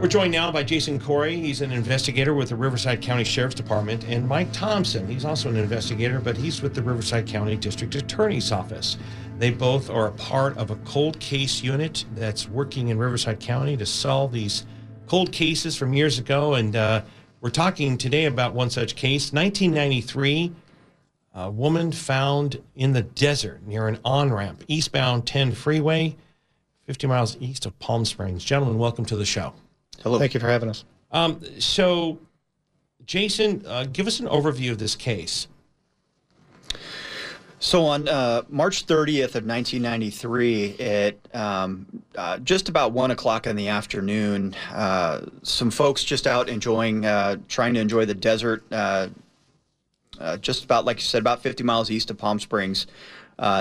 We're 0.07 0.11
joined 0.11 0.31
now 0.31 0.49
by 0.53 0.63
Jason 0.63 1.01
Corey. 1.01 1.35
He's 1.35 1.59
an 1.59 1.73
investigator 1.73 2.33
with 2.33 2.47
the 2.47 2.55
Riverside 2.55 3.01
County 3.01 3.25
Sheriff's 3.25 3.55
Department, 3.55 4.05
and 4.05 4.25
Mike 4.25 4.53
Thompson. 4.53 5.05
He's 5.05 5.25
also 5.25 5.49
an 5.49 5.57
investigator, 5.57 6.21
but 6.21 6.37
he's 6.37 6.61
with 6.61 6.73
the 6.73 6.81
Riverside 6.81 7.27
County 7.27 7.57
District 7.57 7.93
Attorney's 7.93 8.53
Office. 8.53 8.95
They 9.37 9.51
both 9.51 9.89
are 9.89 10.07
a 10.07 10.13
part 10.13 10.55
of 10.55 10.71
a 10.71 10.77
cold 10.85 11.19
case 11.19 11.61
unit 11.61 12.05
that's 12.15 12.47
working 12.47 12.87
in 12.87 12.97
Riverside 12.97 13.41
County 13.41 13.75
to 13.75 13.85
solve 13.85 14.31
these 14.31 14.65
cold 15.07 15.33
cases 15.33 15.75
from 15.75 15.93
years 15.93 16.19
ago. 16.19 16.53
And 16.53 16.77
uh, 16.77 17.01
we're 17.41 17.49
talking 17.49 17.97
today 17.97 18.27
about 18.27 18.53
one 18.53 18.69
such 18.69 18.95
case. 18.95 19.33
1993, 19.33 20.53
a 21.35 21.51
woman 21.51 21.91
found 21.91 22.63
in 22.77 22.93
the 22.93 23.01
desert 23.01 23.67
near 23.67 23.89
an 23.89 23.99
on 24.05 24.31
ramp, 24.31 24.63
eastbound 24.69 25.27
10 25.27 25.51
freeway, 25.51 26.15
50 26.85 27.07
miles 27.07 27.35
east 27.41 27.65
of 27.65 27.77
Palm 27.79 28.05
Springs. 28.05 28.45
Gentlemen, 28.45 28.77
welcome 28.77 29.03
to 29.03 29.17
the 29.17 29.25
show. 29.25 29.53
Hello. 30.03 30.19
Thank 30.19 30.33
you 30.33 30.39
for 30.39 30.47
having 30.47 30.69
us. 30.69 30.85
Um, 31.11 31.41
so, 31.59 32.19
Jason, 33.05 33.63
uh, 33.65 33.85
give 33.91 34.07
us 34.07 34.19
an 34.19 34.27
overview 34.27 34.71
of 34.71 34.77
this 34.77 34.95
case. 34.95 35.47
So 37.59 37.85
on 37.85 38.07
uh, 38.07 38.43
March 38.49 38.85
30th 38.85 39.33
of 39.33 39.45
1993, 39.45 40.77
at 40.79 41.35
um, 41.35 41.87
uh, 42.15 42.37
just 42.39 42.69
about 42.69 42.91
one 42.91 43.09
o'clock 43.09 43.47
in 43.47 43.55
the 43.55 43.69
afternoon, 43.69 44.55
uh, 44.71 45.21
some 45.41 45.71
folks 45.71 46.03
just 46.03 46.27
out 46.27 46.49
enjoying, 46.49 47.05
uh, 47.05 47.37
trying 47.47 47.73
to 47.73 47.79
enjoy 47.79 48.05
the 48.05 48.13
desert, 48.13 48.63
uh, 48.71 49.07
uh, 50.19 50.37
just 50.37 50.65
about 50.65 50.85
like 50.85 50.97
you 50.97 51.03
said, 51.03 51.19
about 51.19 51.41
50 51.41 51.63
miles 51.63 51.89
east 51.89 52.11
of 52.11 52.17
Palm 52.19 52.39
Springs. 52.39 52.85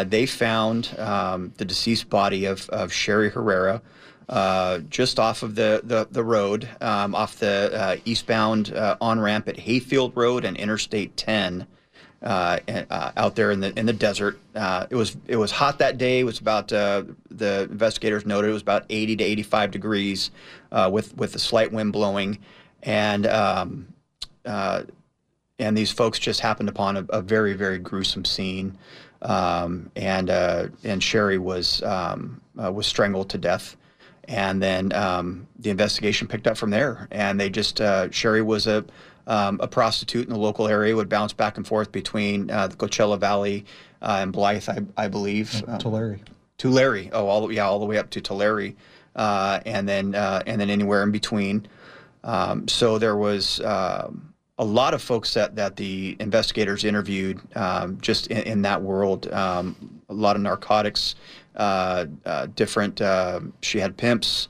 they 0.05 0.27
found 0.27 0.95
um, 0.99 1.55
the 1.57 1.65
deceased 1.65 2.11
body 2.11 2.45
of, 2.45 2.69
of 2.69 2.93
Sherri 2.93 3.31
Herrera. 3.31 3.81
Uh, 4.29 4.79
just 4.91 5.21
off 5.21 5.45
of 5.45 5.55
the 5.55 5.81
the, 5.85 6.09
the 6.11 6.25
road, 6.25 6.69
um, 6.81 7.15
off 7.15 7.39
the 7.39 7.71
uh, 7.73 7.97
eastbound 8.05 8.75
uh, 8.75 8.97
on 9.01 9.21
ramp 9.21 9.47
at 9.47 9.57
Hayfield 9.57 10.17
Road 10.17 10.45
and 10.45 10.57
Interstate 10.57 11.17
10, 11.17 11.65
uh, 12.23 12.59
uh, 12.69 13.13
out 13.17 13.37
there 13.37 13.53
in 13.53 13.61
the 13.61 13.79
in 13.79 13.87
the 13.87 13.93
desert. 13.93 14.37
it 14.91 14.97
was 14.97 15.17
it 15.29 15.37
was 15.37 15.53
hot 15.53 15.79
that 15.79 15.97
day. 15.97 16.19
It 16.19 16.25
was 16.25 16.41
about 16.41 16.69
the 16.69 17.69
investigators 17.71 18.27
noted 18.27 18.51
it 18.51 18.53
was 18.53 18.63
about 18.63 18.85
80 18.91 19.17
to 19.17 19.25
85 19.25 19.71
degrees, 19.71 20.31
with 20.91 21.17
with 21.17 21.37
a 21.37 21.39
slight 21.39 21.71
wind 21.71 21.93
blowing, 21.93 22.41
and 22.83 23.29
um, 23.29 23.87
and 24.45 25.79
these 25.79 25.93
folks 25.93 26.19
just 26.19 26.41
happened 26.41 26.69
upon 26.69 26.97
a, 26.97 27.07
a 27.11 27.23
very 27.23 27.53
very 27.53 27.79
gruesome 27.79 28.25
scene, 28.25 28.77
um, 29.23 29.89
and 29.95 30.31
and 30.31 31.01
Sherri 31.01 31.39
was 31.39 31.81
um, 31.85 32.41
was 32.57 32.89
strangled 32.89 33.31
to 33.31 33.39
death 33.39 33.77
and 34.29 34.63
then 34.63 34.93
um, 34.93 35.47
the 35.59 35.71
investigation 35.71 36.29
picked 36.29 36.47
up 36.47 36.57
from 36.57 36.71
there. 36.71 37.09
And 37.11 37.39
they 37.41 37.51
just 37.51 37.81
uh, 37.81 38.11
Sherri 38.11 38.43
was 38.43 38.67
a 38.67 38.85
um, 39.27 39.59
a 39.61 39.67
prostitute 39.67 40.27
in 40.27 40.33
the 40.33 40.39
local 40.39 40.69
area, 40.69 40.95
would 40.95 41.09
bounce 41.09 41.33
back 41.33 41.57
and 41.57 41.67
forth 41.67 41.91
between 41.91 42.51
uh, 42.51 42.69
the 42.69 42.77
Coachella 42.77 43.19
Valley 43.19 43.65
uh, 44.01 44.19
and 44.21 44.33
Blythe, 44.33 44.69
I, 44.69 44.83
I 44.97 45.09
believe. 45.09 45.65
Uh, 45.67 45.79
Tulare. 45.79 46.21
Tulare. 46.59 47.11
Oh, 47.13 47.27
all 47.27 47.53
yeah, 47.53 47.67
all 47.67 47.79
the 47.79 47.87
way 47.87 47.99
up 47.99 48.11
to 48.11 48.21
Tulare, 48.21 48.75
uh, 49.17 49.61
and 49.67 49.89
then 49.89 50.15
uh, 50.15 50.43
and 50.47 50.61
then 50.61 50.71
anywhere 50.71 51.03
in 51.03 51.11
between. 51.11 51.67
Um, 52.25 52.69
so 52.69 52.99
there 52.99 53.17
was. 53.17 53.61
Um, 53.61 54.33
a 54.59 54.65
lot 54.65 54.95
of 54.95 55.03
folks 55.03 55.35
that, 55.35 55.55
that 55.57 55.77
the 55.77 56.17
investigators 56.19 56.83
interviewed 56.83 57.39
um, 57.57 58.01
just 58.01 58.29
in, 58.29 58.39
in, 58.39 58.63
that 58.63 58.81
world, 58.81 59.31
um, 59.31 60.01
a 60.09 60.15
lot 60.15 60.35
of 60.35 60.41
narcotics, 60.41 61.15
uh, 61.15 61.19
uh, 61.19 61.46
different. 62.55 63.01
Uh, 63.01 63.41
she 63.63 63.79
had 63.79 63.97
pimps. 63.97 64.49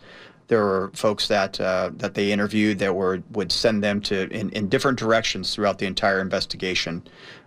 There 0.49 0.65
were 0.65 0.91
folks 0.95 1.27
that 1.29 1.61
uh, 1.61 1.91
that 1.97 2.15
they 2.15 2.31
interviewed 2.31 2.79
that 2.79 2.95
were 2.95 3.23
would 3.33 3.51
send 3.51 3.83
them 3.83 4.01
to 4.03 4.29
in, 4.31 4.51
in 4.51 4.69
different 4.69 4.99
directions 4.99 5.55
throughout 5.55 5.79
the 5.79 5.87
entire 5.87 6.21
investigation, 6.21 7.03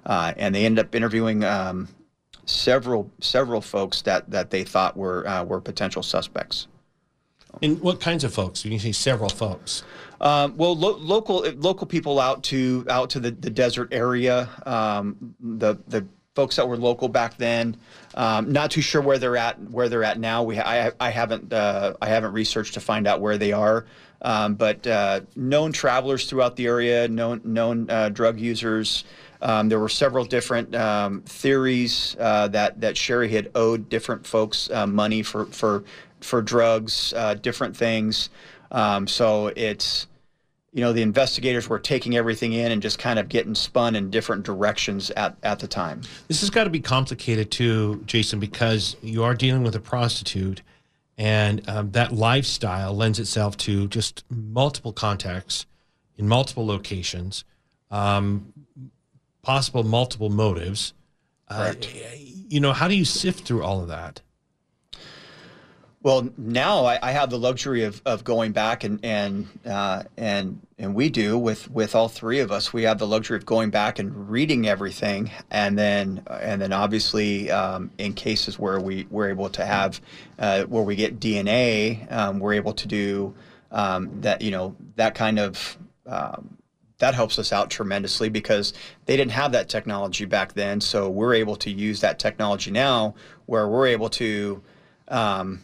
uh, 0.05 0.33
and 0.35 0.53
they 0.53 0.65
ended 0.65 0.85
up 0.85 0.93
interviewing 0.93 1.43
um, 1.43 1.87
several 2.45 3.09
several 3.21 3.61
folks 3.61 4.01
that 4.01 4.29
that 4.31 4.49
they 4.49 4.63
thought 4.63 4.97
were 4.97 5.23
were 5.47 5.61
potential 5.61 6.03
suspects. 6.03 6.67
And 7.61 7.81
what 7.81 7.99
kinds 7.99 8.23
of 8.23 8.33
folks? 8.33 8.63
When 8.63 8.73
you 8.73 8.79
say 8.79 8.91
several 8.91 9.29
folks, 9.29 9.83
um, 10.21 10.55
well, 10.57 10.75
lo- 10.75 10.97
local 10.97 11.39
local 11.57 11.87
people 11.87 12.19
out 12.19 12.43
to 12.43 12.85
out 12.89 13.09
to 13.11 13.19
the, 13.19 13.31
the 13.31 13.49
desert 13.49 13.89
area, 13.91 14.49
um, 14.65 15.35
the 15.39 15.77
the 15.87 16.05
folks 16.39 16.55
that 16.55 16.69
were 16.69 16.77
local 16.77 17.09
back 17.09 17.35
then. 17.35 17.75
Um, 18.15 18.53
not 18.53 18.71
too 18.71 18.79
sure 18.81 19.01
where 19.01 19.17
they're 19.17 19.35
at 19.35 19.59
where 19.69 19.89
they're 19.89 20.05
at 20.05 20.17
now. 20.17 20.41
We 20.41 20.57
I, 20.57 20.93
I 20.97 21.09
haven't 21.09 21.51
uh, 21.51 21.95
I 22.01 22.07
haven't 22.07 22.31
researched 22.31 22.75
to 22.75 22.79
find 22.79 23.07
out 23.07 23.19
where 23.19 23.37
they 23.37 23.51
are. 23.51 23.85
Um, 24.21 24.55
but 24.55 24.87
uh, 24.87 25.21
known 25.35 25.73
travelers 25.73 26.29
throughout 26.29 26.55
the 26.55 26.67
area, 26.67 27.09
known 27.09 27.41
known 27.43 27.89
uh, 27.89 28.07
drug 28.07 28.39
users. 28.39 29.03
Um, 29.41 29.67
there 29.67 29.81
were 29.81 29.89
several 29.89 30.23
different 30.23 30.73
um, 30.75 31.23
theories 31.23 32.15
uh, 32.17 32.47
that 32.47 32.79
that 32.79 32.95
Sherri 32.95 33.27
had 33.27 33.51
owed 33.53 33.89
different 33.89 34.25
folks 34.25 34.69
uh, 34.69 34.87
money 34.87 35.23
for 35.23 35.45
for 35.47 35.83
for 36.21 36.41
drugs, 36.41 37.13
uh, 37.17 37.33
different 37.33 37.75
things. 37.75 38.29
Um, 38.71 39.07
so 39.07 39.47
it's 39.57 40.07
you 40.71 40.81
know, 40.81 40.93
the 40.93 41.01
investigators 41.01 41.67
were 41.67 41.79
taking 41.79 42.15
everything 42.15 42.53
in 42.53 42.71
and 42.71 42.81
just 42.81 42.99
kind 42.99 43.17
of 43.17 43.27
getting 43.29 43.55
spun 43.55 43.95
in 43.95 44.09
different 44.09 44.43
directions 44.43 45.09
at, 45.11 45.35
at 45.43 45.59
the 45.59 45.67
time. 45.67 46.01
This 46.27 46.41
has 46.41 46.49
got 46.49 46.65
to 46.65 46.69
be 46.69 46.79
complicated 46.79 47.49
too, 47.49 48.03
Jason, 48.05 48.39
because 48.39 48.95
you 49.01 49.23
are 49.23 49.33
dealing 49.33 49.63
with 49.63 49.75
a 49.75 49.79
prostitute 49.79 50.61
and 51.17 51.67
um, 51.67 51.91
that 51.91 52.13
lifestyle 52.13 52.93
lends 52.93 53.19
itself 53.19 53.57
to 53.57 53.89
just 53.89 54.23
multiple 54.29 54.93
contacts 54.93 55.65
in 56.17 56.27
multiple 56.27 56.65
locations, 56.65 57.43
um, 57.91 58.53
possible 59.41 59.83
multiple 59.83 60.29
motives. 60.29 60.93
Uh, 61.49 61.73
you 62.47 62.61
know, 62.61 62.71
how 62.71 62.87
do 62.87 62.95
you 62.95 63.03
sift 63.03 63.45
through 63.45 63.63
all 63.63 63.81
of 63.81 63.89
that? 63.89 64.21
Well, 66.01 66.29
now 66.37 66.85
I, 66.85 66.97
I, 67.01 67.11
have 67.11 67.29
the 67.29 67.37
luxury 67.37 67.83
of, 67.83 68.01
of 68.05 68.23
going 68.23 68.53
back 68.53 68.85
and 68.85 69.03
and 69.03 69.47
uh, 69.65 70.03
and 70.15 70.65
and 70.77 70.95
we 70.95 71.09
do 71.09 71.37
with 71.37 71.69
with 71.69 71.93
all 71.93 72.07
three 72.07 72.39
of 72.39 72.53
us. 72.53 72.71
We 72.71 72.83
have 72.83 72.99
the 72.99 73.07
luxury 73.07 73.35
of 73.35 73.45
going 73.45 73.69
back 73.69 73.99
and 73.99 74.29
reading 74.29 74.65
everything, 74.65 75.29
and 75.51 75.77
then 75.77 76.23
and 76.29 76.61
then 76.61 76.71
obviously 76.71 77.51
um, 77.51 77.91
in 77.97 78.13
cases 78.13 78.57
where 78.57 78.79
we 78.79 79.07
we're 79.09 79.29
able 79.29 79.49
to 79.49 79.65
have 79.65 79.99
uh, 80.37 80.63
where 80.63 80.83
we 80.83 80.95
get 80.95 81.19
DNA, 81.19 82.09
um, 82.09 82.39
we're 82.39 82.53
able 82.53 82.73
to 82.73 82.87
do 82.87 83.35
um, 83.73 84.21
that. 84.21 84.41
You 84.41 84.51
know 84.51 84.77
that 84.95 85.15
kind 85.15 85.37
of 85.37 85.77
um, 86.05 86.57
that 86.99 87.13
helps 87.13 87.37
us 87.37 87.51
out 87.51 87.69
tremendously 87.69 88.29
because 88.29 88.71
they 89.05 89.17
didn't 89.17 89.31
have 89.33 89.51
that 89.51 89.67
technology 89.67 90.23
back 90.23 90.53
then. 90.53 90.79
So 90.79 91.09
we're 91.09 91.33
able 91.33 91.57
to 91.57 91.69
use 91.69 91.99
that 91.99 92.19
technology 92.19 92.71
now, 92.71 93.15
where 93.47 93.67
we're 93.67 93.87
able 93.87 94.09
to 94.11 94.61
um, 95.09 95.61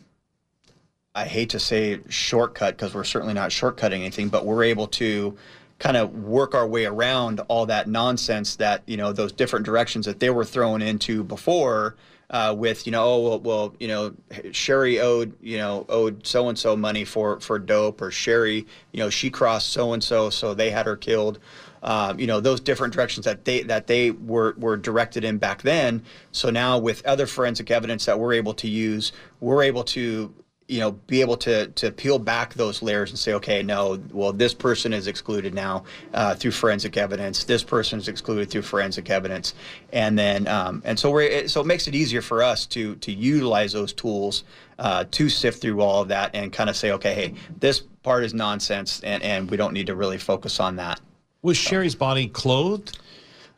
I 1.15 1.25
hate 1.25 1.49
to 1.51 1.59
say 1.59 2.01
shortcut 2.09 2.75
because 2.75 2.93
we're 2.93 3.05
certainly 3.05 3.33
not 3.33 3.49
shortcutting 3.49 3.99
anything, 3.99 4.27
but 4.27 4.45
we're 4.45 4.63
able 4.63 4.87
to 4.87 5.35
kind 5.79 5.97
of 5.97 6.13
work 6.13 6.53
our 6.53 6.67
way 6.67 6.85
around 6.85 7.39
all 7.47 7.65
that 7.65 7.87
nonsense 7.87 8.57
that 8.57 8.83
you 8.85 8.97
know 8.97 9.13
those 9.13 9.31
different 9.31 9.65
directions 9.65 10.05
that 10.05 10.19
they 10.19 10.29
were 10.29 10.45
thrown 10.45 10.81
into 10.81 11.23
before. 11.23 11.95
Uh, 12.31 12.53
with 12.57 12.87
you 12.87 12.91
know 12.91 13.03
oh 13.03 13.19
well, 13.19 13.39
well, 13.39 13.75
you 13.79 13.87
know 13.87 14.11
Sherri 14.51 14.99
owed 14.99 15.31
you 15.41 15.57
know 15.57 15.85
owed 15.89 16.25
so 16.25 16.49
and 16.49 16.57
so 16.57 16.75
money 16.75 17.05
for 17.05 17.39
for 17.39 17.59
dope 17.59 18.01
or 18.01 18.09
Sherri 18.09 18.65
you 18.91 18.99
know 18.99 19.11
she 19.11 19.29
crossed 19.29 19.71
so 19.71 19.93
and 19.93 20.03
so 20.03 20.31
so 20.31 20.55
they 20.55 20.71
had 20.71 20.87
her 20.87 20.95
killed 20.95 21.37
um, 21.83 22.19
you 22.19 22.25
know 22.25 22.39
those 22.39 22.59
different 22.59 22.95
directions 22.95 23.25
that 23.25 23.45
they 23.45 23.61
that 23.61 23.85
they 23.85 24.09
were 24.09 24.55
were 24.57 24.75
directed 24.75 25.23
in 25.23 25.37
back 25.37 25.61
then 25.61 26.01
so 26.31 26.49
now 26.49 26.79
with 26.79 27.05
other 27.05 27.27
forensic 27.27 27.69
evidence 27.69 28.05
that 28.05 28.19
we're 28.19 28.33
able 28.33 28.55
to 28.55 28.67
use 28.67 29.11
we're 29.39 29.61
able 29.61 29.83
to 29.83 30.33
you 30.67 30.79
know 30.79 30.91
be 30.91 31.21
able 31.21 31.37
to 31.37 31.67
to 31.67 31.91
peel 31.91 32.17
back 32.17 32.53
those 32.55 32.81
layers 32.81 33.11
and 33.11 33.19
say 33.19 33.33
okay 33.33 33.61
no 33.61 34.01
well 34.11 34.33
this 34.33 34.53
person 34.53 34.93
is 34.93 35.05
excluded 35.05 35.53
now 35.53 35.83
uh, 36.13 36.33
through 36.33 36.51
forensic 36.51 36.97
evidence. 36.97 37.43
This 37.43 37.63
person 37.63 37.99
is 37.99 38.07
excluded 38.07 38.49
through 38.49 38.63
forensic 38.63 39.09
evidence. 39.09 39.53
And 39.93 40.17
then 40.17 40.47
um, 40.47 40.81
and 40.85 40.97
so 40.97 41.11
we're 41.11 41.47
so 41.47 41.61
it 41.61 41.67
makes 41.67 41.87
it 41.87 41.93
easier 41.93 42.21
for 42.21 42.41
us 42.41 42.65
to 42.67 42.95
to 42.95 43.11
utilize 43.11 43.73
those 43.73 43.93
tools 43.93 44.43
uh, 44.79 45.05
to 45.11 45.29
sift 45.29 45.61
through 45.61 45.81
all 45.81 46.01
of 46.01 46.07
that 46.07 46.31
and 46.33 46.51
kind 46.51 46.69
of 46.69 46.75
say 46.75 46.91
okay 46.93 47.13
hey 47.13 47.33
this 47.59 47.81
part 48.01 48.23
is 48.23 48.33
nonsense 48.33 49.01
and 49.03 49.21
and 49.21 49.51
we 49.51 49.57
don't 49.57 49.73
need 49.73 49.87
to 49.87 49.95
really 49.95 50.17
focus 50.17 50.59
on 50.59 50.77
that. 50.77 50.99
Was 51.43 51.57
Sherri's 51.57 51.95
body 51.95 52.27
clothed? 52.27 52.97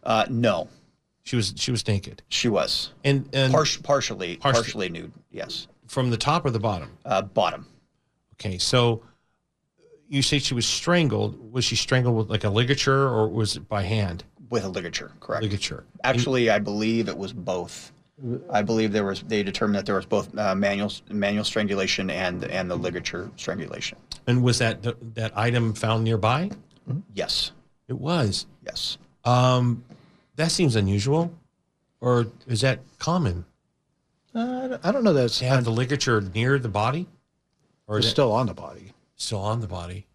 Uh, 0.03 0.26
no. 0.30 0.68
She 1.24 1.38
was 1.38 1.53
she 1.55 1.72
was 1.72 1.88
naked. 1.88 2.22
She 2.28 2.49
was. 2.49 2.91
And, 3.05 3.30
and 3.34 3.53
Par- 3.53 3.66
partially. 3.84 4.38
partially 4.38 4.89
nude 4.89 5.14
yes 5.32 5.68
from 5.88 6.10
the 6.10 6.18
top 6.18 6.46
or 6.46 6.52
the 6.52 6.60
bottom? 6.60 6.90
Uh, 7.06 7.22
bottom. 7.22 7.68
Okay, 8.34 8.58
so 8.58 9.04
you 10.08 10.22
say 10.22 10.40
she 10.40 10.54
was 10.54 10.66
strangled. 10.66 11.52
Was 11.52 11.66
she 11.66 11.76
strangled 11.76 12.16
with 12.16 12.30
like 12.30 12.44
a 12.44 12.50
ligature 12.50 13.08
or 13.08 13.28
was 13.28 13.56
it 13.58 13.68
by 13.68 13.84
hand? 13.84 14.24
with 14.50 14.64
a 14.64 14.70
ligature, 14.70 15.12
correct? 15.20 15.44
ligature. 15.44 15.84
Actually, 16.04 16.50
I 16.50 16.60
believe 16.60 17.10
it 17.10 17.18
was 17.18 17.34
both. 17.34 17.92
I 18.50 18.64
believe 18.64 18.92
there 18.92 19.04
was. 19.04 19.22
They 19.22 19.44
determined 19.44 19.78
that 19.78 19.86
there 19.86 19.96
was 19.96 20.06
both 20.06 20.36
uh, 20.38 20.56
manual 20.56 20.92
manual 21.10 21.44
strangulation 21.44 22.10
and 22.10 22.44
and 22.46 22.70
the 22.70 22.76
ligature 22.76 23.30
strangulation. 23.36 23.98
And 24.26 24.44
was 24.44 24.58
that 24.60 24.82
that 25.16 25.38
item 25.38 25.74
found 25.74 26.04
nearby? 26.04 26.50
Yes. 27.14 27.52
It 27.88 28.00
was. 28.00 28.48
Yes. 28.66 28.98
Um, 29.24 29.84
that 30.36 30.52
seems 30.52 30.76
unusual, 30.76 31.32
or 32.02 32.28
is 32.48 32.62
that 32.62 32.80
common? 32.98 33.46
Uh, 34.36 34.78
I 34.84 34.92
don't 34.92 35.04
know 35.04 35.14
that 35.14 35.26
it's 35.26 35.40
have 35.40 35.64
the 35.64 35.72
ligature 35.72 36.22
near 36.22 36.60
the 36.60 36.70
body, 36.70 37.08
or 37.88 37.98
is 37.98 38.06
it's 38.06 38.12
it 38.12 38.16
still 38.16 38.32
on 38.32 38.48
the 38.48 38.54
body. 38.54 38.94
still 39.16 39.40
on 39.40 39.62
the 39.62 39.68
body? 39.68 40.06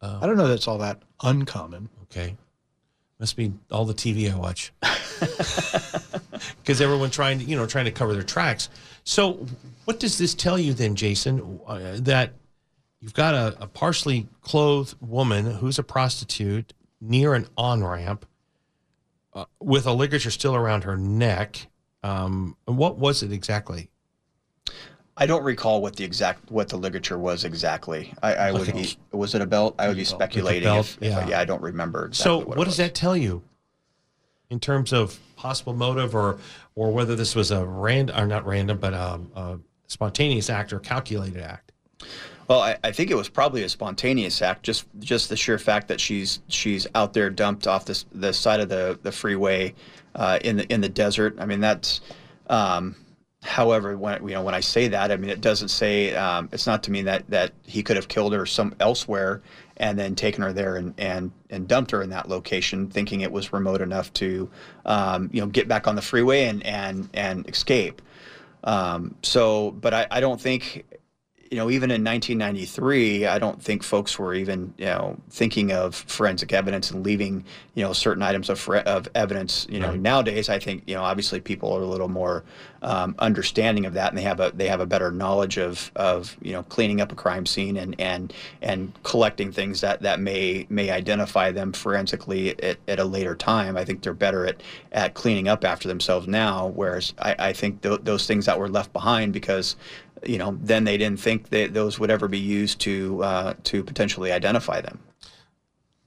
I 0.00 0.26
don't 0.26 0.36
know 0.36 0.46
that's 0.48 0.68
all 0.68 0.78
that 0.78 1.02
uncommon. 1.22 1.88
Okay, 2.04 2.36
must 3.18 3.36
be 3.36 3.52
all 3.70 3.84
the 3.84 3.94
TV 3.94 4.32
I 4.32 4.36
watch. 4.36 4.72
Because 6.62 6.80
everyone 6.80 7.10
trying 7.10 7.38
to 7.40 7.44
you 7.44 7.56
know 7.56 7.66
trying 7.66 7.86
to 7.86 7.90
cover 7.90 8.12
their 8.12 8.22
tracks. 8.22 8.68
So, 9.04 9.46
what 9.86 9.98
does 9.98 10.18
this 10.18 10.34
tell 10.34 10.58
you 10.58 10.72
then, 10.74 10.94
Jason? 10.94 11.60
Uh, 11.66 11.96
that 12.00 12.34
you've 13.00 13.14
got 13.14 13.34
a, 13.34 13.56
a 13.62 13.66
partially 13.66 14.28
clothed 14.42 14.94
woman 15.00 15.46
who's 15.46 15.78
a 15.78 15.82
prostitute 15.82 16.74
near 17.00 17.34
an 17.34 17.46
on 17.56 17.82
ramp 17.82 18.26
uh, 19.32 19.46
with 19.60 19.86
a 19.86 19.92
ligature 19.92 20.30
still 20.30 20.54
around 20.54 20.84
her 20.84 20.96
neck. 20.96 21.67
Um, 22.02 22.56
what 22.66 22.98
was 22.98 23.22
it 23.22 23.32
exactly? 23.32 23.90
I 25.16 25.26
don't 25.26 25.42
recall 25.42 25.82
what 25.82 25.96
the 25.96 26.04
exact 26.04 26.50
what 26.50 26.68
the 26.68 26.76
ligature 26.76 27.18
was 27.18 27.44
exactly. 27.44 28.14
I, 28.22 28.34
I 28.34 28.52
would 28.52 28.72
be. 28.72 28.96
Was 29.10 29.34
it 29.34 29.42
a 29.42 29.46
belt? 29.46 29.74
I 29.78 29.88
would 29.88 29.96
be 29.96 30.04
speculating. 30.04 30.62
belt, 30.62 30.96
if, 31.00 31.02
if 31.02 31.16
I- 31.16 31.20
yeah. 31.20 31.28
yeah, 31.28 31.40
I 31.40 31.44
don't 31.44 31.60
remember. 31.62 32.06
Exactly 32.06 32.22
so, 32.22 32.38
what, 32.46 32.58
what, 32.58 32.64
does 32.66 32.76
that 32.76 32.94
tell 32.94 33.16
you 33.16 33.42
in 34.48 34.60
terms 34.60 34.92
of 34.92 35.18
possible 35.34 35.74
motive, 35.74 36.14
or 36.14 36.38
or 36.76 36.92
whether 36.92 37.16
this 37.16 37.34
was 37.34 37.50
a 37.50 37.64
random 37.66 38.16
or 38.16 38.26
not 38.26 38.46
random, 38.46 38.78
but 38.78 38.94
um, 38.94 39.32
a 39.34 39.58
spontaneous 39.88 40.48
act 40.50 40.72
or 40.72 40.78
calculated 40.78 41.42
act? 41.42 41.72
Well, 42.46 42.60
I, 42.60 42.78
I 42.82 42.92
think 42.92 43.10
it 43.10 43.16
was 43.16 43.28
probably 43.28 43.64
a 43.64 43.68
spontaneous 43.68 44.40
act, 44.40 44.62
just 44.62 44.86
just 45.00 45.28
the 45.28 45.36
sheer 45.36 45.58
fact 45.58 45.88
that 45.88 46.00
she's 46.00 46.40
she's 46.46 46.86
out 46.94 47.12
there 47.12 47.28
dumped 47.28 47.66
off 47.66 47.84
this 47.84 48.06
the 48.12 48.32
side 48.32 48.60
of 48.60 48.68
the 48.68 48.98
the 49.02 49.10
freeway 49.10 49.74
uh, 50.18 50.38
in 50.42 50.56
the 50.58 50.66
in 50.72 50.82
the 50.82 50.88
desert. 50.90 51.36
I 51.38 51.46
mean 51.46 51.60
that's. 51.60 52.02
Um, 52.48 52.96
however, 53.42 53.96
when 53.96 54.22
you 54.26 54.34
know 54.34 54.42
when 54.42 54.54
I 54.54 54.60
say 54.60 54.88
that, 54.88 55.10
I 55.10 55.16
mean 55.16 55.30
it 55.30 55.40
doesn't 55.40 55.68
say 55.68 56.14
um, 56.14 56.48
it's 56.52 56.66
not 56.66 56.82
to 56.82 56.90
mean 56.90 57.06
that 57.06 57.28
that 57.30 57.52
he 57.62 57.82
could 57.82 57.96
have 57.96 58.08
killed 58.08 58.34
her 58.34 58.44
some 58.44 58.74
elsewhere 58.80 59.40
and 59.78 59.98
then 59.98 60.14
taken 60.14 60.42
her 60.42 60.52
there 60.52 60.76
and 60.76 60.92
and 60.98 61.30
and 61.48 61.68
dumped 61.68 61.92
her 61.92 62.02
in 62.02 62.10
that 62.10 62.28
location, 62.28 62.88
thinking 62.88 63.20
it 63.20 63.32
was 63.32 63.52
remote 63.52 63.80
enough 63.80 64.12
to 64.14 64.50
um, 64.84 65.30
you 65.32 65.40
know 65.40 65.46
get 65.46 65.68
back 65.68 65.86
on 65.86 65.94
the 65.94 66.02
freeway 66.02 66.44
and 66.44 66.64
and 66.66 67.08
and 67.14 67.48
escape. 67.48 68.02
Um, 68.64 69.14
so, 69.22 69.70
but 69.70 69.94
I, 69.94 70.06
I 70.10 70.20
don't 70.20 70.40
think 70.40 70.84
you 71.50 71.56
know, 71.56 71.70
even 71.70 71.90
in 71.90 72.04
1993, 72.04 73.26
I 73.26 73.38
don't 73.38 73.62
think 73.62 73.82
folks 73.82 74.18
were 74.18 74.34
even, 74.34 74.74
you 74.76 74.84
know, 74.84 75.16
thinking 75.30 75.72
of 75.72 75.94
forensic 75.94 76.52
evidence 76.52 76.90
and 76.90 77.04
leaving, 77.04 77.44
you 77.74 77.82
know, 77.82 77.92
certain 77.92 78.22
items 78.22 78.50
of, 78.50 78.68
of 78.68 79.08
evidence. 79.14 79.66
You 79.70 79.80
know, 79.80 79.94
nowadays, 79.94 80.48
I 80.48 80.58
think, 80.58 80.82
you 80.86 80.94
know, 80.94 81.02
obviously 81.02 81.40
people 81.40 81.72
are 81.72 81.80
a 81.80 81.86
little 81.86 82.08
more 82.08 82.44
um, 82.82 83.14
understanding 83.18 83.86
of 83.86 83.94
that, 83.94 84.10
and 84.10 84.18
they 84.18 84.22
have 84.22 84.40
a 84.40 84.52
they 84.54 84.68
have 84.68 84.80
a 84.80 84.86
better 84.86 85.10
knowledge 85.10 85.58
of 85.58 85.90
of 85.96 86.36
you 86.42 86.52
know 86.52 86.62
cleaning 86.64 87.00
up 87.00 87.10
a 87.10 87.14
crime 87.14 87.44
scene 87.44 87.76
and 87.76 87.98
and 88.00 88.32
and 88.62 88.92
collecting 89.02 89.50
things 89.50 89.80
that 89.80 90.02
that 90.02 90.20
may 90.20 90.66
may 90.68 90.90
identify 90.90 91.50
them 91.50 91.72
forensically 91.72 92.60
at, 92.62 92.78
at 92.86 93.00
a 93.00 93.04
later 93.04 93.34
time. 93.34 93.76
I 93.76 93.84
think 93.84 94.02
they're 94.02 94.14
better 94.14 94.46
at 94.46 94.62
at 94.92 95.14
cleaning 95.14 95.48
up 95.48 95.64
after 95.64 95.88
themselves 95.88 96.28
now, 96.28 96.68
whereas 96.68 97.14
I, 97.18 97.34
I 97.38 97.52
think 97.52 97.82
th- 97.82 98.00
those 98.04 98.26
things 98.26 98.46
that 98.46 98.58
were 98.58 98.68
left 98.68 98.92
behind 98.92 99.32
because 99.32 99.74
you 100.24 100.38
know, 100.38 100.58
then 100.60 100.84
they 100.84 100.96
didn't 100.96 101.20
think 101.20 101.50
that 101.50 101.74
those 101.74 101.98
would 101.98 102.10
ever 102.10 102.28
be 102.28 102.38
used 102.38 102.80
to 102.80 103.22
uh, 103.22 103.54
to 103.64 103.82
potentially 103.82 104.32
identify 104.32 104.80
them. 104.80 104.98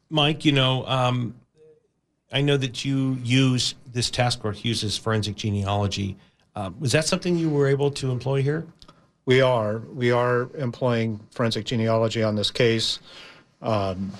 Mike, 0.09 0.43
you 0.43 0.51
know, 0.51 0.85
um, 0.87 1.35
I 2.31 2.41
know 2.41 2.57
that 2.57 2.83
you 2.85 3.17
use 3.23 3.75
this 3.91 4.09
task 4.09 4.41
force 4.41 4.63
uses 4.63 4.97
forensic 4.97 5.35
genealogy. 5.35 6.17
Uh, 6.55 6.71
was 6.79 6.91
that 6.91 7.05
something 7.05 7.37
you 7.37 7.49
were 7.49 7.67
able 7.67 7.91
to 7.91 8.11
employ 8.11 8.41
here? 8.41 8.65
We 9.25 9.41
are 9.41 9.79
we 9.93 10.11
are 10.11 10.49
employing 10.55 11.19
forensic 11.31 11.65
genealogy 11.65 12.23
on 12.23 12.35
this 12.35 12.51
case. 12.51 12.99
Um, 13.61 14.11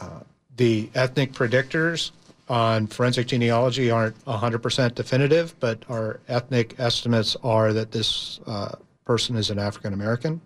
uh, 0.00 0.20
the 0.56 0.88
ethnic 0.94 1.32
predictors 1.32 2.12
on 2.48 2.86
forensic 2.86 3.26
genealogy 3.26 3.90
aren't 3.90 4.24
100% 4.24 4.94
definitive, 4.94 5.58
but 5.60 5.84
our 5.88 6.20
ethnic 6.28 6.78
estimates 6.78 7.36
are 7.42 7.72
that 7.72 7.90
this 7.92 8.40
uh, 8.46 8.76
person 9.06 9.36
is 9.36 9.48
an 9.48 9.58
African 9.58 9.94
American. 9.94 10.42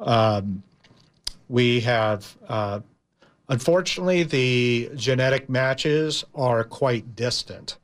Um, 0.00 0.64
we 1.48 1.80
have, 1.80 2.36
uh, 2.48 2.80
unfortunately, 3.48 4.24
the 4.24 4.90
genetic 4.96 5.48
matches 5.48 6.24
are 6.34 6.64
quite 6.64 7.14
distant. 7.14 7.76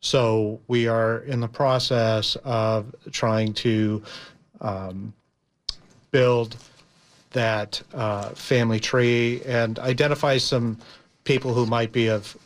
So 0.00 0.60
we 0.68 0.86
are 0.86 1.20
in 1.20 1.40
the 1.40 1.48
process 1.48 2.36
of 2.44 2.94
trying 3.10 3.54
to 3.54 4.02
um, 4.60 5.14
build 6.10 6.56
that 7.30 7.82
uh, 7.92 8.28
family 8.30 8.78
tree 8.78 9.42
and 9.44 9.78
identify 9.78 10.36
some 10.36 10.78
people 11.24 11.52
who 11.54 11.66
might 11.66 11.90
be 11.90 12.08
of 12.08 12.36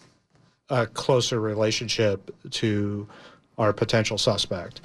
a 0.70 0.86
closer 0.86 1.40
relationship 1.40 2.30
to 2.50 3.06
our 3.58 3.72
potential 3.72 4.16
suspect. 4.16 4.80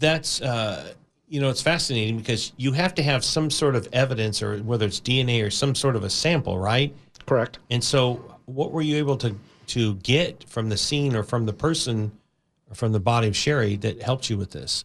That's 0.00 0.42
uh, 0.42 0.94
you 1.28 1.40
know, 1.40 1.48
it's 1.48 1.62
fascinating 1.62 2.18
because 2.18 2.52
you 2.56 2.72
have 2.72 2.92
to 2.96 3.02
have 3.04 3.24
some 3.24 3.50
sort 3.50 3.76
of 3.76 3.88
evidence, 3.92 4.42
or 4.42 4.58
whether 4.58 4.84
it's 4.84 5.00
DNA 5.00 5.46
or 5.46 5.50
some 5.50 5.76
sort 5.76 5.94
of 5.94 6.02
a 6.02 6.10
sample, 6.10 6.58
right? 6.58 6.92
Correct. 7.24 7.60
And 7.70 7.82
so, 7.82 8.14
what 8.46 8.72
were 8.72 8.82
you 8.82 8.96
able 8.96 9.16
to 9.18 9.36
to 9.68 9.94
get 9.96 10.42
from 10.48 10.68
the 10.68 10.76
scene 10.76 11.14
or 11.14 11.22
from 11.22 11.46
the 11.46 11.52
person 11.52 12.10
or 12.68 12.74
from 12.74 12.90
the 12.90 12.98
body 12.98 13.28
of 13.28 13.36
Sherri 13.36 13.76
that 13.76 14.02
helped 14.02 14.28
you 14.28 14.36
with 14.36 14.50
this? 14.50 14.84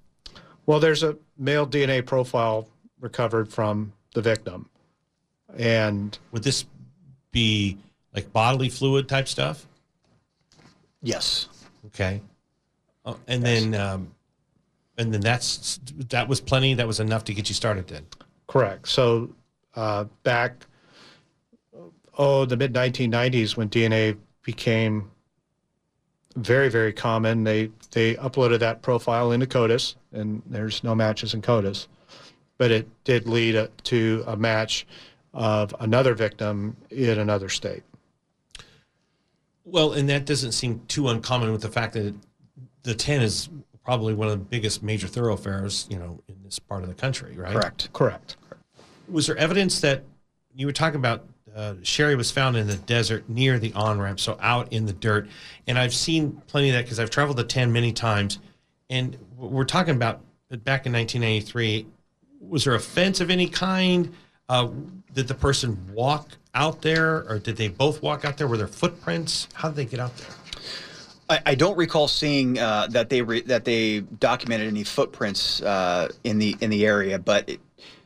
Well, 0.68 0.80
there's 0.80 1.02
a 1.02 1.18
male 1.38 1.66
DNA 1.66 2.06
profile 2.06 2.68
recovered 3.00 3.52
from 3.52 3.92
the 4.14 4.22
victim. 4.22 4.70
And 5.58 6.18
Would 6.32 6.44
this 6.44 6.66
be 7.32 7.78
like 8.14 8.32
bodily 8.32 8.70
fluid 8.70 9.10
type 9.10 9.28
stuff? 9.28 9.66
Yes. 11.02 11.50
Okay. 11.88 12.22
Uh, 13.06 13.16
and 13.28 13.44
then, 13.44 13.76
um, 13.76 14.15
and 14.98 15.14
then 15.14 15.22
that's 15.22 15.80
that 16.10 16.28
was 16.28 16.42
plenty. 16.42 16.74
That 16.74 16.88
was 16.88 17.00
enough 17.00 17.24
to 17.26 17.34
get 17.34 17.50
you 17.50 17.56
started. 17.56 17.88
Then. 17.88 18.06
Correct. 18.48 18.88
So 18.88 19.30
uh, 19.76 20.06
back, 20.24 20.66
oh, 22.18 22.46
the 22.46 22.58
mid 22.58 22.74
1990s 22.74 23.58
when 23.58 23.70
DNA 23.70 24.18
became 24.44 25.12
very, 26.36 26.70
very 26.70 26.94
common, 26.94 27.44
they 27.44 27.72
they 27.92 28.16
uploaded 28.16 28.60
that 28.60 28.82
profile 28.82 29.32
into 29.32 29.46
CODIS, 29.46 29.96
and 30.12 30.42
there's 30.46 30.84
no 30.84 30.94
matches 30.94 31.34
in 31.34 31.42
CODIS, 31.42 31.88
but 32.58 32.72
it 32.72 32.88
did 33.04 33.28
lead 33.28 33.56
uh, 33.56 33.68
to 33.84 34.24
a 34.28 34.36
match 34.36 34.86
of 35.34 35.76
another 35.80 36.14
victim 36.14 36.76
in 36.90 37.20
another 37.20 37.50
state. 37.50 37.84
Well, 39.66 39.94
and 39.94 40.08
that 40.10 40.26
doesn't 40.26 40.52
seem 40.52 40.82
too 40.88 41.10
uncommon 41.10 41.52
with 41.52 41.62
the 41.62 41.70
fact 41.70 41.94
that 41.94 42.14
the 42.84 42.94
10 42.94 43.22
is 43.22 43.50
probably 43.86 44.16
one 44.16 44.28
of 44.28 44.34
the 44.34 44.44
biggest 44.44 44.82
major 44.82 45.08
thoroughfares, 45.08 45.88
you 45.90 45.98
know, 45.98 46.20
in 46.28 46.36
this 46.44 46.58
part 46.58 46.82
of 46.82 46.90
the 46.90 46.96
country, 46.96 47.36
right? 47.38 47.54
Correct. 47.54 47.90
Correct. 47.94 48.36
Was 49.08 49.28
there 49.28 49.38
evidence 49.38 49.80
that 49.82 50.04
you 50.56 50.66
were 50.66 50.74
talking 50.74 50.98
about 50.98 51.24
uh, 51.56 51.76
Sherri 51.84 52.16
was 52.16 52.32
found 52.32 52.58
in 52.58 52.68
the 52.68 52.76
desert 52.76 53.30
near 53.30 53.60
the 53.60 53.72
on 53.74 54.00
ramp, 54.00 54.20
so 54.20 54.38
out 54.42 54.74
in 54.74 54.88
the 54.88 54.94
dirt? 54.94 55.30
And 55.68 55.78
I've 55.78 55.94
seen 55.94 56.42
plenty 56.48 56.70
of 56.70 56.74
that 56.76 56.86
because 56.86 57.00
I've 57.00 57.12
traveled 57.12 57.38
the 57.38 57.44
10 57.44 57.72
many 57.72 57.94
times. 57.94 58.40
And 58.90 59.18
we're 59.38 59.64
talking 59.64 59.96
about 59.96 60.22
back 60.50 60.86
in 60.88 60.94
1993. 60.94 61.86
Was 62.42 62.64
there 62.64 62.76
a 62.76 62.80
fence 62.80 63.22
of 63.22 63.30
any 63.30 63.48
kind? 63.48 64.12
Uh, 64.50 64.70
did 65.14 65.28
the 65.28 65.34
person 65.36 65.80
walk 65.94 66.30
out 66.54 66.82
there, 66.82 67.28
or 67.30 67.40
did 67.40 67.58
they 67.58 67.68
both 67.68 68.02
walk 68.02 68.26
out 68.26 68.38
there? 68.38 68.48
Were 68.48 68.58
there 68.58 68.68
footprints? 68.68 69.48
How 69.54 69.70
did 69.70 69.76
they 69.76 69.86
get 69.86 70.00
out 70.00 70.16
there? 70.18 70.30
I, 71.30 71.40
I 71.46 71.56
don't 71.56 71.78
recall 71.78 72.08
seeing 72.08 72.60
uh, 72.60 72.88
that 72.92 73.10
they 73.10 73.22
re- 73.22 73.42
that 73.42 73.66
they 73.66 74.02
documented 74.02 74.68
any 74.68 74.84
footprints 74.84 75.62
uh, 75.62 76.10
in 76.24 76.38
the 76.38 76.56
in 76.62 76.70
the 76.70 76.86
area, 76.86 77.18
but 77.18 77.50
it, 77.50 77.60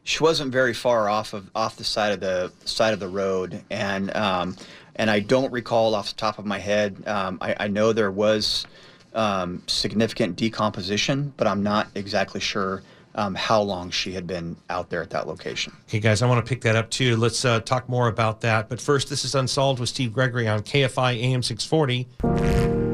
she 0.03 0.23
wasn't 0.23 0.51
very 0.51 0.73
far 0.73 1.09
off 1.09 1.33
of 1.33 1.49
off 1.53 1.75
the 1.75 1.83
side 1.83 2.13
of 2.13 2.19
the 2.19 2.51
side 2.65 2.93
of 2.93 2.99
the 2.99 3.09
road, 3.09 3.61
and 3.69 4.15
um, 4.15 4.55
and 4.95 5.09
I 5.09 5.19
don't 5.19 5.51
recall 5.51 5.95
off 5.95 6.09
the 6.09 6.15
top 6.15 6.39
of 6.39 6.45
my 6.45 6.59
head. 6.59 7.03
Um, 7.07 7.37
I, 7.41 7.55
I 7.61 7.67
know 7.67 7.93
there 7.93 8.11
was 8.11 8.65
um, 9.13 9.63
significant 9.67 10.35
decomposition, 10.35 11.33
but 11.35 11.47
I'm 11.47 11.61
not 11.61 11.89
exactly 11.95 12.39
sure 12.39 12.83
um, 13.15 13.35
how 13.35 13.61
long 13.61 13.91
she 13.91 14.13
had 14.13 14.27
been 14.27 14.55
out 14.69 14.89
there 14.89 15.01
at 15.01 15.09
that 15.09 15.27
location. 15.27 15.73
Okay, 15.87 15.99
guys, 15.99 16.21
I 16.21 16.27
want 16.27 16.45
to 16.45 16.47
pick 16.47 16.61
that 16.61 16.75
up 16.75 16.89
too. 16.89 17.17
Let's 17.17 17.43
uh, 17.43 17.59
talk 17.59 17.89
more 17.89 18.07
about 18.07 18.41
that. 18.41 18.69
But 18.69 18.79
first, 18.79 19.09
this 19.09 19.25
is 19.25 19.35
Unsolved 19.35 19.79
with 19.79 19.89
Steve 19.89 20.13
Gregory 20.13 20.47
on 20.47 20.61
KFI 20.61 21.21
AM 21.21 21.43
640. 21.43 22.88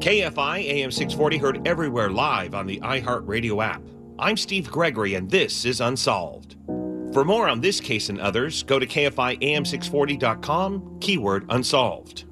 KFI 0.00 0.64
AM 0.64 0.90
640 0.90 1.36
heard 1.36 1.68
everywhere 1.68 2.08
live 2.08 2.54
on 2.54 2.66
the 2.66 2.80
iHeartRadio 2.80 3.62
app. 3.62 3.82
I'm 4.18 4.38
Steve 4.38 4.70
Gregory, 4.70 5.14
and 5.14 5.30
this 5.30 5.66
is 5.66 5.82
Unsolved. 5.82 6.56
For 7.12 7.22
more 7.22 7.50
on 7.50 7.60
this 7.60 7.80
case 7.80 8.08
and 8.08 8.18
others, 8.18 8.62
go 8.62 8.78
to 8.78 8.86
KFIAM640.com, 8.86 11.00
keyword 11.00 11.44
unsolved. 11.50 12.24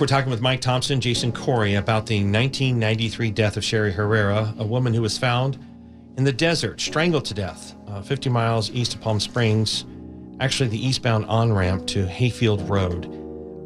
We're 0.00 0.06
talking 0.06 0.30
with 0.30 0.40
Mike 0.40 0.62
Thompson, 0.62 0.98
Jason 0.98 1.30
Corey 1.30 1.74
about 1.74 2.06
the 2.06 2.20
1993 2.20 3.30
death 3.32 3.58
of 3.58 3.64
Sherri 3.64 3.92
Herrera, 3.92 4.54
a 4.56 4.66
woman 4.66 4.94
who 4.94 5.02
was 5.02 5.18
found 5.18 5.58
in 6.16 6.24
the 6.24 6.32
desert, 6.32 6.80
strangled 6.80 7.26
to 7.26 7.34
death, 7.34 7.74
uh, 7.86 8.00
50 8.00 8.30
miles 8.30 8.70
east 8.70 8.94
of 8.94 9.02
Palm 9.02 9.20
Springs, 9.20 9.84
actually 10.40 10.68
the 10.68 10.86
eastbound 10.86 11.26
on 11.26 11.52
ramp 11.52 11.86
to 11.88 12.06
Hayfield 12.06 12.68
Road. 12.68 13.10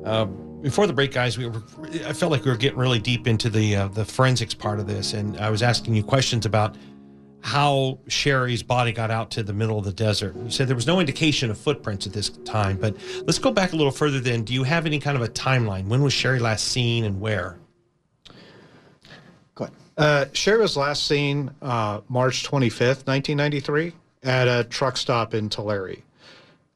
Uh, 0.05 0.27
before 0.61 0.87
the 0.87 0.93
break, 0.93 1.13
guys, 1.13 1.39
we 1.39 1.47
were, 1.47 1.63
I 2.07 2.13
felt 2.13 2.33
like 2.33 2.45
we 2.45 2.51
were 2.51 2.57
getting 2.57 2.79
really 2.79 2.99
deep 2.99 3.27
into 3.27 3.49
the 3.49 3.77
uh, 3.77 3.89
the 3.89 4.05
forensics 4.05 4.55
part 4.55 4.81
of 4.81 4.87
this, 4.87 5.15
and 5.15 5.37
I 5.39 5.51
was 5.51 5.63
asking 5.63 5.95
you 5.95 6.03
questions 6.03 6.47
about 6.47 6.77
how 7.41 7.99
Sherri's 8.09 8.63
body 8.63 8.91
got 8.91 9.11
out 9.11 9.31
to 9.33 9.43
the 9.43 9.53
middle 9.53 9.79
of 9.79 9.85
the 9.85 9.93
desert. 9.93 10.35
You 10.37 10.51
said 10.51 10.67
there 10.67 10.75
was 10.75 10.87
no 10.87 10.99
indication 10.99 11.51
of 11.51 11.59
footprints 11.59 12.07
at 12.07 12.13
this 12.13 12.31
time, 12.31 12.77
but 12.77 12.97
let's 13.23 13.39
go 13.39 13.53
back 13.53 13.73
a 13.73 13.77
little 13.77 13.93
further. 13.93 14.19
Then, 14.19 14.43
do 14.43 14.53
you 14.53 14.65
have 14.65 14.87
any 14.87 14.99
kind 14.99 15.17
of 15.17 15.23
a 15.23 15.29
timeline? 15.29 15.87
When 15.87 16.03
was 16.03 16.13
Sherri 16.13 16.41
last 16.41 16.69
seen, 16.69 17.05
and 17.05 17.21
where? 17.21 17.59
Go 19.55 19.65
ahead. 19.65 19.77
Uh, 19.97 20.25
Sherry 20.33 20.61
was 20.61 20.77
last 20.77 21.07
seen 21.07 21.51
uh, 21.63 22.01
March 22.09 22.45
25th, 22.45 23.07
1993, 23.07 23.93
at 24.25 24.49
a 24.49 24.65
truck 24.65 24.97
stop 24.97 25.35
in 25.35 25.49
Tulare. 25.49 25.99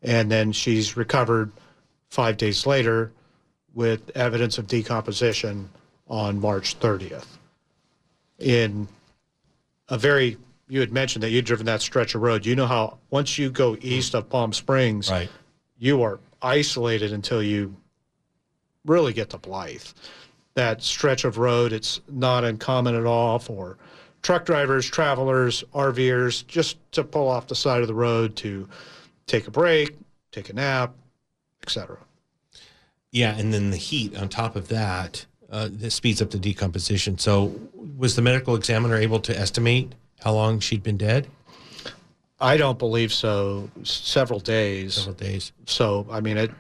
And 0.03 0.31
then 0.31 0.53
she's 0.53 0.97
recovered 0.97 1.53
five 2.11 2.37
days 2.37 2.67
later 2.67 3.13
with 3.75 4.11
evidence 4.17 4.59
of 4.59 4.67
decomposition 4.67 5.71
on 6.09 6.41
March 6.41 6.79
30th. 6.79 7.27
In 8.39 8.89
a 9.89 9.97
very, 9.97 10.37
you 10.69 10.81
had 10.81 10.93
mentioned 10.93 11.23
that 11.23 11.31
you'd 11.31 11.45
driven 11.45 11.67
that 11.67 11.81
stretch 11.81 12.15
of 12.15 12.23
road. 12.23 12.45
You 12.45 12.57
know 12.57 12.67
how 12.67 12.99
once 13.11 13.39
you 13.39 13.51
go 13.51 13.77
east 13.81 14.15
of 14.15 14.29
Palm 14.29 14.53
Springs, 14.53 15.11
Right. 15.11 15.31
you 15.79 16.03
are 16.03 16.19
isolated 16.43 17.13
until 17.13 17.43
you 17.43 17.77
really 18.85 19.13
get 19.13 19.31
to 19.31 19.39
Blythe. 19.39 19.85
That 20.55 20.83
stretch 20.83 21.25
of 21.25 21.39
road, 21.39 21.73
it's 21.73 22.01
not 22.11 22.45
uncommon 22.45 22.95
at 22.97 23.07
all 23.07 23.39
for 23.39 23.79
truck 24.23 24.45
drivers, 24.45 24.87
travelers, 24.89 25.65
RVers, 25.75 26.47
just 26.47 26.77
to 26.93 27.05
pull 27.05 27.29
off 27.29 27.47
the 27.47 27.55
side 27.55 27.81
of 27.81 27.89
the 27.89 27.95
road 27.95 28.37
to 28.37 28.69
take 29.33 29.49
a 29.49 29.51
break, 29.51 29.97
take 30.31 30.51
a 30.51 30.53
nap, 30.53 30.95
etc. 31.63 31.97
Yeah, 33.11 33.35
and 33.37 33.53
then 33.53 33.71
the 33.71 33.79
heat 33.79 34.17
on 34.17 34.29
top 34.29 34.57
of 34.57 34.69
that, 34.69 35.25
uh, 35.51 35.69
this 35.71 35.95
speeds 35.95 36.21
up 36.21 36.31
the 36.31 36.39
decomposition. 36.39 37.19
So, 37.19 37.59
was 37.97 38.15
the 38.15 38.23
medical 38.23 38.55
examiner 38.55 38.97
able 38.97 39.21
to 39.21 39.39
estimate 39.39 39.95
how 40.21 40.35
long 40.35 40.61
she'd 40.61 40.83
been 40.83 40.99
dead? 40.99 41.29
I 42.41 42.57
don't 42.57 42.79
believe 42.79 43.13
so. 43.13 43.71
Several 43.85 44.41
days. 44.41 44.95
Several 44.95 45.15
days. 45.15 45.53
So, 45.67 46.07
I 46.11 46.21
mean, 46.21 46.37
it 46.37 46.51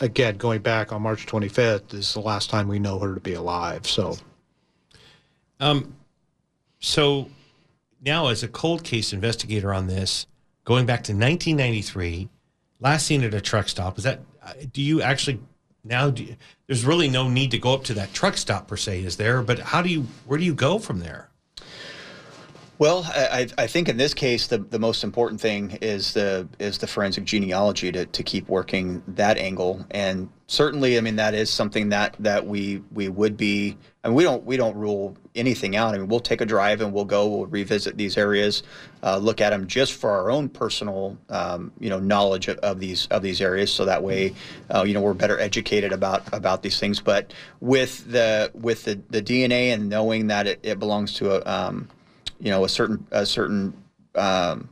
again 0.00 0.36
going 0.36 0.60
back 0.60 0.92
on 0.92 1.02
March 1.02 1.26
25th 1.26 1.94
is 1.94 2.14
the 2.14 2.20
last 2.20 2.50
time 2.50 2.68
we 2.68 2.78
know 2.78 2.98
her 2.98 3.14
to 3.14 3.20
be 3.20 3.34
alive. 3.34 3.86
So, 3.86 4.16
Um, 5.60 5.94
so 6.80 7.28
now, 8.04 8.28
as 8.28 8.42
a 8.42 8.48
cold 8.48 8.84
case 8.84 9.12
investigator 9.12 9.72
on 9.72 9.86
this, 9.86 10.26
going 10.64 10.86
back 10.86 11.04
to 11.04 11.12
1993, 11.12 12.28
last 12.80 13.06
seen 13.06 13.22
at 13.22 13.34
a 13.34 13.40
truck 13.40 13.68
stop, 13.68 13.98
is 13.98 14.04
that? 14.04 14.20
uh, 14.42 14.52
Do 14.72 14.82
you 14.82 15.02
actually 15.02 15.40
now? 15.84 16.06
You, 16.08 16.36
there's 16.66 16.84
really 16.84 17.08
no 17.08 17.28
need 17.28 17.50
to 17.52 17.58
go 17.58 17.74
up 17.74 17.84
to 17.84 17.94
that 17.94 18.12
truck 18.12 18.36
stop 18.36 18.66
per 18.68 18.76
se, 18.76 19.00
is 19.04 19.16
there? 19.16 19.42
But 19.42 19.58
how 19.60 19.82
do 19.82 19.88
you? 19.88 20.06
Where 20.26 20.38
do 20.38 20.44
you 20.44 20.54
go 20.54 20.78
from 20.78 21.00
there? 21.00 21.28
Well, 22.76 23.04
I, 23.06 23.46
I 23.56 23.68
think 23.68 23.88
in 23.88 23.96
this 23.96 24.14
case, 24.14 24.48
the, 24.48 24.58
the 24.58 24.80
most 24.80 25.04
important 25.04 25.40
thing 25.40 25.78
is 25.80 26.12
the 26.12 26.48
is 26.58 26.78
the 26.78 26.88
forensic 26.88 27.24
genealogy 27.24 27.92
to, 27.92 28.04
to 28.04 28.22
keep 28.24 28.48
working 28.48 29.00
that 29.06 29.38
angle, 29.38 29.86
and 29.92 30.28
certainly, 30.48 30.98
I 30.98 31.00
mean, 31.00 31.14
that 31.16 31.34
is 31.34 31.50
something 31.50 31.90
that, 31.90 32.16
that 32.18 32.46
we 32.46 32.82
we 32.92 33.08
would 33.08 33.36
be. 33.36 33.76
I 34.02 34.08
mean, 34.08 34.16
we 34.16 34.24
don't 34.24 34.44
we 34.44 34.56
don't 34.56 34.76
rule 34.76 35.16
anything 35.36 35.76
out. 35.76 35.94
I 35.94 35.98
mean, 35.98 36.08
we'll 36.08 36.18
take 36.18 36.40
a 36.40 36.46
drive 36.46 36.80
and 36.80 36.92
we'll 36.92 37.04
go, 37.04 37.28
we'll 37.28 37.46
revisit 37.46 37.96
these 37.96 38.16
areas, 38.16 38.64
uh, 39.04 39.18
look 39.18 39.40
at 39.40 39.50
them 39.50 39.68
just 39.68 39.94
for 39.94 40.10
our 40.10 40.32
own 40.32 40.48
personal, 40.48 41.16
um, 41.28 41.70
you 41.78 41.90
know, 41.90 42.00
knowledge 42.00 42.48
of, 42.48 42.58
of 42.58 42.80
these 42.80 43.06
of 43.06 43.22
these 43.22 43.40
areas, 43.40 43.72
so 43.72 43.84
that 43.84 44.02
way, 44.02 44.34
uh, 44.74 44.82
you 44.82 44.94
know, 44.94 45.00
we're 45.00 45.14
better 45.14 45.38
educated 45.38 45.92
about 45.92 46.24
about 46.32 46.64
these 46.64 46.80
things. 46.80 47.00
But 47.00 47.32
with 47.60 48.10
the 48.10 48.50
with 48.52 48.82
the, 48.82 49.00
the 49.10 49.22
DNA 49.22 49.72
and 49.72 49.88
knowing 49.88 50.26
that 50.26 50.48
it, 50.48 50.58
it 50.64 50.80
belongs 50.80 51.14
to 51.14 51.36
a 51.36 51.68
um, 51.68 51.88
you 52.44 52.50
know 52.50 52.64
a 52.64 52.68
certain 52.68 53.04
a 53.10 53.26
certain 53.26 53.72
um, 54.14 54.68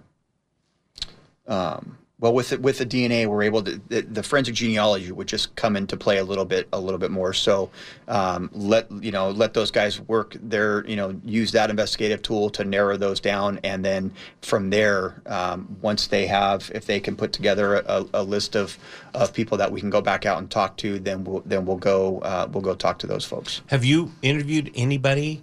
um, 1.49 1.99
well 2.21 2.35
with 2.35 2.51
the, 2.51 2.59
with 2.59 2.77
the 2.77 2.87
DNA 2.87 3.27
we're 3.27 3.43
able 3.43 3.63
to 3.63 3.81
the, 3.89 4.03
the 4.03 4.23
forensic 4.23 4.55
genealogy 4.55 5.11
would 5.11 5.27
just 5.27 5.57
come 5.57 5.75
into 5.75 5.97
play 5.97 6.19
a 6.19 6.25
little 6.25 6.45
bit 6.45 6.69
a 6.75 6.79
little 6.79 6.99
bit 6.99 7.11
more. 7.11 7.33
So 7.33 7.71
um, 8.09 8.51
let 8.53 8.93
you 9.03 9.11
know 9.11 9.31
let 9.31 9.55
those 9.55 9.71
guys 9.71 9.99
work 10.01 10.37
their 10.39 10.87
you 10.87 10.97
know 10.97 11.19
use 11.25 11.51
that 11.53 11.71
investigative 11.71 12.21
tool 12.21 12.51
to 12.51 12.63
narrow 12.63 12.99
those 12.99 13.21
down. 13.21 13.59
And 13.65 13.83
then 13.83 14.13
from 14.43 14.69
there 14.69 15.23
um, 15.25 15.75
once 15.81 16.09
they 16.09 16.27
have 16.27 16.71
if 16.75 16.85
they 16.85 17.01
can 17.01 17.17
put 17.17 17.33
together 17.33 17.77
a, 17.77 18.05
a 18.13 18.23
list 18.23 18.55
of 18.55 18.79
of 19.15 19.33
people 19.33 19.57
that 19.57 19.73
we 19.73 19.81
can 19.81 19.89
go 19.89 20.03
back 20.03 20.27
out 20.27 20.39
and 20.39 20.51
talk 20.51 20.77
to 20.79 20.99
then 20.99 21.25
we'll 21.25 21.41
then 21.47 21.65
we'll 21.65 21.79
go 21.79 22.19
uh, 22.19 22.47
we'll 22.53 22.63
go 22.63 22.75
talk 22.75 22.99
to 22.99 23.07
those 23.07 23.25
folks. 23.25 23.63
Have 23.69 23.83
you 23.83 24.13
interviewed 24.21 24.71
anybody 24.75 25.43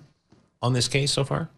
on 0.62 0.74
this 0.74 0.88
case 0.88 1.12
so 1.12 1.24
far? 1.24 1.50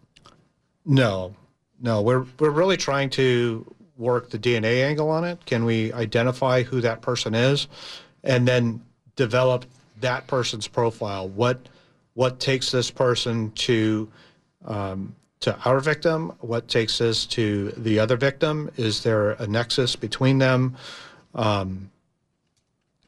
No, 0.84 1.34
no, 1.80 2.02
we're 2.02 2.26
we're 2.38 2.50
really 2.50 2.76
trying 2.76 3.10
to 3.10 3.66
work 3.96 4.30
the 4.30 4.38
DNA 4.38 4.84
angle 4.84 5.10
on 5.10 5.24
it. 5.24 5.44
Can 5.46 5.64
we 5.64 5.92
identify 5.92 6.62
who 6.62 6.80
that 6.80 7.02
person 7.02 7.34
is, 7.34 7.68
and 8.24 8.46
then 8.46 8.82
develop 9.16 9.64
that 10.00 10.26
person's 10.26 10.68
profile? 10.68 11.28
What 11.28 11.68
what 12.14 12.40
takes 12.40 12.70
this 12.70 12.90
person 12.90 13.50
to 13.52 14.10
um, 14.64 15.14
to 15.40 15.56
our 15.64 15.80
victim? 15.80 16.32
What 16.40 16.68
takes 16.68 16.98
this 16.98 17.26
to 17.26 17.70
the 17.76 17.98
other 17.98 18.16
victim? 18.16 18.70
Is 18.76 19.02
there 19.02 19.32
a 19.32 19.46
nexus 19.46 19.96
between 19.96 20.38
them? 20.38 20.76
Um, 21.34 21.90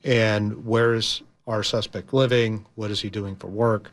and 0.03 0.65
where's 0.67 1.23
our 1.47 1.63
suspect 1.63 2.13
living? 2.13 2.67
What 2.75 2.91
is 2.91 3.01
he 3.01 3.11
doing 3.11 3.37
for 3.37 3.47
work? 3.47 3.91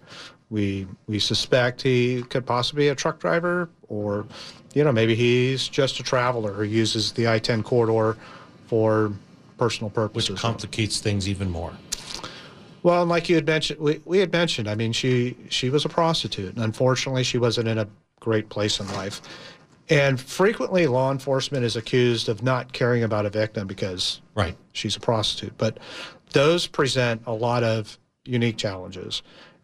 We 0.52 0.86
we 1.08 1.18
suspect 1.18 1.82
he 1.82 2.24
could 2.24 2.46
possibly 2.46 2.84
be 2.84 2.88
a 2.90 2.96
truck 2.96 3.20
driver, 3.20 3.70
or 3.88 4.28
you 4.74 4.84
know 4.84 4.92
maybe 4.92 5.16
he's 5.16 5.68
just 5.68 6.00
a 6.02 6.04
traveler 6.04 6.52
who 6.54 6.64
uses 6.64 7.14
the 7.14 7.28
I-10 7.30 7.64
corridor 7.64 8.18
for 8.68 9.14
personal 9.58 9.90
purposes. 9.90 10.32
Which 10.32 10.42
complicates 10.42 11.00
things 11.00 11.30
even 11.30 11.50
more. 11.50 11.72
Well, 12.84 13.02
and 13.02 13.10
like 13.10 13.30
you 13.30 13.36
had 13.36 13.46
mentioned, 13.46 13.80
we, 13.80 14.02
we 14.04 14.18
had 14.18 14.32
mentioned. 14.34 14.68
I 14.68 14.76
mean, 14.76 14.92
she 14.92 15.38
she 15.50 15.70
was 15.70 15.86
a 15.86 15.90
prostitute, 15.90 16.54
and 16.56 16.64
unfortunately, 16.66 17.24
she 17.24 17.38
wasn't 17.38 17.70
in 17.70 17.78
a 17.78 17.88
great 18.20 18.50
place 18.50 18.80
in 18.82 18.88
life. 18.94 19.22
And 19.90 20.20
frequently, 20.20 20.86
law 20.88 21.12
enforcement 21.12 21.64
is 21.64 21.76
accused 21.78 22.28
of 22.28 22.44
not 22.44 22.74
caring 22.74 23.04
about 23.04 23.26
a 23.26 23.30
victim 23.30 23.68
because 23.68 24.22
Right. 24.36 24.56
she's 24.74 24.96
a 24.96 25.00
prostitute. 25.00 25.58
But 25.58 25.80
those 26.34 26.68
present 26.68 27.22
a 27.26 27.34
lot 27.34 27.64
of 27.64 27.98
unique 28.26 28.58
challenges. 28.58 29.22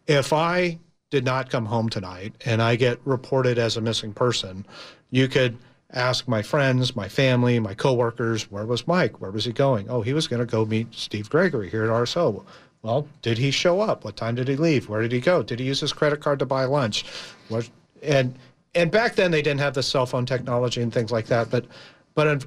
If 0.08 0.32
I 0.32 0.78
did 1.10 1.24
not 1.24 1.50
come 1.50 1.66
home 1.66 1.88
tonight 1.88 2.34
and 2.44 2.60
I 2.60 2.76
get 2.76 2.98
reported 3.04 3.58
as 3.58 3.76
a 3.76 3.80
missing 3.80 4.12
person, 4.12 4.66
you 5.10 5.28
could 5.28 5.56
ask 5.92 6.26
my 6.26 6.42
friends, 6.42 6.96
my 6.96 7.08
family, 7.08 7.58
my 7.60 7.74
coworkers, 7.74 8.50
where 8.50 8.66
was 8.66 8.86
Mike? 8.86 9.20
Where 9.20 9.30
was 9.30 9.44
he 9.44 9.52
going? 9.52 9.88
Oh, 9.88 10.02
he 10.02 10.12
was 10.12 10.26
going 10.26 10.40
to 10.40 10.46
go 10.46 10.64
meet 10.64 10.94
Steve 10.94 11.30
Gregory 11.30 11.70
here 11.70 11.84
at 11.84 11.90
RSO. 11.90 12.44
Well, 12.82 13.06
did 13.22 13.38
he 13.38 13.50
show 13.50 13.80
up? 13.80 14.04
What 14.04 14.16
time 14.16 14.34
did 14.34 14.48
he 14.48 14.56
leave? 14.56 14.88
Where 14.88 15.02
did 15.02 15.12
he 15.12 15.20
go? 15.20 15.42
Did 15.42 15.60
he 15.60 15.66
use 15.66 15.80
his 15.80 15.92
credit 15.92 16.20
card 16.20 16.38
to 16.38 16.46
buy 16.46 16.64
lunch? 16.64 17.04
What, 17.48 17.68
and 18.02 18.34
and 18.74 18.90
back 18.90 19.14
then 19.16 19.30
they 19.30 19.42
didn't 19.42 19.60
have 19.60 19.74
the 19.74 19.82
cell 19.82 20.06
phone 20.06 20.26
technology 20.26 20.80
and 20.80 20.92
things 20.92 21.10
like 21.10 21.26
that. 21.26 21.50
But 21.50 21.66
but 22.14 22.28
un, 22.28 22.42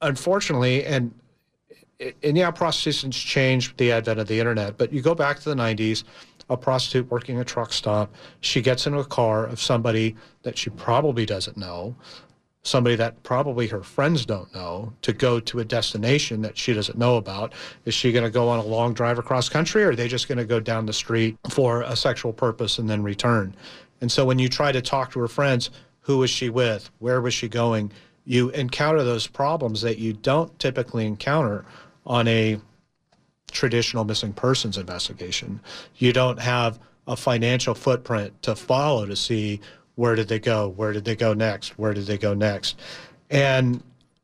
unfortunately, 0.00 0.84
and 0.84 1.12
and 2.22 2.36
yeah, 2.36 2.50
prostitution's 2.50 3.16
changed 3.16 3.70
with 3.70 3.76
the 3.78 3.92
advent 3.92 4.20
of 4.20 4.28
the 4.28 4.38
internet. 4.38 4.76
But 4.76 4.92
you 4.92 5.02
go 5.02 5.14
back 5.14 5.40
to 5.40 5.48
the 5.48 5.54
'90s, 5.54 6.04
a 6.52 6.56
prostitute 6.56 7.10
working 7.10 7.38
a 7.40 7.44
truck 7.44 7.72
stop, 7.72 8.14
she 8.40 8.60
gets 8.60 8.86
into 8.86 8.98
a 8.98 9.04
car 9.04 9.44
of 9.46 9.60
somebody 9.60 10.16
that 10.42 10.56
she 10.58 10.70
probably 10.70 11.26
doesn't 11.26 11.56
know. 11.56 11.94
somebody 12.64 12.94
that 12.96 13.20
probably 13.24 13.66
her 13.66 13.82
friends 13.82 14.24
don't 14.24 14.52
know 14.54 14.92
to 15.02 15.12
go 15.12 15.40
to 15.40 15.58
a 15.58 15.64
destination 15.64 16.42
that 16.42 16.56
she 16.56 16.72
doesn't 16.72 16.96
know 16.96 17.16
about. 17.16 17.52
Is 17.84 17.94
she 17.94 18.12
going 18.12 18.24
to 18.24 18.30
go 18.30 18.48
on 18.48 18.60
a 18.60 18.64
long 18.64 18.94
drive 18.94 19.18
across 19.18 19.48
country 19.48 19.82
or 19.82 19.90
are 19.90 19.96
they 19.96 20.08
just 20.08 20.28
going 20.28 20.38
to 20.38 20.44
go 20.44 20.60
down 20.60 20.86
the 20.86 20.92
street 20.92 21.36
for 21.50 21.82
a 21.82 21.96
sexual 21.96 22.32
purpose 22.32 22.78
and 22.78 22.88
then 22.88 23.02
return? 23.02 23.54
And 24.00 24.10
so 24.10 24.24
when 24.24 24.38
you 24.38 24.48
try 24.48 24.70
to 24.72 24.80
talk 24.80 25.10
to 25.12 25.20
her 25.20 25.28
friends, 25.28 25.70
who 26.02 26.18
was 26.18 26.30
she 26.30 26.50
with? 26.50 26.90
Where 27.00 27.20
was 27.20 27.34
she 27.34 27.48
going? 27.48 27.90
You 28.24 28.50
encounter 28.50 29.02
those 29.02 29.26
problems 29.26 29.82
that 29.82 29.98
you 29.98 30.12
don't 30.12 30.56
typically 30.60 31.06
encounter 31.06 31.64
on 32.06 32.28
a 32.28 32.58
traditional 33.52 34.04
missing 34.04 34.32
persons 34.32 34.76
investigation. 34.76 35.60
You 35.96 36.12
don't 36.12 36.40
have 36.40 36.80
a 37.06 37.16
financial 37.16 37.74
footprint 37.74 38.42
to 38.42 38.54
follow 38.54 39.06
to 39.06 39.16
see 39.16 39.60
where 39.94 40.14
did 40.14 40.28
they 40.28 40.38
go? 40.38 40.68
Where 40.68 40.92
did 40.92 41.04
they 41.04 41.16
go 41.16 41.34
next? 41.34 41.78
Where 41.78 41.94
did 41.94 42.06
they 42.06 42.18
go 42.18 42.34
next? 42.34 42.78
And 43.30 43.82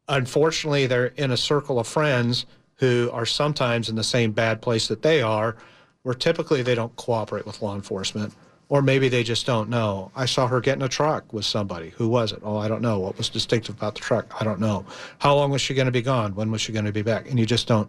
unfortunately, 0.08 0.86
they're 0.86 1.06
in 1.16 1.30
a 1.30 1.36
circle 1.36 1.78
of 1.78 1.86
friends 1.86 2.46
who 2.76 3.10
are 3.12 3.26
sometimes 3.26 3.88
in 3.88 3.96
the 3.96 4.04
same 4.04 4.32
bad 4.32 4.62
place 4.62 4.88
that 4.88 5.02
they 5.02 5.20
are, 5.20 5.56
where 6.02 6.14
typically 6.14 6.62
they 6.62 6.74
don't 6.74 6.94
cooperate 6.96 7.44
with 7.44 7.60
law 7.60 7.74
enforcement. 7.74 8.34
Or 8.70 8.82
maybe 8.82 9.08
they 9.08 9.22
just 9.22 9.46
don't 9.46 9.70
know. 9.70 10.10
I 10.14 10.26
saw 10.26 10.46
her 10.46 10.60
get 10.60 10.76
in 10.76 10.82
a 10.82 10.88
truck 10.88 11.32
with 11.32 11.46
somebody. 11.46 11.90
Who 11.96 12.06
was 12.06 12.32
it? 12.32 12.40
Oh, 12.42 12.58
I 12.58 12.68
don't 12.68 12.82
know. 12.82 12.98
What 12.98 13.16
was 13.16 13.30
distinctive 13.30 13.76
about 13.76 13.94
the 13.94 14.02
truck? 14.02 14.40
I 14.40 14.44
don't 14.44 14.60
know. 14.60 14.84
How 15.18 15.34
long 15.34 15.50
was 15.50 15.62
she 15.62 15.72
going 15.72 15.86
to 15.86 15.92
be 15.92 16.02
gone? 16.02 16.34
When 16.34 16.50
was 16.50 16.60
she 16.60 16.72
going 16.72 16.84
to 16.84 16.92
be 16.92 17.02
back? 17.02 17.30
And 17.30 17.38
you 17.38 17.46
just 17.46 17.66
don't 17.66 17.88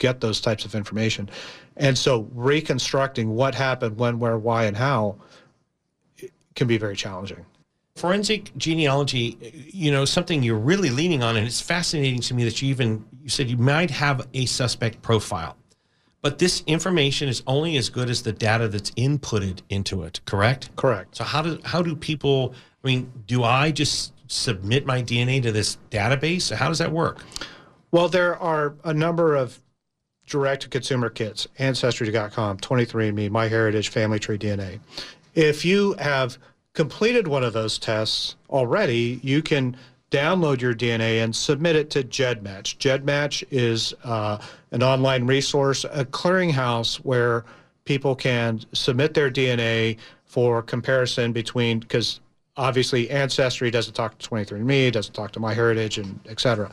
get 0.00 0.20
those 0.20 0.40
types 0.40 0.64
of 0.64 0.74
information. 0.74 1.30
And 1.76 1.96
so 1.96 2.28
reconstructing 2.32 3.30
what 3.30 3.54
happened, 3.54 3.96
when, 3.96 4.18
where, 4.18 4.36
why, 4.36 4.64
and 4.64 4.76
how 4.76 5.16
can 6.56 6.66
be 6.66 6.76
very 6.76 6.96
challenging. 6.96 7.46
Forensic 7.94 8.56
genealogy, 8.56 9.38
you 9.72 9.92
know, 9.92 10.04
something 10.04 10.42
you're 10.42 10.58
really 10.58 10.90
leaning 10.90 11.22
on, 11.22 11.36
and 11.36 11.46
it's 11.46 11.60
fascinating 11.60 12.20
to 12.22 12.34
me 12.34 12.44
that 12.44 12.60
you 12.60 12.68
even 12.68 13.04
you 13.22 13.28
said 13.28 13.48
you 13.48 13.58
might 13.58 13.90
have 13.90 14.26
a 14.32 14.46
suspect 14.46 15.02
profile, 15.02 15.56
but 16.22 16.38
this 16.38 16.62
information 16.66 17.28
is 17.28 17.42
only 17.46 17.76
as 17.76 17.90
good 17.90 18.08
as 18.08 18.22
the 18.22 18.32
data 18.32 18.68
that's 18.68 18.90
inputted 18.92 19.60
into 19.68 20.02
it. 20.04 20.20
Correct. 20.24 20.74
Correct. 20.76 21.16
So 21.16 21.24
how 21.24 21.42
do 21.42 21.60
how 21.64 21.82
do 21.82 21.94
people? 21.94 22.54
I 22.82 22.86
mean, 22.86 23.12
do 23.26 23.44
I 23.44 23.70
just 23.70 24.14
submit 24.28 24.86
my 24.86 25.02
DNA 25.02 25.42
to 25.42 25.52
this 25.52 25.76
database? 25.90 26.54
How 26.54 26.68
does 26.68 26.78
that 26.78 26.92
work? 26.92 27.22
Well, 27.90 28.08
there 28.08 28.36
are 28.36 28.76
a 28.84 28.94
number 28.94 29.34
of 29.34 29.60
direct 30.30 30.62
to 30.62 30.68
consumer 30.68 31.10
kits 31.10 31.46
Ancestry.com, 31.58 32.58
23andMe, 32.58 33.28
MyHeritage, 33.28 33.88
Family 33.88 34.18
Tree 34.18 34.38
DNA. 34.38 34.80
If 35.34 35.64
you 35.64 35.94
have 35.98 36.38
completed 36.72 37.28
one 37.28 37.44
of 37.44 37.52
those 37.52 37.78
tests 37.78 38.36
already, 38.48 39.20
you 39.22 39.42
can 39.42 39.76
download 40.10 40.60
your 40.60 40.74
DNA 40.74 41.22
and 41.22 41.34
submit 41.34 41.76
it 41.76 41.90
to 41.90 42.02
GEDmatch. 42.02 42.78
GEDmatch 42.78 43.44
is 43.50 43.94
uh, 44.04 44.38
an 44.70 44.82
online 44.82 45.26
resource, 45.26 45.84
a 45.84 46.04
clearinghouse 46.04 46.96
where 46.96 47.44
people 47.84 48.14
can 48.14 48.60
submit 48.72 49.14
their 49.14 49.30
DNA 49.30 49.96
for 50.24 50.62
comparison 50.62 51.32
between, 51.32 51.80
because 51.80 52.20
obviously 52.56 53.10
Ancestry 53.10 53.70
doesn't 53.70 53.94
talk 53.94 54.18
to 54.18 54.28
23andMe, 54.28 54.92
doesn't 54.92 55.14
talk 55.14 55.32
to 55.32 55.40
MyHeritage, 55.40 56.02
and 56.02 56.18
et 56.28 56.40
cetera. 56.40 56.70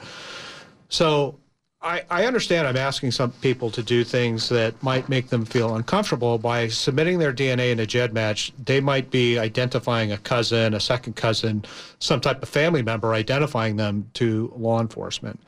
So 0.89 1.37
I, 1.81 2.01
I, 2.09 2.25
understand 2.25 2.67
I'm 2.67 2.75
asking 2.75 3.11
some 3.11 3.31
people 3.33 3.69
to 3.71 3.83
do 3.83 4.03
things 4.03 4.49
that 4.49 4.81
might 4.81 5.09
make 5.09 5.29
them 5.29 5.45
feel 5.45 5.75
uncomfortable 5.75 6.39
by 6.39 6.69
submitting 6.69 7.19
their 7.19 7.31
DNA 7.31 7.71
in 7.71 7.79
a 7.79 7.85
GED 7.85 8.13
match. 8.13 8.51
They 8.65 8.79
might 8.79 9.11
be 9.11 9.37
identifying 9.37 10.11
a 10.11 10.17
cousin, 10.17 10.73
a 10.73 10.79
second 10.79 11.15
cousin, 11.15 11.65
some 11.99 12.19
type 12.19 12.41
of 12.41 12.49
family 12.49 12.81
member, 12.81 13.13
identifying 13.13 13.75
them 13.75 14.09
to 14.15 14.51
law 14.55 14.81
enforcement. 14.81 15.39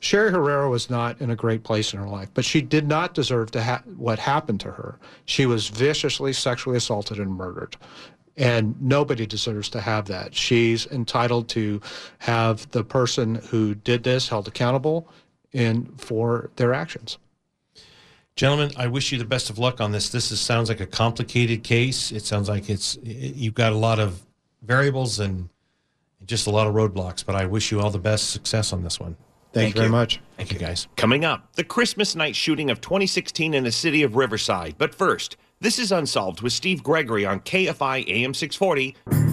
Sherri 0.00 0.32
Herrera 0.32 0.68
was 0.68 0.90
not 0.90 1.20
in 1.20 1.30
a 1.30 1.36
great 1.36 1.62
place 1.62 1.92
in 1.92 2.00
her 2.00 2.08
life, 2.08 2.28
but 2.34 2.44
she 2.44 2.60
did 2.60 2.88
not 2.88 3.14
deserve 3.14 3.52
to 3.52 3.62
ha- 3.62 3.82
what 3.96 4.18
happened 4.18 4.60
to 4.60 4.72
her. 4.72 4.98
She 5.26 5.46
was 5.46 5.68
viciously 5.68 6.32
sexually 6.32 6.76
assaulted 6.76 7.18
and 7.18 7.36
murdered. 7.36 7.76
And 8.36 8.80
nobody 8.80 9.26
deserves 9.26 9.68
to 9.70 9.80
have 9.80 10.06
that. 10.06 10.34
She's 10.34 10.86
entitled 10.86 11.48
to 11.50 11.80
have 12.18 12.68
the 12.70 12.84
person 12.84 13.36
who 13.36 13.74
did 13.74 14.04
this 14.04 14.28
held 14.28 14.46
accountable 14.46 15.08
in 15.52 15.86
for 15.96 16.50
their 16.56 16.74
actions. 16.74 17.18
Gentlemen, 18.36 18.70
I 18.76 18.86
wish 18.86 19.10
you 19.10 19.18
the 19.18 19.24
best 19.24 19.50
of 19.50 19.58
luck 19.58 19.80
on 19.80 19.90
this. 19.90 20.10
This 20.10 20.30
is, 20.30 20.40
sounds 20.40 20.68
like 20.68 20.80
a 20.80 20.86
complicated 20.86 21.64
case. 21.64 22.12
It 22.12 22.24
sounds 22.24 22.48
like 22.48 22.70
it's 22.70 22.96
you've 23.02 23.54
got 23.54 23.72
a 23.72 23.76
lot 23.76 23.98
of 23.98 24.22
variables 24.62 25.18
and 25.18 25.48
just 26.24 26.46
a 26.46 26.50
lot 26.50 26.66
of 26.68 26.74
roadblocks. 26.74 27.24
But 27.26 27.34
I 27.34 27.46
wish 27.46 27.72
you 27.72 27.80
all 27.80 27.90
the 27.90 27.98
best 27.98 28.30
success 28.30 28.72
on 28.72 28.84
this 28.84 29.00
one. 29.00 29.16
Thank, 29.52 29.52
Thank 29.52 29.74
you 29.74 29.80
very 29.80 29.90
much. 29.90 30.20
Thank 30.36 30.52
you, 30.52 30.58
guys. 30.58 30.86
Coming 30.96 31.24
up, 31.24 31.54
the 31.54 31.64
Christmas 31.64 32.14
night 32.14 32.36
shooting 32.36 32.70
of 32.70 32.80
2016 32.80 33.54
in 33.54 33.64
the 33.64 33.72
city 33.72 34.02
of 34.02 34.14
Riverside. 34.14 34.76
But 34.78 34.94
first, 34.94 35.36
this 35.58 35.78
is 35.78 35.90
Unsolved 35.90 36.42
with 36.42 36.52
Steve 36.52 36.82
Gregory 36.84 37.26
on 37.26 37.40
KFI 37.40 38.06
AM 38.08 38.34
640. 38.34 39.27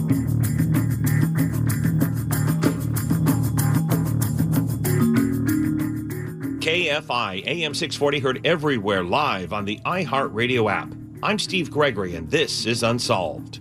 KFI 6.76 7.46
AM 7.46 7.72
640 7.72 8.18
heard 8.18 8.46
everywhere 8.46 9.02
live 9.02 9.54
on 9.54 9.64
the 9.64 9.80
iHeartRadio 9.86 10.70
app. 10.70 10.92
I'm 11.22 11.38
Steve 11.38 11.70
Gregory, 11.70 12.16
and 12.16 12.30
this 12.30 12.66
is 12.66 12.82
Unsolved. 12.82 13.60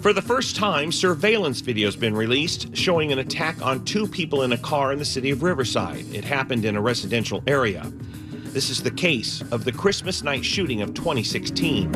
For 0.00 0.12
the 0.12 0.22
first 0.22 0.54
time, 0.54 0.92
surveillance 0.92 1.62
video 1.62 1.88
has 1.88 1.96
been 1.96 2.14
released 2.14 2.76
showing 2.76 3.10
an 3.10 3.18
attack 3.18 3.60
on 3.60 3.84
two 3.84 4.06
people 4.06 4.42
in 4.42 4.52
a 4.52 4.58
car 4.58 4.92
in 4.92 5.00
the 5.00 5.04
city 5.04 5.30
of 5.30 5.42
Riverside. 5.42 6.06
It 6.14 6.22
happened 6.22 6.64
in 6.64 6.76
a 6.76 6.80
residential 6.80 7.42
area. 7.48 7.92
This 8.52 8.70
is 8.70 8.80
the 8.80 8.92
case 8.92 9.42
of 9.50 9.64
the 9.64 9.72
Christmas 9.72 10.22
night 10.22 10.44
shooting 10.44 10.80
of 10.80 10.94
2016. 10.94 11.90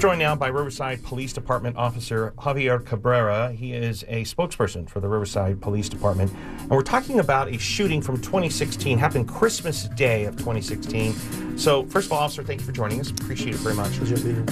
We're 0.00 0.08
joined 0.08 0.20
now 0.20 0.34
by 0.34 0.48
Riverside 0.48 1.02
Police 1.02 1.34
Department 1.34 1.76
Officer 1.76 2.32
Javier 2.38 2.82
Cabrera. 2.86 3.52
He 3.52 3.74
is 3.74 4.02
a 4.08 4.24
spokesperson 4.24 4.88
for 4.88 4.98
the 4.98 5.08
Riverside 5.08 5.60
Police 5.60 5.90
Department. 5.90 6.32
And 6.58 6.70
we're 6.70 6.80
talking 6.80 7.18
about 7.18 7.48
a 7.48 7.58
shooting 7.58 8.00
from 8.00 8.16
2016, 8.16 8.96
happened 8.96 9.28
Christmas 9.28 9.88
Day 9.88 10.24
of 10.24 10.38
2016. 10.38 11.58
So, 11.58 11.84
first 11.84 12.06
of 12.06 12.12
all, 12.14 12.20
officer, 12.20 12.42
thank 12.42 12.60
you 12.60 12.66
for 12.66 12.72
joining 12.72 12.98
us. 12.98 13.10
Appreciate 13.10 13.56
it 13.56 13.60
very 13.60 13.74
much. 13.74 13.90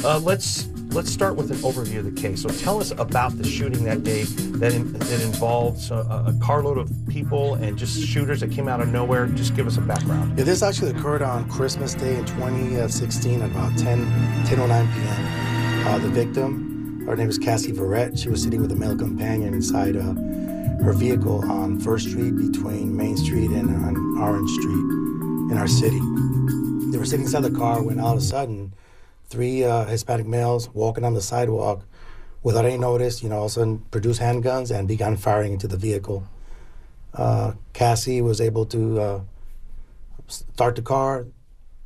Uh, 0.05 0.19
let's 0.19 0.69
let's 0.91 1.11
start 1.11 1.37
with 1.37 1.51
an 1.51 1.59
overview 1.59 1.99
of 1.99 2.05
the 2.05 2.21
case. 2.21 2.43
So, 2.43 2.49
tell 2.49 2.81
us 2.81 2.91
about 2.93 3.37
the 3.39 3.45
shooting 3.45 3.85
that 3.85 4.05
day 4.05 4.25
that 4.25 4.73
in, 4.73 4.93
that 4.93 5.21
involved 5.23 5.91
a, 5.91 6.01
a 6.01 6.35
carload 6.43 6.79
of 6.79 6.91
people 7.09 7.55
and 7.55 7.77
just 7.77 8.01
shooters 8.01 8.41
that 8.41 8.51
came 8.51 8.69
out 8.69 8.81
of 8.81 8.89
nowhere. 8.89 9.27
Just 9.27 9.55
give 9.55 9.67
us 9.67 9.77
a 9.77 9.81
background. 9.81 10.39
Yeah, 10.39 10.45
this 10.45 10.63
actually 10.63 10.91
occurred 10.91 11.23
on 11.23 11.49
Christmas 11.49 11.95
Day 11.95 12.17
in 12.17 12.25
2016 12.27 13.43
at 13.43 13.51
about 13.51 13.77
10 13.79 14.07
10:09 14.47 14.95
p.m. 14.95 15.87
Uh, 15.87 15.99
the 15.99 16.09
victim, 16.09 17.05
her 17.07 17.17
name 17.17 17.29
is 17.29 17.39
Cassie 17.39 17.73
Verrett. 17.73 18.19
She 18.21 18.29
was 18.29 18.43
sitting 18.43 18.61
with 18.61 18.73
a 18.73 18.77
male 18.77 18.97
companion 18.97 19.55
inside 19.55 19.97
uh, 19.97 20.15
her 20.83 20.93
vehicle 20.93 21.45
on 21.51 21.81
First 21.81 22.09
Street 22.09 22.37
between 22.37 22.97
Main 22.97 23.17
Street 23.17 23.51
and 23.51 23.69
uh, 23.69 24.23
Orange 24.23 24.51
Street 24.51 24.85
in 25.51 25.57
our 25.57 25.67
city. 25.69 25.99
They 26.91 26.99
were 26.99 27.05
sitting 27.05 27.27
inside 27.27 27.41
the 27.41 27.51
car 27.51 27.83
when 27.83 27.99
all 28.01 28.13
of 28.13 28.19
a 28.19 28.21
sudden, 28.21 28.75
three 29.29 29.65
uh, 29.65 29.85
Hispanic 29.85 30.27
males 30.27 30.69
walking 30.71 31.05
on 31.05 31.15
the 31.15 31.21
sidewalk 31.23 31.85
without 32.43 32.65
any 32.65 32.79
notice, 32.79 33.23
you 33.23 33.29
know, 33.29 33.37
all 33.37 33.45
of 33.45 33.51
a 33.51 33.55
sudden 33.55 33.79
produced 33.91 34.21
handguns 34.21 34.77
and 34.77 34.89
began 34.89 35.17
firing 35.17 35.53
into 35.53 35.69
the 35.69 35.77
vehicle. 35.77 36.27
Uh, 37.15 37.53
Cassie 37.73 38.23
was 38.23 38.41
able 38.41 38.65
to 38.67 39.01
uh, 39.01 39.21
start 40.29 40.77
the 40.77 40.83
car 40.83 41.27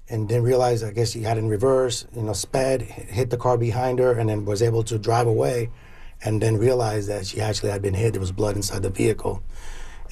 and 0.08 0.28
didn't 0.28 0.44
realize, 0.44 0.82
I 0.82 0.92
guess 0.92 1.12
he 1.12 1.22
had 1.22 1.38
in 1.38 1.48
reverse, 1.48 2.06
you 2.14 2.22
know, 2.22 2.32
sped, 2.32 2.82
hit 2.82 3.30
the 3.30 3.36
car 3.36 3.56
behind 3.56 3.98
her, 3.98 4.12
and 4.12 4.28
then 4.28 4.44
was 4.44 4.62
able 4.62 4.82
to 4.84 4.98
drive 4.98 5.26
away, 5.26 5.70
and 6.22 6.42
then 6.42 6.58
realized 6.58 7.08
that 7.08 7.26
she 7.26 7.40
actually 7.40 7.70
had 7.70 7.80
been 7.80 7.94
hit. 7.94 8.12
There 8.12 8.20
was 8.20 8.32
blood 8.32 8.56
inside 8.56 8.82
the 8.82 8.90
vehicle, 8.90 9.42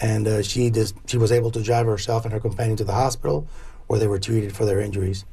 and 0.01 0.27
uh, 0.27 0.43
she 0.43 0.71
just 0.71 0.95
she 1.07 1.19
was 1.19 1.33
able 1.33 1.51
to 1.51 1.63
drive 1.63 1.87
herself 1.87 2.25
and 2.25 2.33
her 2.33 2.41
companion 2.41 2.77
to 2.79 2.85
the 2.85 2.95
hospital, 2.95 3.47
where 3.89 3.99
they 3.99 4.07
were 4.07 4.19
treated 4.19 4.57
for 4.57 4.65
their 4.65 4.81
injuries. 4.81 5.25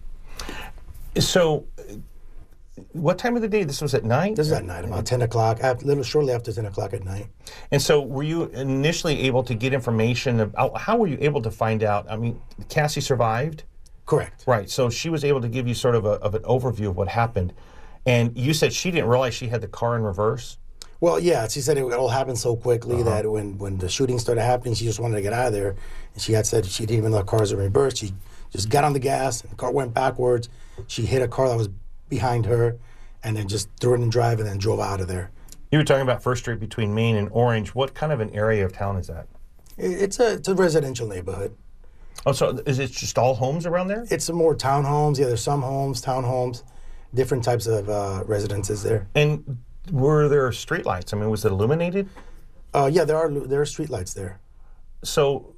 So, 1.18 1.66
what 2.98 3.18
time 3.18 3.36
of 3.36 3.42
the 3.42 3.48
day? 3.48 3.64
This 3.64 3.82
was 3.82 3.94
at 3.94 4.04
night. 4.04 4.36
This 4.36 4.48
is 4.48 4.54
at 4.54 4.66
night, 4.66 4.86
about 4.86 5.06
ten 5.06 5.22
o'clock. 5.22 5.60
A 5.62 5.78
little 5.82 6.04
shortly 6.04 6.34
after 6.34 6.52
ten 6.52 6.66
o'clock 6.66 6.94
at 6.94 7.04
night. 7.04 7.28
And 7.72 7.82
so, 7.82 8.02
were 8.02 8.24
you 8.24 8.44
initially 8.46 9.22
able 9.22 9.44
to 9.44 9.56
get 9.56 9.74
information 9.74 10.40
about 10.40 10.78
how 10.80 10.98
were 10.98 11.08
you 11.08 11.18
able 11.22 11.42
to 11.42 11.52
find 11.52 11.84
out? 11.84 12.10
I 12.10 12.18
mean, 12.18 12.42
Cassie 12.70 13.02
survived. 13.02 13.64
Correct. 14.08 14.46
Right. 14.48 14.70
So 14.70 14.90
she 14.90 15.10
was 15.10 15.26
able 15.26 15.42
to 15.42 15.50
give 15.50 15.68
you 15.68 15.74
sort 15.74 15.94
of, 15.94 16.06
a, 16.06 16.12
of 16.12 16.34
an 16.34 16.42
overview 16.44 16.88
of 16.88 16.96
what 16.96 17.10
happened. 17.10 17.54
And 18.06 18.36
you 18.38 18.54
said 18.54 18.72
she 18.72 18.90
didn't 18.90 19.10
realize 19.10 19.34
she 19.34 19.48
had 19.48 19.60
the 19.60 19.68
car 19.68 19.98
in 19.98 20.02
reverse? 20.02 20.58
Well, 21.02 21.20
yeah. 21.20 21.46
She 21.50 21.60
said 21.60 21.78
it 21.78 21.82
all 21.94 22.08
happened 22.08 22.38
so 22.38 22.56
quickly 22.56 23.02
uh-huh. 23.02 23.04
that 23.04 23.30
when, 23.30 23.58
when 23.58 23.78
the 23.78 23.90
shooting 23.90 24.18
started 24.18 24.44
happening, 24.44 24.76
she 24.76 24.86
just 24.86 25.02
wanted 25.02 25.18
to 25.18 25.22
get 25.22 25.34
out 25.34 25.48
of 25.48 25.54
there. 25.54 25.76
And 26.14 26.24
she 26.24 26.32
had 26.32 26.48
said 26.48 26.66
she 26.66 26.86
didn't 26.86 27.00
even 27.00 27.12
know 27.12 27.18
the 27.18 27.26
car 27.26 27.42
was 27.42 27.52
in 27.52 27.60
reverse. 27.60 27.98
She 27.98 28.14
just 28.50 28.70
got 28.70 28.86
on 28.86 28.94
the 28.94 29.00
gas, 29.00 29.42
and 29.42 29.52
the 29.52 29.56
car 29.58 29.72
went 29.74 29.94
backwards. 29.94 30.48
She 30.88 31.06
hit 31.06 31.22
a 31.22 31.28
car 31.28 31.50
that 31.50 31.58
was 31.58 31.68
behind 32.10 32.46
her 32.46 32.78
and 33.24 33.36
then 33.36 33.48
just 33.48 33.70
threw 33.80 33.94
it 33.94 34.02
in 34.02 34.10
drive 34.10 34.40
and 34.40 34.48
then 34.48 34.58
drove 34.58 34.80
out 34.80 35.02
of 35.02 35.08
there. 35.08 35.32
You 35.72 35.80
were 35.80 35.84
talking 35.84 36.04
about 36.04 36.24
First 36.24 36.44
Street 36.44 36.60
between 36.60 36.94
Main 36.96 37.16
and 37.16 37.30
Orange. 37.32 37.76
What 37.76 37.94
kind 37.94 38.12
of 38.12 38.20
an 38.20 38.30
area 38.32 38.64
of 38.66 38.72
town 38.72 38.96
is 38.98 39.08
that? 39.08 39.28
It's 39.78 40.20
a 40.20 40.34
it's 40.34 40.48
a 40.48 40.56
residential 40.56 41.08
neighborhood. 41.08 41.56
Oh, 42.26 42.32
so 42.32 42.60
is 42.66 42.80
it 42.80 42.92
just 42.92 43.18
all 43.18 43.36
homes 43.36 43.66
around 43.66 43.88
there? 43.88 44.06
It's 44.10 44.30
more 44.30 44.56
townhomes. 44.56 45.20
Yeah, 45.20 45.28
there's 45.28 45.44
some 45.44 45.62
homes, 45.62 46.02
townhomes, 46.02 46.64
different 47.14 47.44
types 47.44 47.68
of 47.68 47.90
uh, 47.90 48.24
residences 48.26 48.82
there. 48.82 49.08
And 49.14 49.58
were 49.92 50.28
there 50.28 50.50
streetlights? 50.50 51.14
I 51.14 51.18
mean, 51.18 51.30
was 51.30 51.46
it 51.46 51.52
illuminated? 51.52 52.10
Uh, 52.74 52.90
yeah, 52.92 53.04
there 53.04 53.18
are 53.18 53.30
there 53.30 53.62
are 53.62 53.66
streetlights 53.66 54.14
there. 54.14 54.40
So 55.04 55.54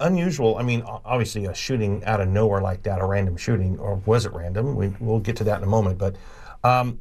unusual. 0.00 0.56
I 0.58 0.62
mean, 0.62 0.82
obviously, 0.82 1.46
a 1.46 1.54
shooting 1.54 2.04
out 2.04 2.20
of 2.20 2.28
nowhere 2.28 2.60
like 2.60 2.82
that, 2.84 3.00
a 3.00 3.06
random 3.06 3.36
shooting, 3.36 3.78
or 3.78 3.96
was 4.06 4.26
it 4.26 4.32
random? 4.32 4.76
We, 4.76 4.88
we'll 5.00 5.20
get 5.20 5.36
to 5.36 5.44
that 5.44 5.58
in 5.58 5.64
a 5.64 5.68
moment. 5.68 5.98
But 5.98 6.16
um, 6.62 7.00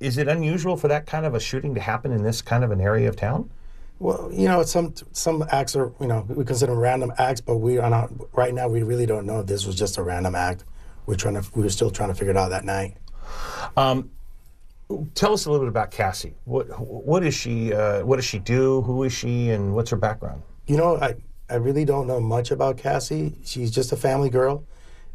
is 0.00 0.18
it 0.18 0.28
unusual 0.28 0.76
for 0.76 0.88
that 0.88 1.06
kind 1.06 1.26
of 1.26 1.34
a 1.34 1.40
shooting 1.40 1.74
to 1.74 1.80
happen 1.80 2.12
in 2.12 2.22
this 2.22 2.42
kind 2.42 2.64
of 2.64 2.70
an 2.70 2.80
area 2.80 3.08
of 3.08 3.16
town? 3.16 3.50
Well, 3.98 4.28
you 4.32 4.48
know, 4.48 4.62
some 4.64 4.94
some 5.12 5.44
acts 5.50 5.76
are 5.76 5.92
you 6.00 6.06
know 6.06 6.26
we 6.28 6.44
consider 6.44 6.72
them 6.72 6.80
random 6.80 7.12
acts, 7.18 7.40
but 7.40 7.56
we 7.58 7.78
are 7.78 7.90
not 7.90 8.10
right 8.36 8.52
now. 8.52 8.68
We 8.68 8.82
really 8.82 9.06
don't 9.06 9.26
know 9.26 9.40
if 9.40 9.46
this 9.46 9.66
was 9.66 9.76
just 9.76 9.98
a 9.98 10.02
random 10.02 10.34
act. 10.34 10.64
We're 11.06 11.14
trying 11.16 11.34
to 11.34 11.44
we 11.54 11.62
were 11.62 11.70
still 11.70 11.90
trying 11.90 12.08
to 12.10 12.14
figure 12.14 12.32
it 12.32 12.36
out 12.36 12.50
that 12.50 12.64
night. 12.64 12.96
Tell 15.14 15.32
us 15.32 15.46
a 15.46 15.50
little 15.50 15.64
bit 15.64 15.70
about 15.70 15.90
Cassie. 15.90 16.34
What 16.44 16.66
what 16.78 17.24
is 17.24 17.34
she? 17.34 17.72
Uh, 17.72 18.04
what 18.04 18.16
does 18.16 18.24
she 18.24 18.38
do? 18.38 18.82
Who 18.82 19.04
is 19.04 19.12
she? 19.12 19.50
And 19.50 19.74
what's 19.74 19.90
her 19.90 19.96
background? 19.96 20.42
You 20.66 20.76
know, 20.76 20.96
I 20.96 21.14
I 21.48 21.56
really 21.56 21.84
don't 21.84 22.06
know 22.06 22.20
much 22.20 22.50
about 22.50 22.78
Cassie. 22.78 23.34
She's 23.44 23.70
just 23.70 23.92
a 23.92 23.96
family 23.96 24.30
girl, 24.30 24.64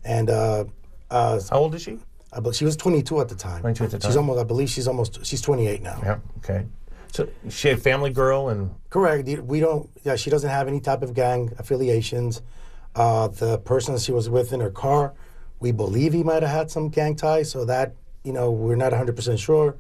and 0.03 0.30
uh, 0.30 0.65
uh, 1.09 1.39
How 1.49 1.57
old 1.57 1.75
is 1.75 1.82
she? 1.82 1.99
I 2.32 2.39
bel- 2.39 2.51
she 2.51 2.65
was 2.65 2.77
22 2.77 3.19
at 3.21 3.30
the 3.30 3.36
time. 3.36 3.61
22 3.61 3.84
at 3.86 3.91
the 3.91 3.99
She's 4.01 4.15
almost 4.15 4.39
I 4.39 4.43
believe 4.43 4.69
she's 4.69 4.88
almost 4.88 5.25
she's 5.25 5.41
28 5.41 5.82
now. 5.82 5.99
Yeah. 6.03 6.17
Okay. 6.38 6.65
So 7.11 7.27
she 7.49 7.69
a 7.71 7.77
family 7.77 8.11
girl, 8.11 8.49
and 8.49 8.69
Correct. 8.91 9.27
We 9.27 9.59
don't. 9.59 9.89
Yeah, 10.03 10.15
she 10.15 10.30
doesn't 10.30 10.49
have 10.49 10.67
any 10.67 10.80
type 10.80 11.01
of 11.01 11.13
gang 11.15 11.51
affiliations. 11.57 12.43
Uh, 12.95 13.27
the 13.30 13.57
person 13.57 13.97
she 13.97 14.11
was 14.11 14.30
with 14.30 14.53
in 14.53 14.59
her 14.59 14.69
car, 14.69 15.13
we 15.59 15.71
believe 15.71 16.13
he 16.13 16.23
might 16.23 16.43
have 16.43 16.51
had 16.51 16.71
some 16.71 16.89
gang 16.89 17.15
ties. 17.15 17.49
So 17.49 17.65
that 17.65 17.95
you 18.23 18.32
know 18.32 18.51
we're 18.51 18.75
not 18.75 18.91
100 18.91 19.15
percent 19.15 19.39
sure 19.39 19.75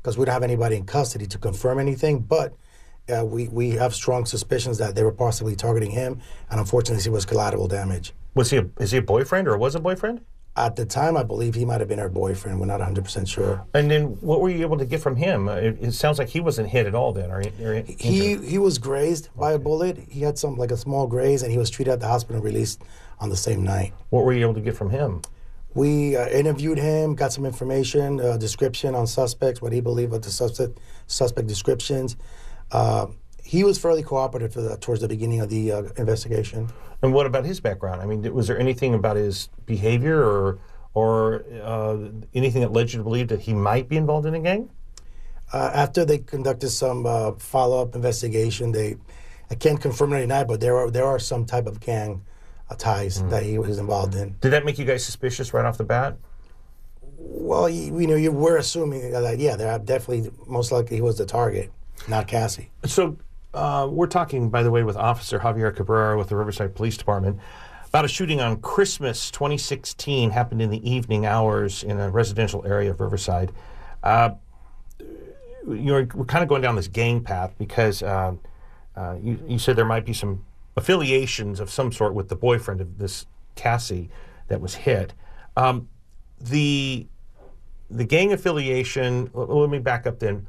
because 0.00 0.16
we 0.16 0.24
don't 0.24 0.32
have 0.32 0.44
anybody 0.44 0.76
in 0.76 0.84
custody 0.86 1.26
to 1.26 1.38
confirm 1.38 1.80
anything. 1.80 2.20
But 2.20 2.54
uh, 3.10 3.24
we 3.24 3.48
we 3.48 3.70
have 3.70 3.94
strong 3.94 4.26
suspicions 4.26 4.78
that 4.78 4.94
they 4.94 5.02
were 5.02 5.12
possibly 5.12 5.56
targeting 5.56 5.90
him, 5.90 6.20
and 6.50 6.60
unfortunately, 6.60 7.04
it 7.08 7.12
was 7.12 7.24
collateral 7.24 7.68
damage. 7.68 8.12
was 8.34 8.50
he 8.50 8.58
a, 8.58 8.66
is 8.78 8.92
he 8.92 8.98
a 8.98 9.02
boyfriend 9.02 9.48
or 9.48 9.56
was 9.56 9.74
a 9.74 9.80
boyfriend? 9.80 10.20
At 10.56 10.74
the 10.74 10.84
time, 10.84 11.16
I 11.16 11.22
believe 11.22 11.54
he 11.54 11.64
might 11.64 11.78
have 11.78 11.88
been 11.88 12.00
her 12.00 12.08
boyfriend. 12.08 12.58
We're 12.58 12.66
not 12.66 12.80
100 12.80 13.04
percent 13.04 13.28
sure. 13.28 13.64
And 13.74 13.88
then 13.90 14.04
what 14.20 14.40
were 14.40 14.50
you 14.50 14.62
able 14.62 14.78
to 14.78 14.86
get 14.86 15.00
from 15.00 15.14
him? 15.14 15.48
It, 15.48 15.78
it 15.80 15.92
sounds 15.92 16.18
like 16.18 16.28
he 16.28 16.40
wasn't 16.40 16.68
hit 16.68 16.86
at 16.86 16.94
all 16.94 17.12
then, 17.12 17.30
or, 17.30 17.42
or. 17.62 17.82
He 17.86 18.36
he 18.36 18.58
was 18.58 18.78
grazed 18.78 19.28
by 19.36 19.52
a 19.52 19.58
bullet. 19.58 19.98
He 20.08 20.22
had 20.22 20.38
some 20.38 20.56
like 20.56 20.72
a 20.72 20.76
small 20.76 21.06
graze, 21.06 21.42
and 21.42 21.52
he 21.52 21.58
was 21.58 21.70
treated 21.70 21.92
at 21.92 22.00
the 22.00 22.08
hospital 22.08 22.36
and 22.36 22.44
released 22.44 22.82
on 23.20 23.28
the 23.28 23.36
same 23.36 23.62
night. 23.62 23.92
What 24.10 24.24
were 24.24 24.32
you 24.32 24.40
able 24.40 24.54
to 24.54 24.60
get 24.60 24.76
from 24.76 24.90
him? 24.90 25.22
We 25.74 26.16
uh, 26.16 26.28
interviewed 26.28 26.78
him, 26.78 27.14
got 27.14 27.32
some 27.32 27.44
information, 27.44 28.20
uh, 28.20 28.36
description 28.36 28.94
on 28.94 29.06
suspects, 29.06 29.60
what 29.62 29.72
he 29.72 29.80
believed 29.80 30.12
of 30.12 30.22
the 30.22 30.30
suspect 30.30 30.78
suspect 31.06 31.46
descriptions. 31.46 32.16
Uh, 32.72 33.06
he 33.44 33.64
was 33.64 33.78
fairly 33.78 34.02
cooperative 34.02 34.52
the, 34.54 34.76
towards 34.76 35.00
the 35.00 35.08
beginning 35.08 35.40
of 35.40 35.48
the 35.48 35.72
uh, 35.72 35.82
investigation. 35.96 36.68
And 37.02 37.14
what 37.14 37.26
about 37.26 37.44
his 37.44 37.60
background? 37.60 38.02
I 38.02 38.06
mean, 38.06 38.22
was 38.34 38.46
there 38.46 38.58
anything 38.58 38.94
about 38.94 39.16
his 39.16 39.48
behavior 39.66 40.22
or 40.22 40.58
or 40.94 41.44
uh, 41.62 41.96
anything 42.34 42.60
that 42.62 42.72
led 42.72 42.92
you 42.92 42.98
to 42.98 43.04
believe 43.04 43.28
that 43.28 43.40
he 43.40 43.54
might 43.54 43.88
be 43.88 43.96
involved 43.96 44.26
in 44.26 44.34
a 44.34 44.40
gang? 44.40 44.70
Uh, 45.52 45.70
after 45.72 46.04
they 46.04 46.18
conducted 46.18 46.70
some 46.70 47.06
uh, 47.06 47.32
follow 47.32 47.80
up 47.80 47.94
investigation, 47.94 48.72
they 48.72 48.96
I 49.50 49.54
can't 49.54 49.80
confirm 49.80 50.12
it 50.12 50.20
tonight, 50.20 50.44
but 50.44 50.60
there 50.60 50.76
are 50.76 50.90
there 50.90 51.06
are 51.06 51.18
some 51.18 51.46
type 51.46 51.66
of 51.66 51.80
gang 51.80 52.22
uh, 52.68 52.74
ties 52.74 53.22
that 53.24 53.44
he 53.44 53.58
was 53.58 53.78
involved 53.78 54.14
in. 54.14 54.36
Did 54.40 54.50
that 54.50 54.64
make 54.64 54.78
you 54.78 54.84
guys 54.84 55.04
suspicious 55.04 55.54
right 55.54 55.64
off 55.64 55.78
the 55.78 55.84
bat? 55.84 56.18
Well, 57.16 57.68
you, 57.68 57.98
you 57.98 58.06
know, 58.06 58.14
you, 58.14 58.30
we're 58.30 58.58
assuming 58.58 59.10
that 59.10 59.38
yeah, 59.38 59.56
they're 59.56 59.78
definitely 59.78 60.30
most 60.46 60.70
likely 60.70 60.96
he 60.96 61.02
was 61.02 61.16
the 61.16 61.24
target, 61.24 61.72
not 62.06 62.28
Cassie. 62.28 62.70
So 62.84 63.16
uh, 63.54 63.88
we're 63.90 64.06
talking, 64.06 64.50
by 64.50 64.62
the 64.62 64.70
way, 64.70 64.82
with 64.82 64.96
Officer 64.96 65.38
Javier 65.40 65.74
Cabrera 65.74 66.16
with 66.18 66.28
the 66.28 66.36
Riverside 66.36 66.74
Police 66.74 66.96
Department 66.96 67.38
about 67.88 68.04
a 68.04 68.08
shooting 68.08 68.40
on 68.40 68.60
Christmas 68.60 69.30
2016 69.30 70.30
happened 70.30 70.60
in 70.60 70.68
the 70.68 70.88
evening 70.88 71.24
hours 71.24 71.82
in 71.82 71.98
a 71.98 72.10
residential 72.10 72.64
area 72.66 72.90
of 72.90 73.00
Riverside. 73.00 73.50
Uh, 74.02 74.30
you're, 75.66 76.06
we're 76.14 76.24
kind 76.26 76.42
of 76.42 76.48
going 76.48 76.62
down 76.62 76.76
this 76.76 76.88
gang 76.88 77.22
path 77.22 77.54
because 77.58 78.02
uh, 78.02 78.34
uh, 78.96 79.16
you, 79.22 79.38
you 79.48 79.58
said 79.58 79.76
there 79.76 79.84
might 79.86 80.04
be 80.04 80.12
some 80.12 80.44
affiliations 80.76 81.60
of 81.60 81.70
some 81.70 81.90
sort 81.90 82.14
with 82.14 82.28
the 82.28 82.36
boyfriend 82.36 82.80
of 82.80 82.98
this 82.98 83.26
Cassie 83.54 84.10
that 84.48 84.60
was 84.60 84.74
hit. 84.74 85.14
Um, 85.56 85.88
the 86.40 87.06
the 87.90 88.04
gang 88.04 88.32
affiliation. 88.32 89.30
l- 89.34 89.60
Let 89.60 89.70
me 89.70 89.78
back 89.78 90.06
up 90.06 90.18
then. 90.18 90.46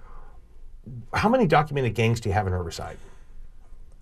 How 1.13 1.29
many 1.29 1.45
documented 1.45 1.95
gangs 1.95 2.19
do 2.19 2.29
you 2.29 2.33
have 2.33 2.47
in 2.47 2.53
Riverside? 2.53 2.97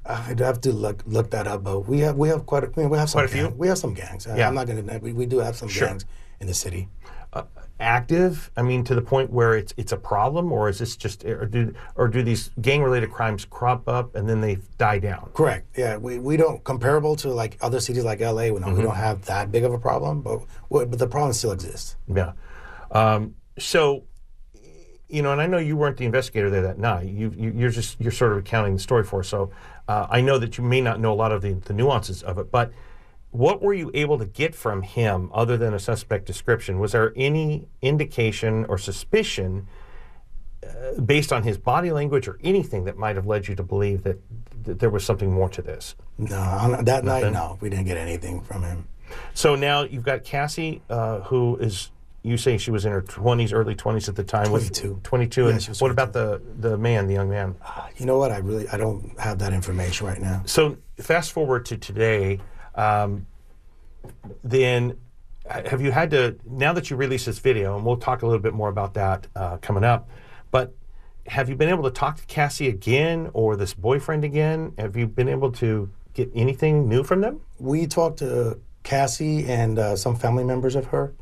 Uh, 0.05 0.25
I'd 0.27 0.39
have 0.39 0.61
to 0.61 0.71
look 0.71 1.03
look 1.05 1.29
that 1.31 1.47
up, 1.47 1.63
but 1.63 1.81
we 1.81 1.99
have 1.99 2.15
we 2.15 2.29
have 2.29 2.45
quite 2.45 2.63
a, 2.63 2.67
I 2.67 2.79
mean, 2.79 2.89
we 2.89 2.97
have 2.97 3.09
some 3.09 3.19
Quite 3.19 3.25
a 3.25 3.33
few? 3.33 3.49
We 3.49 3.67
have 3.67 3.77
some 3.77 3.93
gangs. 3.93 4.25
Yeah. 4.25 4.47
I'm 4.47 4.55
not 4.55 4.67
gonna. 4.67 4.99
We, 4.99 5.13
we 5.13 5.25
do 5.25 5.39
have 5.39 5.55
some 5.55 5.67
Sure. 5.67 5.87
gangs 5.87 6.05
in 6.39 6.47
the 6.47 6.53
city. 6.53 6.87
Uh, 7.33 7.43
active? 7.79 8.49
I 8.55 8.61
mean, 8.61 8.83
to 8.85 8.95
the 8.95 9.01
point 9.01 9.31
where 9.31 9.55
it's 9.55 9.73
it's 9.77 9.91
a 9.91 9.97
problem, 9.97 10.51
or 10.51 10.69
is 10.69 10.79
this 10.79 10.95
just, 10.95 11.25
or 11.25 11.45
do 11.45 11.73
or 11.95 12.07
do 12.07 12.23
these 12.23 12.51
gang 12.61 12.81
related 12.81 13.11
crimes 13.11 13.45
crop 13.45 13.87
up 13.87 14.15
and 14.15 14.29
then 14.29 14.41
they 14.41 14.59
die 14.77 14.99
down? 14.99 15.29
Correct. 15.33 15.67
Yeah, 15.77 15.97
we, 15.97 16.19
we 16.19 16.37
don't 16.37 16.63
comparable 16.63 17.15
to 17.17 17.29
like 17.29 17.57
other 17.61 17.79
cities 17.79 18.03
like 18.03 18.19
LA. 18.19 18.27
We, 18.27 18.51
know 18.51 18.53
we 18.53 18.59
mm-hmm. 18.59 18.83
don't 18.83 18.95
have 18.95 19.25
that 19.25 19.51
big 19.51 19.63
of 19.63 19.73
a 19.73 19.79
problem, 19.79 20.21
but 20.21 20.41
but 20.69 20.97
the 20.97 21.07
problem 21.07 21.33
still 21.33 21.51
exists. 21.51 21.97
Yeah. 22.07 22.33
Um, 22.91 23.35
so, 23.59 24.03
you 25.09 25.21
know, 25.21 25.31
and 25.31 25.41
I 25.41 25.47
know 25.47 25.57
you 25.57 25.77
weren't 25.77 25.97
the 25.97 26.05
investigator 26.05 26.49
there 26.49 26.63
that 26.63 26.77
night. 26.77 27.07
You, 27.07 27.33
you 27.35 27.51
you're 27.55 27.69
just 27.69 27.99
you're 27.99 28.11
sort 28.11 28.31
of 28.31 28.37
recounting 28.37 28.73
the 28.73 28.81
story 28.81 29.03
for 29.03 29.21
us. 29.21 29.27
So 29.27 29.51
uh, 29.87 30.07
I 30.09 30.21
know 30.21 30.37
that 30.37 30.57
you 30.57 30.63
may 30.63 30.81
not 30.81 30.99
know 30.99 31.13
a 31.13 31.15
lot 31.15 31.31
of 31.31 31.41
the, 31.41 31.53
the 31.53 31.73
nuances 31.73 32.23
of 32.23 32.37
it, 32.37 32.51
but 32.51 32.71
what 33.31 33.61
were 33.61 33.73
you 33.73 33.91
able 33.93 34.17
to 34.17 34.25
get 34.25 34.55
from 34.55 34.81
him 34.81 35.29
other 35.33 35.57
than 35.57 35.73
a 35.73 35.79
suspect 35.79 36.25
description? 36.25 36.79
Was 36.79 36.93
there 36.93 37.13
any 37.15 37.67
indication 37.81 38.65
or 38.65 38.77
suspicion 38.77 39.67
uh, 40.65 40.99
based 41.01 41.31
on 41.31 41.43
his 41.43 41.57
body 41.57 41.91
language 41.91 42.27
or 42.27 42.39
anything 42.43 42.85
that 42.85 42.97
might 42.97 43.15
have 43.15 43.27
led 43.27 43.47
you 43.47 43.55
to 43.55 43.63
believe 43.63 44.03
that, 44.03 44.17
that 44.63 44.79
there 44.79 44.89
was 44.89 45.05
something 45.05 45.31
more 45.31 45.49
to 45.49 45.61
this? 45.61 45.95
No, 46.17 46.37
on 46.37 46.85
that 46.85 47.03
night, 47.03 47.31
no, 47.31 47.57
we 47.61 47.69
didn't 47.69 47.85
get 47.85 47.97
anything 47.97 48.41
from 48.41 48.63
him. 48.63 48.87
So 49.33 49.55
now 49.55 49.83
you've 49.83 50.03
got 50.03 50.23
Cassie, 50.23 50.81
uh, 50.89 51.21
who 51.21 51.57
is 51.57 51.91
you 52.27 52.37
say 52.37 52.57
she 52.57 52.71
was 52.71 52.85
in 52.85 52.91
her 52.91 53.01
twenties, 53.01 53.53
early 53.53 53.75
twenties 53.75 54.09
at 54.09 54.15
the 54.15 54.23
time. 54.23 54.47
22. 54.47 54.99
Twenty-two. 55.03 55.45
Yeah, 55.45 55.55
and 55.55 55.77
what 55.77 55.91
about 55.91 56.13
the 56.13 56.41
the 56.59 56.77
man, 56.77 57.07
the 57.07 57.13
young 57.13 57.29
man? 57.29 57.55
You 57.97 58.05
know 58.05 58.17
what? 58.17 58.31
I 58.31 58.37
really 58.37 58.67
I 58.69 58.77
don't 58.77 59.19
have 59.19 59.39
that 59.39 59.53
information 59.53 60.07
right 60.07 60.19
now. 60.19 60.43
So 60.45 60.77
fast 60.97 61.31
forward 61.31 61.65
to 61.67 61.77
today. 61.77 62.39
Um, 62.75 63.27
then 64.43 64.97
have 65.49 65.81
you 65.81 65.91
had 65.91 66.11
to 66.11 66.37
now 66.45 66.73
that 66.73 66.89
you 66.89 66.95
release 66.95 67.25
this 67.25 67.39
video, 67.39 67.75
and 67.75 67.85
we'll 67.85 67.97
talk 67.97 68.21
a 68.21 68.25
little 68.25 68.41
bit 68.41 68.53
more 68.53 68.69
about 68.69 68.93
that 68.95 69.27
uh, 69.35 69.57
coming 69.57 69.83
up, 69.83 70.09
but. 70.51 70.73
Have 71.29 71.49
you 71.49 71.57
been 71.57 71.67
able 71.67 71.83
to 71.83 71.91
talk 71.91 72.15
to 72.15 72.25
Cassie 72.25 72.69
again 72.69 73.29
or 73.33 73.57
this 73.57 73.73
boyfriend 73.73 74.23
again? 74.23 74.71
Have 74.77 74.95
you 74.95 75.05
been 75.07 75.27
able 75.27 75.51
to 75.51 75.89
get 76.13 76.31
anything 76.33 76.87
new 76.87 77.03
from 77.03 77.19
them? 77.19 77.41
We 77.59 77.85
talked 77.85 78.19
to 78.19 78.61
Cassie 78.83 79.45
and 79.45 79.77
uh, 79.77 79.97
some 79.97 80.15
family 80.15 80.45
members 80.45 80.73
of 80.73 80.85
her, 80.85 81.13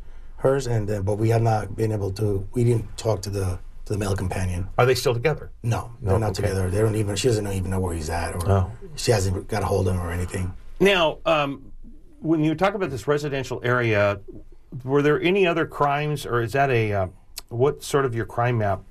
hers, 0.45 0.67
and 0.67 0.89
uh, 0.89 1.01
but 1.01 1.15
we 1.15 1.29
have 1.29 1.41
not 1.41 1.75
been 1.75 1.91
able 1.91 2.11
to. 2.11 2.47
We 2.53 2.63
didn't 2.63 2.97
talk 2.97 3.21
to 3.23 3.29
the 3.29 3.59
to 3.85 3.93
the 3.93 3.99
male 3.99 4.15
companion. 4.15 4.67
Are 4.77 4.85
they 4.85 4.95
still 4.95 5.13
together? 5.13 5.51
No, 5.63 5.91
they're 6.01 6.19
not 6.19 6.31
okay. 6.31 6.43
together. 6.43 6.69
They 6.69 6.79
don't 6.79 6.95
even. 6.95 7.15
She 7.15 7.27
doesn't 7.27 7.47
even 7.47 7.69
know 7.71 7.79
where 7.79 7.93
he's 7.93 8.09
at, 8.09 8.35
or 8.35 8.49
Oh. 8.49 8.71
she 8.95 9.11
hasn't 9.11 9.47
got 9.47 9.63
a 9.63 9.65
hold 9.65 9.87
of 9.87 9.95
him 9.95 10.01
or 10.01 10.11
anything. 10.11 10.53
Now, 10.79 11.19
um, 11.25 11.71
when 12.19 12.43
you 12.43 12.55
talk 12.55 12.73
about 12.73 12.89
this 12.89 13.07
residential 13.07 13.61
area, 13.63 14.19
were 14.83 15.01
there 15.01 15.21
any 15.21 15.45
other 15.47 15.65
crimes, 15.65 16.25
or 16.25 16.41
is 16.41 16.53
that 16.53 16.69
a 16.69 16.93
uh, 16.93 17.07
what 17.49 17.83
sort 17.83 18.05
of 18.05 18.15
your 18.15 18.25
crime 18.25 18.57
map? 18.59 18.81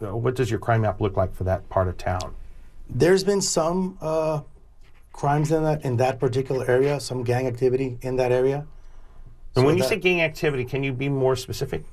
Uh, 0.00 0.16
what 0.16 0.34
does 0.34 0.50
your 0.50 0.58
crime 0.58 0.82
map 0.82 1.00
look 1.00 1.16
like 1.16 1.34
for 1.34 1.44
that 1.44 1.68
part 1.68 1.88
of 1.88 1.96
town? 1.96 2.34
There's 2.90 3.24
been 3.24 3.40
some 3.40 3.96
uh, 4.00 4.40
crimes 5.12 5.50
in 5.52 5.62
that 5.64 5.84
in 5.84 5.96
that 5.98 6.18
particular 6.18 6.68
area, 6.68 7.00
some 7.00 7.22
gang 7.22 7.46
activity 7.46 7.98
in 8.02 8.16
that 8.16 8.32
area. 8.32 8.66
And 9.56 9.64
when 9.66 9.76
you 9.76 9.82
that- 9.82 9.88
say 9.90 9.96
gang 9.96 10.20
activity, 10.22 10.64
can 10.64 10.82
you 10.82 10.92
be 10.92 11.08
more 11.08 11.36
specific? 11.36 11.84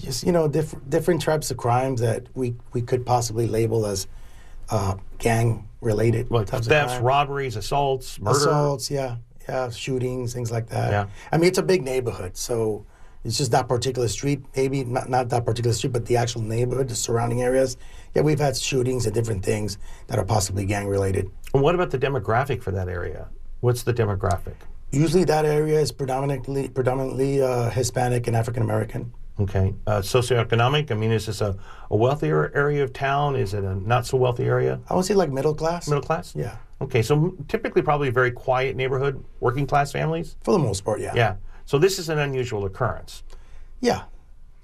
just 0.00 0.22
you 0.24 0.30
know 0.32 0.46
different 0.46 0.88
different 0.90 1.20
types 1.22 1.50
of 1.50 1.56
crimes 1.56 2.00
that 2.00 2.26
we 2.34 2.54
we 2.72 2.82
could 2.82 3.04
possibly 3.06 3.46
label 3.46 3.86
as 3.86 4.06
uh, 4.70 4.94
gang 5.18 5.66
related 5.80 6.30
Like 6.30 6.46
types 6.46 6.68
thefts, 6.68 6.98
robberies, 6.98 7.56
assaults, 7.56 8.20
murder. 8.20 8.36
assaults 8.38 8.90
yeah 8.90 9.16
yeah 9.48 9.70
shootings 9.70 10.34
things 10.34 10.52
like 10.52 10.68
that 10.68 10.90
Yeah. 10.90 11.06
i 11.32 11.38
mean 11.38 11.48
it's 11.48 11.58
a 11.58 11.62
big 11.62 11.82
neighborhood 11.82 12.36
so 12.36 12.84
It's 13.24 13.38
just 13.38 13.52
that 13.52 13.66
particular 13.68 14.08
street, 14.08 14.40
maybe 14.54 14.84
not, 14.84 15.08
not 15.08 15.30
that 15.30 15.46
particular 15.46 15.72
street, 15.72 15.94
but 15.94 16.04
the 16.04 16.18
actual 16.18 16.42
neighborhood, 16.42 16.88
the 16.88 16.94
surrounding 16.94 17.40
areas. 17.40 17.78
Yeah, 18.14 18.20
we've 18.22 18.38
had 18.38 18.54
shootings 18.54 19.06
and 19.06 19.14
different 19.14 19.42
things 19.42 19.78
that 20.08 20.18
are 20.18 20.26
possibly 20.26 20.66
gang 20.66 20.86
related. 20.88 21.30
And 21.54 21.62
what 21.62 21.74
about 21.74 21.90
the 21.90 21.98
demographic 21.98 22.62
for 22.62 22.70
that 22.72 22.86
area? 22.86 23.28
What's 23.60 23.82
the 23.82 23.94
demographic? 23.94 24.56
Usually, 24.94 25.24
that 25.24 25.44
area 25.44 25.80
is 25.80 25.92
predominantly 25.92 26.68
predominantly 26.68 27.42
uh, 27.42 27.70
Hispanic 27.70 28.26
and 28.26 28.36
African 28.36 28.62
American. 28.62 29.12
Okay. 29.40 29.74
Uh, 29.86 29.98
socioeconomic, 29.98 30.92
I 30.92 30.94
mean, 30.94 31.10
is 31.10 31.26
this 31.26 31.40
a, 31.40 31.56
a 31.90 31.96
wealthier 31.96 32.52
area 32.54 32.84
of 32.84 32.92
town? 32.92 33.34
Is 33.34 33.52
it 33.52 33.64
a 33.64 33.74
not 33.74 34.06
so 34.06 34.16
wealthy 34.16 34.44
area? 34.44 34.78
I 34.88 34.94
would 34.94 35.04
say 35.04 35.14
like 35.14 35.30
middle 35.30 35.54
class. 35.54 35.88
Middle 35.88 36.04
class? 36.04 36.34
Yeah, 36.36 36.56
Okay, 36.80 37.02
so 37.02 37.16
m- 37.16 37.44
typically 37.48 37.82
probably 37.82 38.08
a 38.08 38.12
very 38.12 38.30
quiet 38.30 38.76
neighborhood, 38.76 39.24
working 39.40 39.66
class 39.66 39.90
families? 39.90 40.36
for 40.44 40.52
the 40.52 40.58
most 40.60 40.84
part, 40.84 41.00
yeah. 41.00 41.12
Yeah. 41.16 41.34
So 41.64 41.78
this 41.78 41.98
is 41.98 42.08
an 42.08 42.18
unusual 42.20 42.64
occurrence. 42.64 43.24
Yeah, 43.80 44.04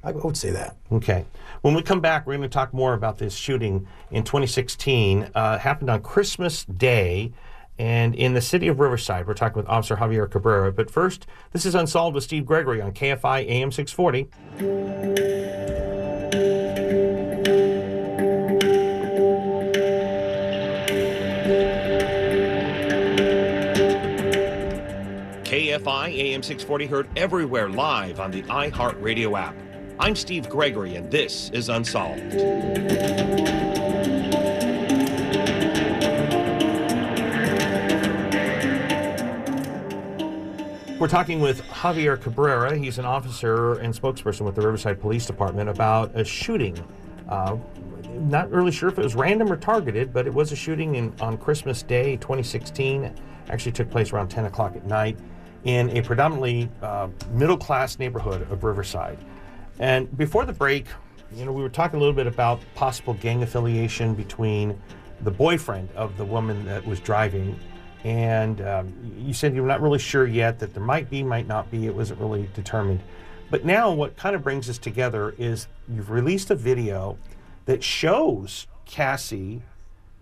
I 0.05 0.13
would 0.13 0.37
say 0.37 0.51
that. 0.51 0.77
Okay. 0.93 1.25
When 1.63 1.75
we 1.75 1.83
come 1.83 2.01
back, 2.01 2.25
we're 2.27 2.37
going 2.37 2.49
to 2.49 2.53
talk 2.53 2.73
more 2.73 2.95
about 2.95 3.19
this 3.19 3.35
shooting 3.35 3.89
in 4.13 4.23
2016. 4.23 5.31
Uh, 5.35 5.59
happened 5.59 5.91
on 5.91 6.01
Christmas 6.01 6.65
Day 6.65 7.33
and 7.81 8.15
in 8.15 8.35
the 8.35 8.43
city 8.43 8.69
of 8.69 8.79
Riverside. 8.79 9.27
We're 9.27 9.33
talking 9.33 9.57
with 9.57 9.67
Officer 9.67 9.97
Javier 9.97 10.31
Cabrera. 10.31 10.71
But 10.71 10.91
first, 10.91 11.27
this 11.53 11.65
is 11.65 11.75
Unsolved 11.75 12.15
with 12.15 12.23
Steve 12.23 12.45
Gregory 12.45 12.83
on 12.83 12.93
KFI 12.93 13.49
AM 13.49 13.73
640. 13.73 14.29
KFI 25.45 26.09
AM 26.19 26.43
640 26.43 26.87
heard 26.87 27.09
everywhere 27.17 27.71
live 27.71 28.21
on 28.21 28.31
the 28.31 28.43
iHeartRadio 28.43 29.41
app. 29.41 29.57
I'm 29.99 30.15
Steve 30.15 30.51
Gregory, 30.51 30.97
and 30.97 31.11
this 31.11 31.49
is 31.55 31.71
Unsolved. 31.71 33.50
We're 41.01 41.09
talking 41.09 41.41
with 41.41 41.63
Javier 41.63 42.21
Cabrera. 42.21 42.77
He's 42.77 42.99
an 42.99 43.07
officer 43.07 43.79
and 43.79 43.95
spokesperson 43.95 44.43
with 44.43 44.55
the 44.55 44.61
Riverside 44.61 45.01
Police 45.01 45.25
Department 45.25 45.71
about 45.71 46.15
a 46.15 46.23
shooting. 46.23 46.79
Uh, 47.27 47.57
not 48.19 48.51
really 48.51 48.71
sure 48.71 48.91
if 48.91 48.99
it 48.99 49.03
was 49.03 49.15
random 49.15 49.51
or 49.51 49.57
targeted, 49.57 50.13
but 50.13 50.27
it 50.27 50.35
was 50.35 50.53
a 50.53 50.57
shooting 50.57 50.97
in, 50.97 51.15
on 51.23 51.39
Christmas 51.39 51.83
Day 51.83 52.17
2016. 52.19 53.15
Actually 53.49 53.73
took 53.73 53.91
place 53.91 54.13
around 54.13 54.29
10 54.29 54.45
o'clock 54.45 54.77
at 54.77 54.85
night 54.85 55.19
in 55.65 55.89
a 55.97 56.03
predominantly 56.03 56.69
uh, 56.83 57.09
middle 57.31 57.57
class 57.57 57.99
neighborhood 57.99 58.43
of 58.53 58.63
Riverside. 58.63 59.17
And 59.79 60.15
before 60.19 60.45
the 60.45 60.53
break, 60.53 60.85
you 61.35 61.47
know, 61.47 61.53
we 61.53 61.63
were 61.63 61.71
talking 61.71 61.97
a 61.97 61.99
little 62.01 62.15
bit 62.15 62.27
about 62.27 62.61
possible 62.75 63.15
gang 63.15 63.43
affiliation 63.43 64.15
between 64.15 64.79
the 65.23 65.31
boyfriend 65.31 65.89
of 65.97 66.19
the 66.19 66.27
woman 66.27 66.63
that 66.67 66.87
was 66.87 67.01
driving 67.01 67.59
and 68.05 68.61
um, 68.63 68.93
you 69.19 69.35
said 69.35 69.55
you're 69.55 69.67
not 69.67 69.83
really 69.83 69.99
sure 69.99 70.27
yet 70.27 70.59
that 70.61 70.73
there 70.75 70.83
might 70.83 71.11
be, 71.11 71.23
might 71.23 71.47
not 71.47 71.71
be. 71.71 71.87
It 71.87 71.95
wasn't 71.95 72.21
really 72.21 72.49
determined. 72.55 73.01
But 73.51 73.65
now, 73.65 73.91
what 73.91 74.17
kind 74.17 74.37
of 74.37 74.43
brings 74.43 74.71
us 74.71 74.79
together 74.79 75.35
is 75.37 75.67
you've 75.89 76.11
released 76.11 76.51
a 76.51 76.55
video 76.55 77.19
that 77.67 77.83
shows 77.83 78.67
Cassie 78.87 79.63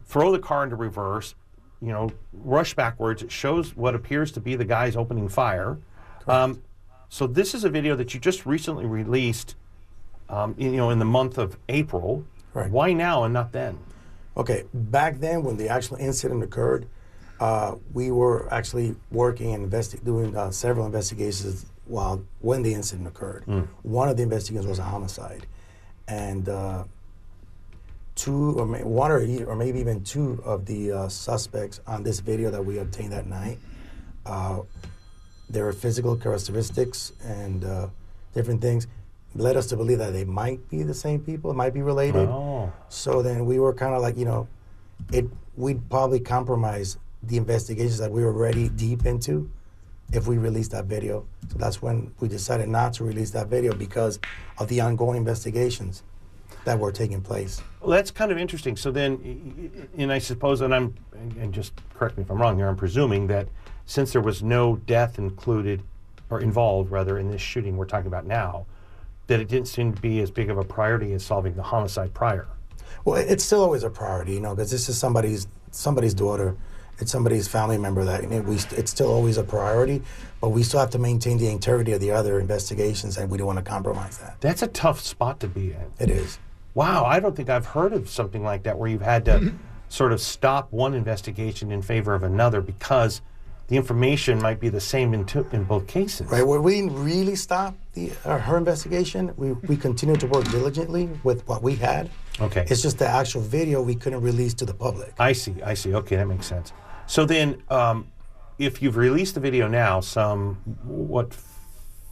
throw 0.07 0.33
the 0.33 0.39
car 0.39 0.65
into 0.65 0.75
reverse, 0.75 1.35
you 1.81 1.89
know, 1.89 2.11
rush 2.33 2.75
backwards. 2.75 3.23
It 3.23 3.31
shows 3.31 3.77
what 3.77 3.95
appears 3.95 4.33
to 4.33 4.41
be 4.41 4.57
the 4.57 4.65
guys 4.65 4.97
opening 4.97 5.29
fire. 5.29 5.79
Um, 6.27 6.63
so 7.11 7.27
this 7.27 7.55
is 7.55 7.65
a 7.65 7.69
video 7.69 7.95
that 7.97 8.15
you 8.15 8.21
just 8.21 8.47
recently 8.47 8.87
released, 8.87 9.55
um, 10.29 10.55
you 10.59 10.73
know, 10.73 10.91
in 10.91 10.99
the 10.99 11.05
month 11.05 11.39
of 11.39 11.59
April. 11.69 12.25
Right. 12.55 12.71
Why 12.71 12.93
now 12.95 13.25
and 13.25 13.35
not 13.35 13.53
then? 13.53 13.79
Okay, 14.37 14.65
back 14.73 15.19
then 15.21 15.43
when 15.43 15.57
the 15.57 15.69
actual 15.69 15.97
incident 15.97 16.43
occurred, 16.43 16.89
uh, 17.41 17.77
we 17.93 18.11
were 18.11 18.53
actually 18.53 18.97
working 19.11 19.55
and 19.55 19.71
investi- 19.71 20.05
doing 20.05 20.37
uh, 20.37 20.51
several 20.51 20.87
investigations 20.87 21.67
while 21.87 22.23
when 22.41 22.63
the 22.63 22.73
incident 22.75 23.07
occurred. 23.09 23.45
One 23.83 24.09
of 24.09 24.17
the 24.17 24.23
investigations 24.23 24.67
was 24.67 24.79
a 24.79 24.83
homicide, 24.85 25.47
and 26.07 26.49
uh, 26.49 26.85
two 28.15 28.59
or 28.59 28.67
may, 28.67 28.83
one 28.83 29.11
or, 29.11 29.21
e- 29.23 29.45
or 29.45 29.55
maybe 29.57 29.79
even 29.79 30.03
two 30.03 30.41
of 30.45 30.67
the 30.67 30.93
uh, 30.93 31.09
suspects 31.09 31.81
on 31.87 32.03
this 32.03 32.21
video 32.21 32.51
that 32.51 32.63
we 32.65 32.79
obtained 32.79 33.13
that 33.13 33.27
night, 33.27 33.59
uh, 34.27 34.61
their 35.49 35.73
physical 35.73 36.17
characteristics 36.17 37.13
and 37.25 37.65
uh, 37.65 37.89
different 38.35 38.61
things 38.61 38.87
led 39.35 39.57
us 39.57 39.67
to 39.69 39.77
believe 39.77 39.99
that 39.99 40.13
they 40.13 40.25
might 40.25 40.69
be 40.69 40.83
the 40.83 40.95
same 40.95 41.21
people, 41.21 41.55
might 41.55 41.73
be 41.73 41.83
related. 41.83 42.29
Oh. 42.29 42.73
So 42.89 43.23
then 43.23 43.47
we 43.47 43.59
were 43.59 43.73
kind 43.73 43.95
of 43.95 44.03
like, 44.03 44.17
you 44.17 44.25
know, 44.25 44.49
it 45.13 45.27
we'd 45.57 45.89
probably 45.89 46.21
compromise 46.21 46.99
the 47.23 47.37
investigations 47.37 47.99
that 47.99 48.11
we 48.11 48.23
were 48.23 48.33
already 48.33 48.69
deep 48.69 49.07
into 49.07 49.51
if 50.13 50.27
we 50.27 50.39
released 50.39 50.71
that 50.71 50.87
video. 50.87 51.27
So 51.51 51.59
that's 51.59 51.83
when 51.83 52.15
we 52.21 52.29
decided 52.29 52.69
not 52.69 52.95
to 52.95 53.05
release 53.05 53.31
that 53.33 53.49
video 53.49 53.75
because 53.75 54.19
of 54.59 54.69
the 54.69 54.81
ongoing 54.81 55.19
investigations 55.19 56.03
that 56.65 56.79
were 56.79 56.93
taking 56.93 57.21
place. 57.21 57.63
Well, 57.81 57.91
that's 57.91 58.11
kind 58.11 58.33
of 58.33 58.39
interesting. 58.39 58.77
So 58.77 58.91
then, 58.91 59.91
and 59.97 60.13
I 60.13 60.19
suppose, 60.19 60.61
and 60.61 60.75
I'm, 60.75 60.95
and 61.13 61.53
just 61.53 61.73
correct 61.95 62.17
me 62.17 62.23
if 62.23 62.31
I'm 62.31 62.41
wrong 62.41 62.57
here, 62.57 62.69
I'm 62.69 62.77
presuming 62.77 63.27
that 63.29 63.49
since 63.87 64.13
there 64.13 64.23
was 64.23 64.43
no 64.43 64.77
death 64.77 65.19
included, 65.19 65.83
or 66.31 66.41
involved 66.41 66.91
rather, 66.91 67.19
in 67.19 67.31
this 67.31 67.41
shooting 67.41 67.77
we're 67.77 67.87
talking 67.87 68.07
about 68.07 68.27
now, 68.27 68.67
that 69.29 69.41
it 69.41 69.49
didn't 69.49 69.69
seem 69.69 69.95
to 69.95 70.01
be 70.01 70.21
as 70.21 70.31
big 70.31 70.51
of 70.51 70.59
a 70.59 70.65
priority 70.65 71.13
as 71.13 71.25
solving 71.25 71.55
the 71.55 71.63
homicide 71.63 72.13
prior. 72.15 72.47
Well, 73.05 73.17
it's 73.17 73.45
still 73.45 73.63
always 73.63 73.83
a 73.83 73.91
priority, 73.91 74.35
you 74.35 74.41
know, 74.41 74.55
because 74.55 74.71
this 74.71 74.89
is 74.89 74.99
somebody's 74.99 75.47
somebody's 75.71 76.15
daughter. 76.15 76.57
It's 77.01 77.13
somebody's 77.13 77.47
family 77.47 77.79
member 77.79 78.05
that 78.05 78.23
you 78.23 78.29
know, 78.29 78.41
we. 78.41 78.57
It's 78.57 78.91
still 78.91 79.11
always 79.11 79.39
a 79.39 79.45
priority, 79.45 80.03
but 80.41 80.51
we 80.51 80.63
still 80.63 80.81
have 80.81 80.91
to 80.91 80.99
maintain 80.99 81.39
the 81.39 81.49
integrity 81.49 81.93
of 81.93 82.01
the 82.01 82.11
other 82.11 82.41
investigations, 82.41 83.17
and 83.19 83.31
we 83.31 83.39
don't 83.39 83.47
want 83.47 83.59
to 83.59 83.65
compromise 83.65 84.19
that. 84.19 84.41
That's 84.41 84.63
a 84.63 84.67
tough 84.69 85.01
spot 85.01 85.41
to 85.41 85.49
be 85.49 85.73
in. 85.73 85.93
It 85.99 86.11
is. 86.11 86.39
Wow, 86.75 87.05
I 87.05 87.21
don't 87.21 87.37
think 87.37 87.51
I've 87.51 87.67
heard 87.67 87.93
of 87.93 88.09
something 88.09 88.43
like 88.43 88.65
that 88.65 88.79
where 88.79 88.89
you've 88.89 89.03
had 89.03 89.25
to 89.27 89.53
sort 89.89 90.13
of 90.13 90.21
stop 90.21 90.73
one 90.73 90.95
investigation 90.95 91.73
in 91.73 91.83
favor 91.83 92.15
of 92.15 92.23
another 92.23 92.61
because 92.61 93.23
the 93.69 93.77
information 93.77 94.41
might 94.41 94.61
be 94.61 94.69
the 94.69 94.81
same 94.81 95.13
in, 95.15 95.25
two, 95.25 95.47
in 95.53 95.65
both 95.65 95.87
cases. 95.87 96.27
Right, 96.31 96.47
where 96.47 96.61
we 96.61 96.77
didn't 96.77 97.05
really 97.05 97.37
stop 97.37 97.75
the, 97.93 98.13
uh, 98.25 98.39
her 98.39 98.57
investigation, 98.57 99.33
we, 99.37 99.53
we 99.53 99.77
continued 99.77 100.21
to 100.21 100.27
work 100.27 100.45
diligently 100.51 101.09
with 101.23 101.47
what 101.47 101.63
we 101.63 101.75
had. 101.75 102.11
Okay. 102.41 102.65
It's 102.69 102.81
just 102.81 102.99
the 102.99 103.09
actual 103.09 103.43
video 103.43 103.83
we 103.83 103.95
couldn't 103.95 104.23
release 104.23 104.55
to 104.55 104.65
the 104.65 104.75
public. 104.75 105.13
I 105.19 105.33
see. 105.33 105.55
I 105.63 105.75
see. 105.75 105.95
Okay, 105.95 106.17
that 106.17 106.27
makes 106.27 106.47
sense. 106.47 106.73
So 107.09 107.25
then, 107.25 107.63
um, 107.71 108.07
if 108.59 108.81
you've 108.83 108.97
released 108.97 109.35
the 109.35 109.41
video 109.41 109.67
now, 109.67 110.01
some 110.01 110.55
what, 110.85 111.37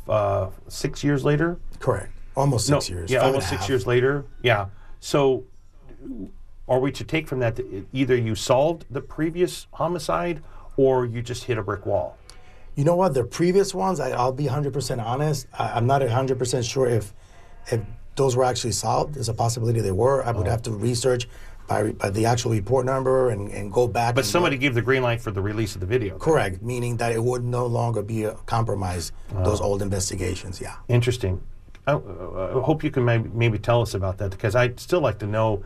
uh, 0.08 0.48
six 0.68 1.04
years 1.04 1.22
later? 1.24 1.58
Correct. 1.78 2.10
Almost 2.34 2.66
six 2.66 2.90
no, 2.90 2.96
years. 2.96 3.10
Yeah, 3.10 3.20
almost 3.20 3.48
six 3.48 3.60
half. 3.62 3.68
years 3.68 3.86
later. 3.86 4.24
Yeah. 4.42 4.66
So, 5.00 5.44
are 6.68 6.80
we 6.80 6.90
to 6.92 7.04
take 7.04 7.28
from 7.28 7.40
that 7.40 7.56
that 7.56 7.86
either 7.92 8.16
you 8.16 8.34
solved 8.34 8.86
the 8.90 9.00
previous 9.00 9.66
homicide 9.74 10.42
or 10.76 11.04
you 11.06 11.22
just 11.22 11.44
hit 11.44 11.58
a 11.58 11.62
brick 11.62 11.86
wall? 11.86 12.16
You 12.74 12.84
know 12.84 12.96
what? 12.96 13.14
The 13.14 13.24
previous 13.24 13.74
ones, 13.74 14.00
I, 14.00 14.10
I'll 14.10 14.32
be 14.32 14.44
100% 14.44 15.02
honest. 15.04 15.46
I, 15.58 15.72
I'm 15.72 15.86
not 15.86 16.02
100% 16.02 16.70
sure 16.70 16.86
if 16.88 17.12
if 17.70 17.80
those 18.16 18.34
were 18.36 18.44
actually 18.44 18.72
solved. 18.72 19.14
There's 19.14 19.28
a 19.28 19.34
possibility 19.34 19.80
they 19.80 19.92
were. 19.92 20.24
I 20.24 20.30
Oh. 20.30 20.38
would 20.38 20.46
have 20.46 20.62
to 20.62 20.70
research 20.70 21.28
by, 21.66 21.92
by 21.92 22.10
the 22.10 22.26
actual 22.26 22.52
report 22.52 22.86
number 22.86 23.30
and, 23.30 23.50
and 23.50 23.72
go 23.72 23.86
back. 23.88 24.14
But 24.14 24.24
somebody 24.24 24.56
gave 24.56 24.74
the 24.74 24.82
green 24.82 25.02
light 25.02 25.20
for 25.20 25.30
the 25.30 25.40
release 25.42 25.74
of 25.74 25.80
the 25.80 25.86
video. 25.86 26.18
Correct, 26.18 26.62
meaning 26.62 26.96
that 26.98 27.12
it 27.12 27.22
would 27.22 27.44
no 27.44 27.66
longer 27.66 28.02
be 28.02 28.24
a 28.24 28.32
compromise 28.46 29.12
those 29.44 29.60
old 29.60 29.82
investigations. 29.82 30.60
Yeah. 30.60 30.76
Interesting. 30.88 31.42
I, 31.86 31.92
uh, 31.92 32.58
I 32.58 32.64
hope 32.64 32.82
you 32.82 32.90
can 32.90 33.04
maybe, 33.04 33.28
maybe 33.32 33.58
tell 33.58 33.82
us 33.82 33.94
about 33.94 34.18
that 34.18 34.30
because 34.30 34.56
I'd 34.56 34.80
still 34.80 35.00
like 35.00 35.18
to 35.20 35.26
know 35.26 35.64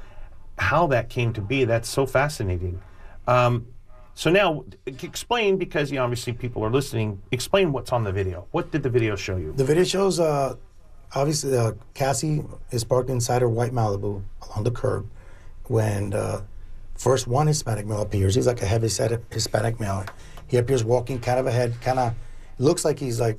how 0.58 0.86
that 0.88 1.08
came 1.08 1.32
to 1.34 1.40
be. 1.40 1.64
That's 1.64 1.88
so 1.88 2.06
fascinating. 2.06 2.80
Um, 3.26 3.66
so 4.14 4.30
now, 4.30 4.64
explain 4.86 5.56
because 5.56 5.90
you 5.90 5.96
know, 5.96 6.04
obviously 6.04 6.32
people 6.34 6.62
are 6.62 6.70
listening. 6.70 7.22
Explain 7.30 7.72
what's 7.72 7.92
on 7.92 8.04
the 8.04 8.12
video. 8.12 8.46
What 8.50 8.70
did 8.70 8.82
the 8.82 8.90
video 8.90 9.16
show 9.16 9.36
you? 9.36 9.52
The 9.56 9.64
video 9.64 9.84
shows 9.84 10.20
uh, 10.20 10.56
obviously 11.14 11.56
uh, 11.56 11.72
Cassie 11.94 12.44
is 12.70 12.84
parked 12.84 13.08
inside 13.08 13.40
her 13.40 13.48
white 13.48 13.72
Malibu 13.72 14.22
along 14.42 14.64
the 14.64 14.70
curb 14.70 15.08
when 15.66 16.12
uh, 16.14 16.42
first 16.96 17.26
one 17.26 17.46
Hispanic 17.46 17.86
male 17.86 18.02
appears. 18.02 18.34
He's 18.34 18.46
like 18.46 18.62
a 18.62 18.66
heavy 18.66 18.88
set 18.88 19.18
Hispanic 19.30 19.80
male. 19.80 20.04
He 20.46 20.56
appears 20.56 20.84
walking 20.84 21.20
kind 21.20 21.38
of 21.38 21.46
ahead, 21.46 21.74
kind 21.80 21.98
of 21.98 22.14
looks 22.58 22.84
like 22.84 22.98
he's 22.98 23.20
like 23.20 23.38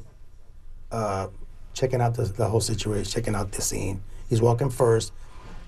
uh, 0.92 1.28
checking 1.74 2.02
out 2.02 2.16
the, 2.16 2.24
the 2.24 2.48
whole 2.48 2.62
situation, 2.62 3.12
checking 3.12 3.36
out 3.36 3.52
the 3.52 3.62
scene. 3.62 4.02
He's 4.30 4.42
walking 4.42 4.70
first, 4.70 5.12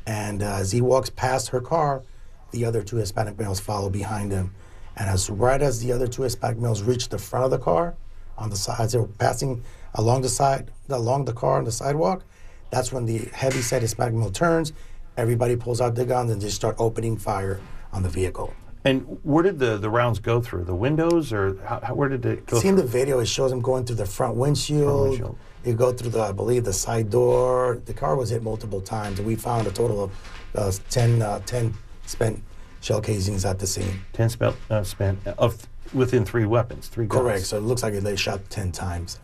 and 0.07 0.41
uh, 0.41 0.55
as 0.55 0.71
he 0.71 0.81
walks 0.81 1.09
past 1.09 1.49
her 1.49 1.59
car, 1.59 2.03
the 2.51 2.65
other 2.65 2.81
two 2.83 2.97
Hispanic 2.97 3.37
males 3.37 3.59
follow 3.59 3.89
behind 3.89 4.31
him. 4.31 4.53
And 4.95 5.09
as 5.09 5.29
right 5.29 5.61
as 5.61 5.81
the 5.81 5.91
other 5.91 6.07
two 6.07 6.21
Hispanic 6.21 6.59
males 6.59 6.83
reach 6.83 7.09
the 7.09 7.17
front 7.17 7.45
of 7.45 7.51
the 7.51 7.57
car, 7.57 7.95
on 8.37 8.49
the 8.49 8.55
sides, 8.55 8.93
they 8.93 8.99
were 8.99 9.07
passing 9.07 9.63
along 9.95 10.21
the 10.21 10.29
side, 10.29 10.71
along 10.89 11.25
the 11.25 11.33
car 11.33 11.57
on 11.57 11.65
the 11.65 11.71
sidewalk. 11.71 12.23
That's 12.71 12.91
when 12.91 13.05
the 13.05 13.29
heavy 13.33 13.61
set 13.61 13.81
Hispanic 13.81 14.13
male 14.13 14.31
turns. 14.31 14.73
Everybody 15.17 15.55
pulls 15.55 15.81
out 15.81 15.95
their 15.95 16.05
guns 16.05 16.31
and 16.31 16.41
just 16.41 16.55
start 16.55 16.75
opening 16.79 17.17
fire 17.17 17.59
on 17.91 18.03
the 18.03 18.09
vehicle. 18.09 18.53
And 18.85 19.19
where 19.23 19.43
did 19.43 19.59
the, 19.59 19.77
the 19.77 19.89
rounds 19.89 20.19
go 20.19 20.41
through? 20.41 20.65
The 20.65 20.75
windows, 20.75 21.31
or 21.31 21.57
how, 21.63 21.79
where 21.93 22.09
did 22.09 22.25
it 22.25 22.45
go? 22.45 22.59
See 22.59 22.67
in 22.67 22.75
the 22.75 22.85
video, 22.85 23.19
it 23.19 23.27
shows 23.27 23.51
them 23.51 23.61
going 23.61 23.85
through 23.85 23.95
the 23.97 24.05
front 24.05 24.35
windshield. 24.35 25.09
windshield. 25.09 25.37
You 25.63 25.73
go 25.73 25.93
through 25.93 26.09
the, 26.09 26.21
I 26.21 26.31
believe, 26.33 26.65
the 26.65 26.73
side 26.73 27.09
door. 27.09 27.81
The 27.85 27.93
car 27.93 28.17
was 28.17 28.29
hit 28.29 28.43
multiple 28.43 28.81
times. 28.81 29.21
We 29.21 29.35
found 29.35 29.67
a 29.67 29.71
total 29.71 30.03
of 30.03 30.11
uh, 30.55 30.71
10, 30.89 31.21
uh, 31.21 31.39
10 31.45 31.73
spent 32.05 32.43
shell 32.81 32.99
casings 32.99 33.45
at 33.45 33.59
the 33.59 33.67
scene. 33.67 34.01
Ten 34.11 34.27
spent, 34.29 34.57
uh, 34.69 34.83
spent 34.83 35.25
of 35.25 35.65
within 35.93 36.25
three 36.25 36.45
weapons, 36.45 36.89
three 36.89 37.05
guns. 37.05 37.21
Correct. 37.21 37.45
So 37.45 37.57
it 37.57 37.61
looks 37.61 37.83
like 37.83 37.93
they 37.93 38.15
shot 38.17 38.49
10 38.49 38.73
times. 38.73 39.19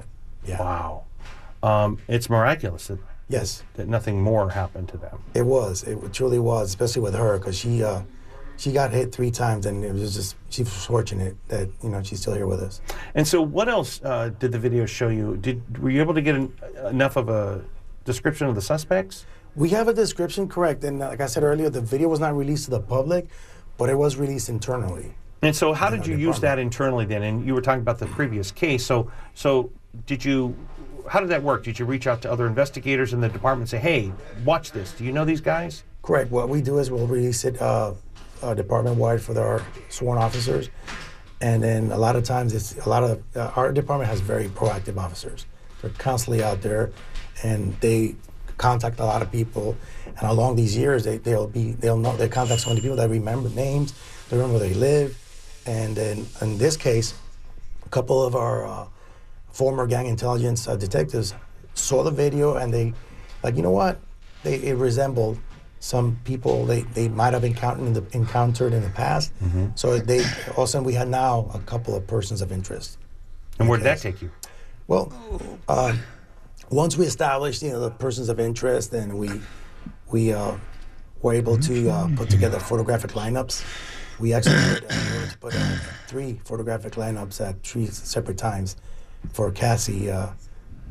Yeah. 0.46 0.60
Wow. 0.60 1.04
Um, 1.62 1.98
it's 2.08 2.30
miraculous 2.30 2.88
that, 2.88 3.00
Yes, 3.30 3.64
that 3.76 3.88
nothing 3.88 4.22
more 4.22 4.50
happened 4.50 4.90
to 4.90 4.98
them. 4.98 5.24
it 5.36 5.46
was. 5.46 5.84
It 5.84 6.14
truly 6.14 6.40
was, 6.40 6.70
especially 6.70 7.04
with 7.04 7.14
her, 7.14 7.38
because 7.38 7.58
she 7.58 7.84
uh, 7.84 8.02
she 8.58 8.72
got 8.74 8.92
hit 8.92 9.14
three 9.14 9.30
times, 9.32 9.68
and 9.68 9.86
it 9.86 9.94
was 9.94 10.16
just 10.16 10.36
she 10.50 10.64
was 10.64 10.86
fortunate 10.86 11.38
that 11.48 11.70
you 11.84 11.90
know 11.90 12.02
she's 12.04 12.22
still 12.22 12.34
here 12.34 12.48
with 12.48 12.60
us. 12.60 12.82
And 13.14 13.28
so, 13.28 13.42
what 13.42 13.70
else 13.70 14.02
uh, 14.04 14.32
did 14.40 14.52
the 14.52 14.60
video 14.60 14.88
show 14.88 15.10
you? 15.10 15.38
Did 15.38 15.82
were 15.82 15.92
you 15.92 16.02
able 16.02 16.16
to 16.16 16.22
get 16.22 16.36
an, 16.36 16.52
enough 16.88 17.16
of 17.16 17.30
a 17.30 17.64
description 18.04 18.48
of 18.48 18.56
the 18.56 18.62
suspects? 18.62 19.26
We 19.56 19.70
have 19.70 19.88
a 19.88 19.94
description, 19.94 20.48
correct, 20.48 20.84
and 20.84 21.02
uh, 21.02 21.10
like 21.10 21.22
I 21.22 21.28
said 21.28 21.44
earlier, 21.44 21.70
the 21.70 21.82
video 21.82 22.08
was 22.08 22.20
not 22.20 22.36
released 22.36 22.66
to 22.66 22.72
the 22.72 22.82
public, 22.82 23.28
but 23.78 23.90
it 23.90 23.96
was 23.96 24.18
released 24.18 24.50
internally. 24.50 25.14
And 25.42 25.56
so, 25.56 25.72
how 25.74 25.90
did 25.90 26.06
you 26.06 26.18
use 26.18 26.40
that 26.42 26.60
internally 26.60 27.06
then? 27.06 27.24
And 27.24 27.46
you 27.46 27.54
were 27.54 27.62
talking 27.62 27.82
about 27.82 28.00
the 28.00 28.08
previous 28.08 28.52
case. 28.52 28.86
So, 28.86 29.12
so 29.36 29.72
did 30.06 30.26
you? 30.26 30.56
How 31.10 31.20
did 31.20 31.30
that 31.30 31.42
work? 31.42 31.64
Did 31.64 31.80
you 31.80 31.86
reach 31.86 32.06
out 32.06 32.22
to 32.22 32.32
other 32.32 32.46
investigators 32.46 33.14
in 33.14 33.20
the 33.20 33.30
department 33.30 33.64
and 33.64 33.70
say, 33.70 33.80
"Hey, 33.80 34.14
watch 34.46 34.72
this. 34.72 34.94
Do 34.94 35.04
you 35.04 35.12
know 35.12 35.26
these 35.26 35.42
guys?" 35.42 35.84
Correct. 36.04 36.30
What 36.30 36.50
we 36.50 36.62
do 36.62 36.78
is 36.78 36.92
we'll 36.92 37.08
release 37.08 37.44
it 37.46 37.60
uh, 37.60 37.94
uh, 38.44 38.54
department 38.54 38.98
wide 38.98 39.20
for 39.20 39.38
our 39.40 39.64
sworn 39.90 40.20
officers, 40.20 40.70
and 41.42 41.64
then 41.64 41.92
a 41.92 41.98
lot 41.98 42.16
of 42.16 42.24
times 42.24 42.54
it's 42.54 42.78
a 42.86 42.90
lot 42.90 43.04
of 43.04 43.24
uh, 43.36 43.52
our 43.56 43.72
department 43.72 44.08
has 44.08 44.22
very 44.22 44.50
proactive 44.50 44.98
officers. 44.98 45.48
They're 45.82 45.90
constantly 45.98 46.44
out 46.44 46.62
there, 46.62 46.92
and 47.44 47.76
they 47.80 48.16
contact 48.58 49.00
a 49.00 49.06
lot 49.06 49.24
of 49.24 49.32
people. 49.32 49.76
And 50.06 50.30
along 50.30 50.58
these 50.58 50.78
years, 50.78 51.06
they, 51.06 51.18
they'll 51.18 51.48
be 51.48 51.72
they'll 51.72 51.98
know 51.98 52.16
they 52.18 52.30
contact 52.30 52.62
so 52.62 52.70
many 52.70 52.82
people 52.82 52.98
that 52.98 53.10
remember 53.10 53.50
names, 53.50 53.94
they 54.30 54.38
remember 54.38 54.60
where 54.60 54.70
they 54.70 54.76
live, 54.76 55.18
and 55.66 55.96
then 55.96 56.28
in 56.42 56.60
this 56.60 56.78
case, 56.78 57.16
a 57.84 57.90
couple 57.90 58.22
of 58.22 58.36
our 58.36 58.68
uh, 58.68 58.86
former 59.52 59.88
gang 59.88 60.08
intelligence 60.08 60.68
uh, 60.68 60.76
detectives 60.76 61.34
saw 61.74 62.04
the 62.04 62.12
video 62.12 62.56
and 62.56 62.74
they, 62.74 62.94
like, 63.44 63.56
you 63.56 63.62
know 63.62 63.72
what? 63.72 64.00
They 64.44 64.56
it 64.56 64.76
resembled 64.76 65.38
some 65.82 66.20
people 66.26 66.66
they, 66.66 66.82
they 66.82 67.08
might 67.08 67.34
have 67.34 67.46
encountered 67.46 67.86
in 67.88 67.94
the 67.94 68.06
encountered 68.12 68.74
in 68.74 68.84
the 68.84 68.90
past. 68.90 69.32
So 69.76 69.98
they 69.98 70.20
all 70.56 70.64
of 70.64 70.64
a 70.64 70.68
sudden 70.68 70.86
we 70.86 70.94
had 70.94 71.08
now 71.08 71.50
a 71.54 71.60
couple 71.60 71.96
of 71.96 72.06
persons 72.06 72.42
of 72.42 72.52
interest. 72.52 72.98
And 73.60 73.68
where 73.68 73.78
did 73.78 73.86
that 73.86 74.00
take 74.00 74.22
you? 74.22 74.32
Well, 74.88 75.12
uh, 75.68 75.96
once 76.70 76.98
we 76.98 77.06
established, 77.06 77.62
you 77.62 77.72
know, 77.72 77.80
the 77.80 77.92
persons 77.92 78.30
of 78.30 78.40
interest, 78.40 78.94
and 78.94 79.18
we 79.18 79.42
we 80.12 80.34
uh, 80.34 80.56
were 81.22 81.34
able 81.34 81.58
to 81.60 81.90
uh, 81.90 82.10
put 82.16 82.30
together 82.30 82.60
photographic 82.60 83.12
lineups. 83.12 83.64
We 84.20 84.34
actually 84.34 84.56
put, 84.56 84.84
uh, 84.92 84.96
we 85.14 85.20
were 85.20 85.28
to 85.28 85.38
put 85.38 85.56
uh, 85.56 85.78
three 86.08 86.42
photographic 86.44 86.94
lineups 86.94 87.40
at 87.40 87.64
three 87.64 87.86
separate 87.86 88.38
times 88.38 88.76
for 89.32 89.52
Cassie 89.52 90.10
uh, 90.12 90.28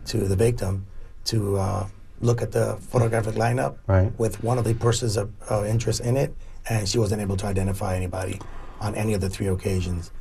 to 0.07 0.19
the 0.19 0.37
victim 0.37 0.87
to 1.25 1.57
uh, 1.57 1.87
look 2.21 2.43
at 2.43 2.53
the 2.53 2.77
photographic 2.81 3.35
lineup 3.35 3.77
Right. 3.87 4.13
with 4.19 4.43
one 4.43 4.59
of 4.59 4.65
the 4.65 4.75
persons 4.75 5.17
of 5.17 5.31
uh, 5.51 5.65
interest 5.65 6.01
in 6.01 6.17
it, 6.17 6.35
and 6.69 6.89
she 6.89 6.99
wasn't 6.99 7.21
able 7.23 7.37
to 7.37 7.47
identify 7.47 7.95
anybody 7.97 8.41
on 8.81 8.95
any 8.95 9.15
of 9.15 9.21
the 9.21 9.29
three 9.29 9.47
occasions. 9.49 10.13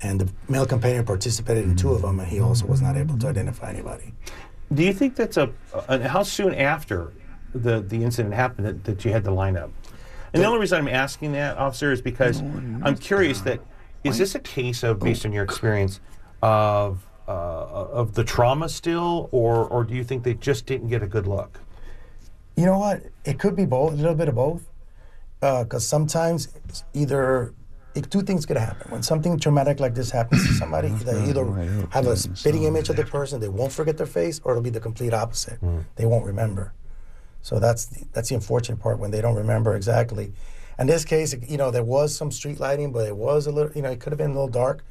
And 0.00 0.20
the 0.20 0.28
male 0.48 0.66
companion 0.66 1.04
participated 1.04 1.64
in 1.64 1.74
two 1.74 1.90
of 1.92 2.02
them, 2.02 2.20
and 2.20 2.28
he 2.28 2.38
also 2.40 2.66
was 2.66 2.80
not 2.80 2.96
able 2.96 3.18
to 3.18 3.26
identify 3.26 3.70
anybody. 3.70 4.14
Do 4.72 4.84
you 4.84 4.92
think 4.92 5.16
that's 5.16 5.36
a? 5.36 5.50
Uh, 5.72 5.98
how 6.00 6.22
soon 6.22 6.54
after 6.54 7.12
the 7.54 7.80
the 7.80 8.04
incident 8.04 8.34
happened 8.34 8.66
that, 8.66 8.84
that 8.84 9.04
you 9.04 9.10
had 9.10 9.24
the 9.24 9.32
lineup? 9.32 9.70
And 10.32 10.42
the 10.42 10.46
only 10.46 10.60
reason 10.60 10.78
I'm 10.78 10.88
asking 10.88 11.32
that, 11.32 11.56
officer, 11.56 11.90
is 11.90 12.02
because 12.02 12.40
I'm 12.40 12.96
curious 12.96 13.40
that 13.40 13.60
is 14.04 14.18
this 14.18 14.34
a 14.34 14.38
case 14.38 14.82
of, 14.84 15.00
based 15.00 15.24
on 15.26 15.32
your 15.32 15.42
experience, 15.42 16.00
of 16.42 17.04
Uh, 17.28 17.88
of 17.92 18.14
the 18.14 18.24
trauma 18.24 18.68
still, 18.68 19.28
or 19.32 19.66
or 19.68 19.84
do 19.84 19.94
you 19.94 20.02
think 20.02 20.24
they 20.24 20.32
just 20.32 20.64
didn't 20.64 20.88
get 20.88 21.02
a 21.02 21.06
good 21.06 21.26
look? 21.26 21.60
You 22.56 22.64
know 22.64 22.78
what? 22.78 23.02
It 23.24 23.38
could 23.38 23.54
be 23.54 23.66
both, 23.66 23.92
a 23.92 23.96
little 23.96 24.14
bit 24.14 24.28
of 24.28 24.34
both. 24.34 24.62
Uh, 25.42 25.62
because 25.64 25.86
sometimes 25.86 26.48
it's 26.64 26.84
either 26.94 27.54
it, 27.94 28.10
two 28.10 28.22
things 28.22 28.46
could 28.46 28.56
happen. 28.56 28.90
When 28.90 29.02
something 29.02 29.38
traumatic 29.38 29.78
like 29.78 29.94
this 29.94 30.10
happens 30.10 30.46
to 30.46 30.54
somebody, 30.54 30.88
they 30.88 31.12
mm-hmm. 31.12 31.30
either 31.30 31.88
have 31.90 32.06
a 32.06 32.16
spitting 32.16 32.64
image 32.64 32.88
of 32.88 32.96
the 32.96 33.04
person, 33.04 33.40
they 33.40 33.48
won't 33.48 33.72
forget 33.72 33.96
their 33.96 34.06
face, 34.06 34.40
or 34.42 34.52
it'll 34.52 34.62
be 34.62 34.70
the 34.70 34.80
complete 34.80 35.14
opposite. 35.14 35.60
Mm. 35.60 35.84
They 35.96 36.06
won't 36.06 36.26
remember. 36.26 36.72
So 37.42 37.60
that's 37.60 37.86
the, 37.86 38.04
that's 38.12 38.30
the 38.30 38.34
unfortunate 38.34 38.80
part 38.80 38.98
when 38.98 39.10
they 39.10 39.20
don't 39.20 39.36
remember 39.36 39.76
exactly. 39.76 40.32
In 40.78 40.86
this 40.86 41.04
case, 41.04 41.34
you 41.46 41.56
know, 41.56 41.70
there 41.70 41.84
was 41.84 42.14
some 42.14 42.30
street 42.30 42.58
lighting, 42.58 42.90
but 42.92 43.06
it 43.06 43.16
was 43.16 43.46
a 43.46 43.52
little, 43.52 43.72
you 43.74 43.82
know, 43.82 43.90
it 43.90 44.00
could 44.00 44.12
have 44.12 44.18
been 44.18 44.30
a 44.30 44.34
little 44.34 44.48
dark. 44.48 44.84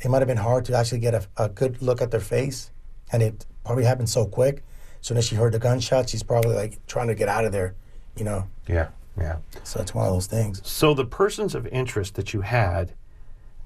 It 0.00 0.08
might 0.08 0.18
have 0.18 0.28
been 0.28 0.36
hard 0.36 0.64
to 0.66 0.76
actually 0.76 0.98
get 1.00 1.14
a, 1.14 1.26
a 1.36 1.48
good 1.48 1.80
look 1.80 2.02
at 2.02 2.10
their 2.10 2.20
face, 2.20 2.70
and 3.12 3.22
it 3.22 3.46
probably 3.64 3.84
happened 3.84 4.08
so 4.08 4.26
quick. 4.26 4.62
Soon 5.00 5.16
as 5.16 5.24
she 5.24 5.36
heard 5.36 5.52
the 5.52 5.58
gunshot, 5.58 6.08
she's 6.08 6.22
probably 6.22 6.54
like 6.54 6.84
trying 6.86 7.08
to 7.08 7.14
get 7.14 7.28
out 7.28 7.44
of 7.44 7.52
there, 7.52 7.74
you 8.16 8.24
know. 8.24 8.48
Yeah, 8.66 8.88
yeah. 9.18 9.36
So 9.62 9.80
it's 9.80 9.94
one 9.94 10.06
of 10.06 10.12
those 10.12 10.26
things. 10.26 10.60
So 10.68 10.94
the 10.94 11.04
persons 11.04 11.54
of 11.54 11.66
interest 11.68 12.14
that 12.16 12.34
you 12.34 12.40
had, 12.40 12.92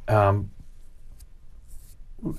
um, 0.06 0.50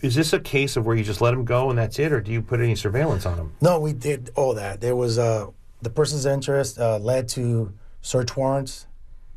is 0.02 0.16
this 0.16 0.34
a 0.34 0.40
case 0.40 0.78
of 0.78 0.86
where 0.86 0.96
you 0.96 1.04
just 1.04 1.22
let 1.22 1.32
them 1.32 1.46
go 1.46 1.70
and 1.70 1.80
that's 1.80 1.98
it, 2.00 2.12
or 2.12 2.22
do 2.22 2.32
you 2.32 2.42
put 2.42 2.60
any 2.60 2.76
surveillance 2.76 3.26
on 3.26 3.38
them? 3.38 3.54
No, 3.62 3.80
we 3.80 3.94
did 3.94 4.30
all 4.36 4.54
that. 4.54 4.82
There 4.82 4.96
was 4.96 5.18
uh, 5.18 5.48
the 5.82 5.90
person's 5.90 6.26
of 6.26 6.34
interest 6.34 6.80
uh, 6.80 7.00
led 7.00 7.28
to 7.30 7.74
search 8.02 8.38
warrants 8.38 8.88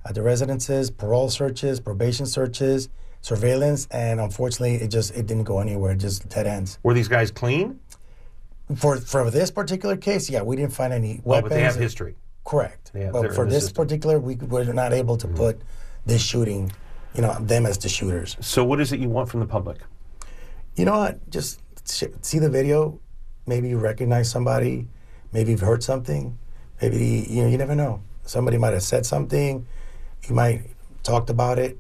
at 0.05 0.15
the 0.15 0.23
residences, 0.23 0.91
parole 0.91 1.31
searches, 1.31 1.81
probation 1.81 2.27
searches, 2.27 2.91
surveillance, 3.25 3.89
and 3.91 4.21
unfortunately, 4.21 4.75
it 4.77 4.89
just 4.89 5.17
it 5.17 5.27
didn't 5.27 5.45
go 5.45 5.59
anywhere. 5.61 5.93
It 5.93 5.99
just 5.99 6.29
dead 6.29 6.47
ends. 6.47 6.79
Were 6.83 6.93
these 6.93 7.09
guys 7.09 7.31
clean? 7.31 7.81
For 8.77 8.99
for 8.99 9.31
this 9.31 9.51
particular 9.51 9.97
case, 9.97 10.29
yeah, 10.29 10.43
we 10.43 10.57
didn't 10.57 10.75
find 10.75 10.93
any 10.93 11.21
Well, 11.25 11.37
weapons. 11.37 11.51
but 11.51 11.55
they 11.57 11.63
have 11.63 11.77
history. 11.77 12.17
Correct. 12.45 12.93
Yeah, 12.95 13.11
but 13.11 13.35
for 13.35 13.47
this 13.47 13.65
system. 13.65 13.73
Mm-hmm. 13.73 13.83
particular, 13.83 14.19
we 14.21 14.35
were 14.37 14.65
not 14.73 14.93
able 14.93 15.17
to 15.17 15.27
put 15.27 15.63
this 16.05 16.23
shooting, 16.23 16.71
you 17.15 17.23
know, 17.23 17.35
them 17.41 17.65
as 17.65 17.79
the 17.79 17.89
shooters. 17.89 18.37
So 18.41 18.63
what 18.63 18.79
is 18.81 18.93
it 18.93 19.01
you 19.01 19.09
want 19.09 19.31
from 19.31 19.41
the 19.41 19.47
public? 19.47 19.79
You 20.77 20.85
know 20.85 20.99
what? 20.99 21.31
Just 21.31 21.61
sh- 21.91 22.13
see 22.21 22.39
the 22.39 22.51
video. 22.51 23.01
Maybe 23.47 23.69
you 23.71 23.79
recognize 23.79 24.31
somebody. 24.31 24.87
Maybe 25.33 25.53
you've 25.53 25.61
heard 25.71 25.83
something. 25.83 26.37
Maybe 26.83 27.27
you 27.31 27.43
know. 27.43 27.49
You 27.49 27.57
never 27.57 27.75
know. 27.75 28.03
Somebody 28.25 28.59
might 28.59 28.75
have 28.75 28.83
said 28.83 29.07
something. 29.07 29.67
You 30.29 30.35
might 30.35 30.61
talked 31.03 31.31
about 31.31 31.59
it. 31.59 31.79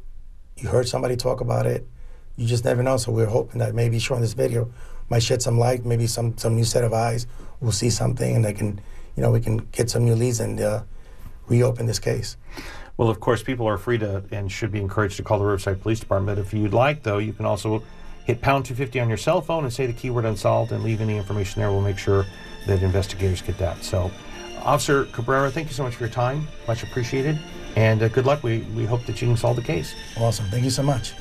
You 0.56 0.68
heard 0.68 0.88
somebody 0.88 1.16
talk 1.16 1.40
about 1.40 1.66
it. 1.66 1.86
You 2.36 2.46
just 2.46 2.64
never 2.64 2.82
know. 2.82 2.96
So 2.96 3.12
we're 3.12 3.26
hoping 3.26 3.58
that 3.58 3.74
maybe 3.74 3.98
showing 3.98 4.20
this 4.20 4.34
video 4.34 4.70
might 5.08 5.22
shed 5.22 5.42
some 5.42 5.58
light. 5.58 5.84
Maybe 5.84 6.06
some 6.06 6.36
some 6.38 6.54
new 6.54 6.64
set 6.64 6.84
of 6.84 6.92
eyes 6.92 7.26
will 7.60 7.72
see 7.72 7.90
something, 7.90 8.34
and 8.34 8.44
they 8.44 8.52
can, 8.52 8.80
you 9.16 9.22
know, 9.22 9.30
we 9.30 9.40
can 9.40 9.58
get 9.72 9.90
some 9.90 10.04
new 10.04 10.14
leads 10.14 10.40
and 10.40 10.60
uh, 10.60 10.82
reopen 11.48 11.86
this 11.86 11.98
case. 11.98 12.36
Well, 12.96 13.08
of 13.08 13.18
course, 13.20 13.42
people 13.42 13.66
are 13.66 13.78
free 13.78 13.98
to 13.98 14.24
and 14.30 14.50
should 14.50 14.70
be 14.70 14.80
encouraged 14.80 15.16
to 15.16 15.22
call 15.22 15.38
the 15.38 15.44
Riverside 15.44 15.80
Police 15.82 16.00
Department. 16.00 16.38
If 16.38 16.52
you'd 16.54 16.72
like, 16.72 17.02
though, 17.02 17.18
you 17.18 17.32
can 17.32 17.44
also 17.44 17.82
hit 18.24 18.40
pound 18.40 18.64
250 18.64 19.00
on 19.00 19.08
your 19.08 19.18
cell 19.18 19.40
phone 19.40 19.64
and 19.64 19.72
say 19.72 19.86
the 19.86 19.92
keyword 19.92 20.24
unsolved 20.24 20.72
and 20.72 20.82
leave 20.82 21.00
any 21.00 21.16
information 21.16 21.60
there. 21.60 21.70
We'll 21.70 21.82
make 21.82 21.98
sure 21.98 22.24
that 22.66 22.82
investigators 22.82 23.42
get 23.42 23.58
that. 23.58 23.82
So, 23.84 24.10
Officer 24.62 25.04
Cabrera, 25.06 25.50
thank 25.50 25.68
you 25.68 25.74
so 25.74 25.82
much 25.82 25.94
for 25.96 26.04
your 26.04 26.12
time. 26.12 26.46
Much 26.66 26.82
appreciated. 26.82 27.38
And 27.76 28.02
uh, 28.02 28.08
good 28.08 28.26
luck. 28.26 28.42
We, 28.42 28.60
we 28.76 28.84
hope 28.84 29.04
that 29.06 29.20
you 29.20 29.28
can 29.28 29.36
solve 29.36 29.56
the 29.56 29.62
case. 29.62 29.94
Awesome. 30.18 30.46
Thank 30.46 30.64
you 30.64 30.70
so 30.70 30.82
much. 30.82 31.14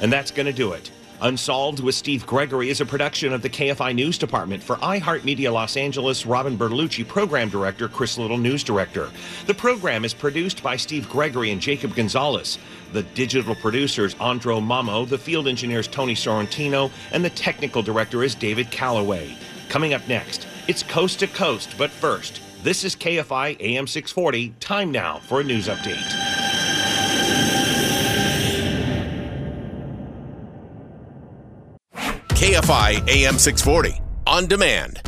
And 0.00 0.12
that's 0.12 0.30
going 0.30 0.46
to 0.46 0.52
do 0.52 0.72
it. 0.72 0.90
Unsolved 1.20 1.80
with 1.80 1.96
Steve 1.96 2.24
Gregory 2.26 2.70
is 2.70 2.80
a 2.80 2.86
production 2.86 3.32
of 3.32 3.42
the 3.42 3.50
KFI 3.50 3.92
News 3.92 4.18
Department 4.18 4.62
for 4.62 4.76
iHeartMedia 4.76 5.52
Los 5.52 5.76
Angeles. 5.76 6.24
Robin 6.24 6.56
Bertolucci, 6.56 7.06
Program 7.06 7.48
Director, 7.48 7.88
Chris 7.88 8.18
Little, 8.18 8.38
News 8.38 8.62
Director. 8.62 9.10
The 9.46 9.54
program 9.54 10.04
is 10.04 10.14
produced 10.14 10.62
by 10.62 10.76
Steve 10.76 11.08
Gregory 11.08 11.50
and 11.50 11.60
Jacob 11.60 11.96
Gonzalez. 11.96 12.58
The 12.92 13.02
digital 13.02 13.56
producers, 13.56 14.14
Andro 14.16 14.64
Mamo, 14.64 15.08
the 15.08 15.18
field 15.18 15.48
engineers, 15.48 15.88
Tony 15.88 16.14
Sorrentino, 16.14 16.92
and 17.10 17.24
the 17.24 17.30
technical 17.30 17.82
director 17.82 18.22
is 18.22 18.36
David 18.36 18.70
Calloway. 18.70 19.36
Coming 19.68 19.94
up 19.94 20.06
next, 20.06 20.46
it's 20.68 20.84
Coast 20.84 21.18
to 21.18 21.26
Coast, 21.26 21.74
but 21.76 21.90
first, 21.90 22.40
this 22.62 22.84
is 22.84 22.96
KFI 22.96 23.60
AM 23.60 23.86
640. 23.86 24.50
Time 24.60 24.90
now 24.90 25.18
for 25.18 25.40
a 25.40 25.44
news 25.44 25.68
update. 25.68 25.96
KFI 32.38 33.08
AM 33.08 33.38
640 33.38 34.00
on 34.26 34.46
demand. 34.46 35.02